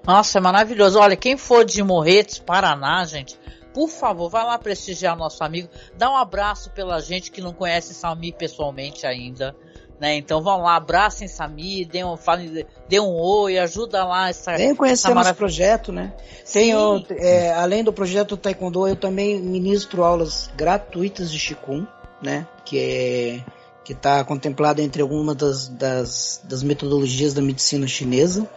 [0.06, 0.98] Nossa, é maravilhoso.
[0.98, 3.38] Olha, quem for de Morretes, Paraná, gente,
[3.72, 5.70] por favor, vai lá prestigiar nosso amigo.
[5.96, 9.56] Dá um abraço pela gente que não conhece Samir pessoalmente ainda.
[10.02, 10.16] Né?
[10.16, 14.56] Então vão lá, abracem Samir, dê um, falem, dê um oi, ajuda lá essa.
[14.56, 16.12] Venham conhecer essa marav- projeto, né?
[16.52, 21.86] Tenho, é, além do projeto Taekwondo, eu também ministro aulas gratuitas de Qigong,
[22.20, 22.48] né?
[22.64, 23.44] Que é
[23.84, 28.50] que está contemplado entre algumas das, das, das metodologias da medicina chinesa.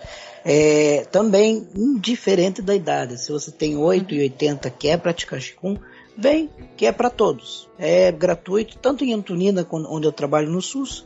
[0.43, 3.21] É, também indiferente da idade.
[3.21, 5.79] Se você tem 8 e 80 quer praticar Qigong,
[6.17, 7.69] vem, que é para todos.
[7.77, 11.05] É gratuito, tanto em Antonina, onde eu trabalho no SUS,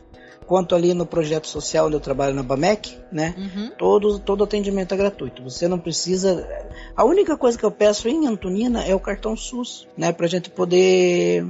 [0.50, 3.36] quanto ali no projeto social onde eu trabalho na BAMEC, né?
[3.38, 3.70] Uhum.
[3.78, 5.44] Todo, todo atendimento é gratuito.
[5.44, 6.44] Você não precisa.
[6.96, 10.10] A única coisa que eu peço em Antonina é o cartão SUS, né?
[10.10, 11.46] Pra gente poder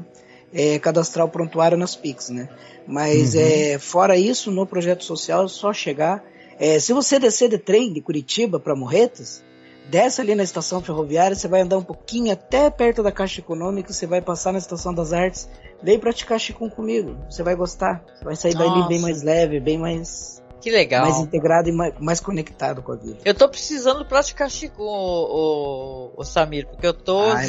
[0.52, 2.50] é, cadastrar o prontuário nas PIX, né?
[2.86, 3.40] Mas Uhum.
[3.40, 6.22] é, fora isso, no projeto social é só chegar.
[6.58, 9.42] É, se você descer de trem de Curitiba para Morretas,
[9.88, 13.92] desce ali na estação ferroviária, você vai andar um pouquinho até perto da Caixa Econômica,
[13.92, 15.48] você vai passar na Estação das Artes,
[15.82, 17.16] vem praticar Qigong comigo.
[17.28, 18.04] Você vai gostar.
[18.16, 18.88] Você vai sair dali Nossa.
[18.88, 21.02] bem mais leve, bem mais Que legal.
[21.02, 23.18] mais integrado e mais, mais conectado com a vida.
[23.24, 27.46] Eu tô precisando praticar Chico, o, o, o Samir, porque eu tô Ah, é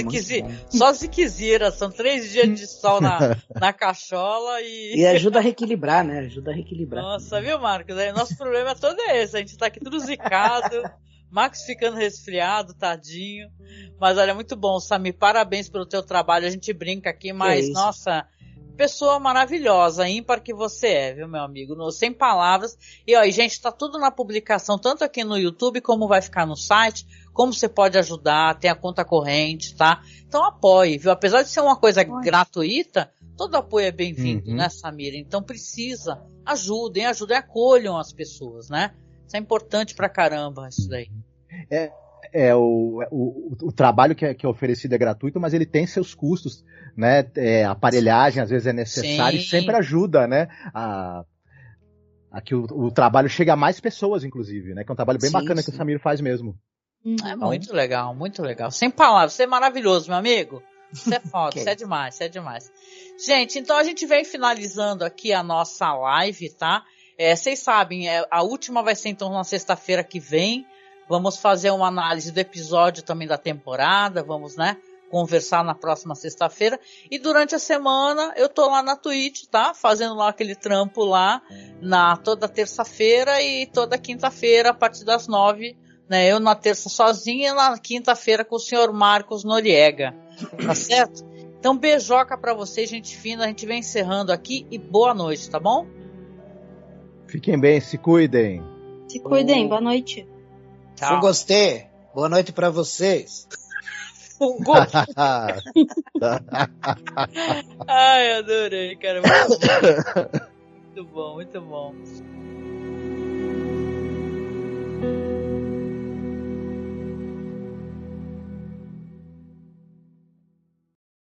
[0.69, 1.71] só ziquezira.
[1.71, 4.95] São três dias de sol na, na cachola e.
[4.95, 6.19] E ajuda a reequilibrar, né?
[6.19, 7.03] Ajuda a reequilibrar.
[7.03, 7.95] Nossa, viu, Marcos?
[8.15, 9.35] Nosso problema todo é esse.
[9.35, 10.89] A gente tá aqui tudo zicado.
[11.31, 13.49] Max ficando resfriado, tadinho.
[13.99, 15.17] Mas olha, muito bom, Samir.
[15.17, 16.45] Parabéns pelo teu trabalho.
[16.45, 17.73] A gente brinca aqui, mas, isso.
[17.73, 18.27] nossa,
[18.75, 21.75] pessoa maravilhosa, ímpar que você é, viu, meu amigo?
[21.75, 22.77] No- sem palavras.
[23.07, 26.55] E, e, gente, tá tudo na publicação, tanto aqui no YouTube, como vai ficar no
[26.55, 30.01] site, como você pode ajudar, tem a conta corrente, tá?
[30.27, 31.11] Então apoie, viu?
[31.11, 34.55] Apesar de ser uma coisa gratuita, todo apoio é bem-vindo, Uhum.
[34.57, 35.15] né, Samira?
[35.15, 38.93] Então precisa, ajudem, ajudem, acolham as pessoas, né?
[39.31, 41.09] Isso é importante pra caramba, isso daí.
[42.33, 45.87] É, o, o, o trabalho que é, que é oferecido é gratuito, mas ele tem
[45.87, 46.65] seus custos,
[46.97, 47.25] né?
[47.37, 50.49] É, aparelhagem às vezes é necessário e sempre ajuda, né?
[50.73, 51.23] A,
[52.29, 54.83] a que o, o trabalho chegue a mais pessoas, inclusive, né?
[54.83, 55.71] Que é um trabalho bem Sim, bacana sim.
[55.71, 56.53] que o Samir faz mesmo.
[57.25, 58.69] É muito legal, muito legal.
[58.69, 60.61] Sem palavras, você é maravilhoso, meu amigo.
[60.91, 62.69] Você é foda, você é demais, você é demais.
[63.25, 66.83] Gente, então a gente vem finalizando aqui a nossa live, tá?
[67.17, 70.65] É, vocês sabem, é, a última vai ser então na sexta-feira que vem.
[71.07, 74.77] Vamos fazer uma análise do episódio também da temporada, vamos, né?
[75.09, 76.79] Conversar na próxima sexta-feira.
[77.09, 79.73] E durante a semana eu tô lá na Twitch, tá?
[79.73, 81.41] Fazendo lá aquele trampo lá
[81.81, 85.75] na toda terça-feira e toda quinta-feira a partir das nove
[86.11, 86.29] né?
[86.29, 90.13] Eu na terça sozinha e na quinta-feira com o senhor Marcos Noriega.
[90.65, 91.25] Tá certo?
[91.57, 93.45] Então, beijoca pra vocês, gente fina.
[93.45, 95.87] A gente vem encerrando aqui e boa noite, tá bom?
[97.31, 98.61] Fiquem bem, se cuidem.
[99.07, 100.27] Se cuidem, boa noite.
[101.01, 101.85] Eu gostei.
[102.13, 103.47] Boa noite pra vocês.
[104.37, 104.73] Fogo.
[107.87, 109.21] Ai, adorei, cara.
[109.21, 111.35] Muito bom.
[111.39, 111.95] Muito bom.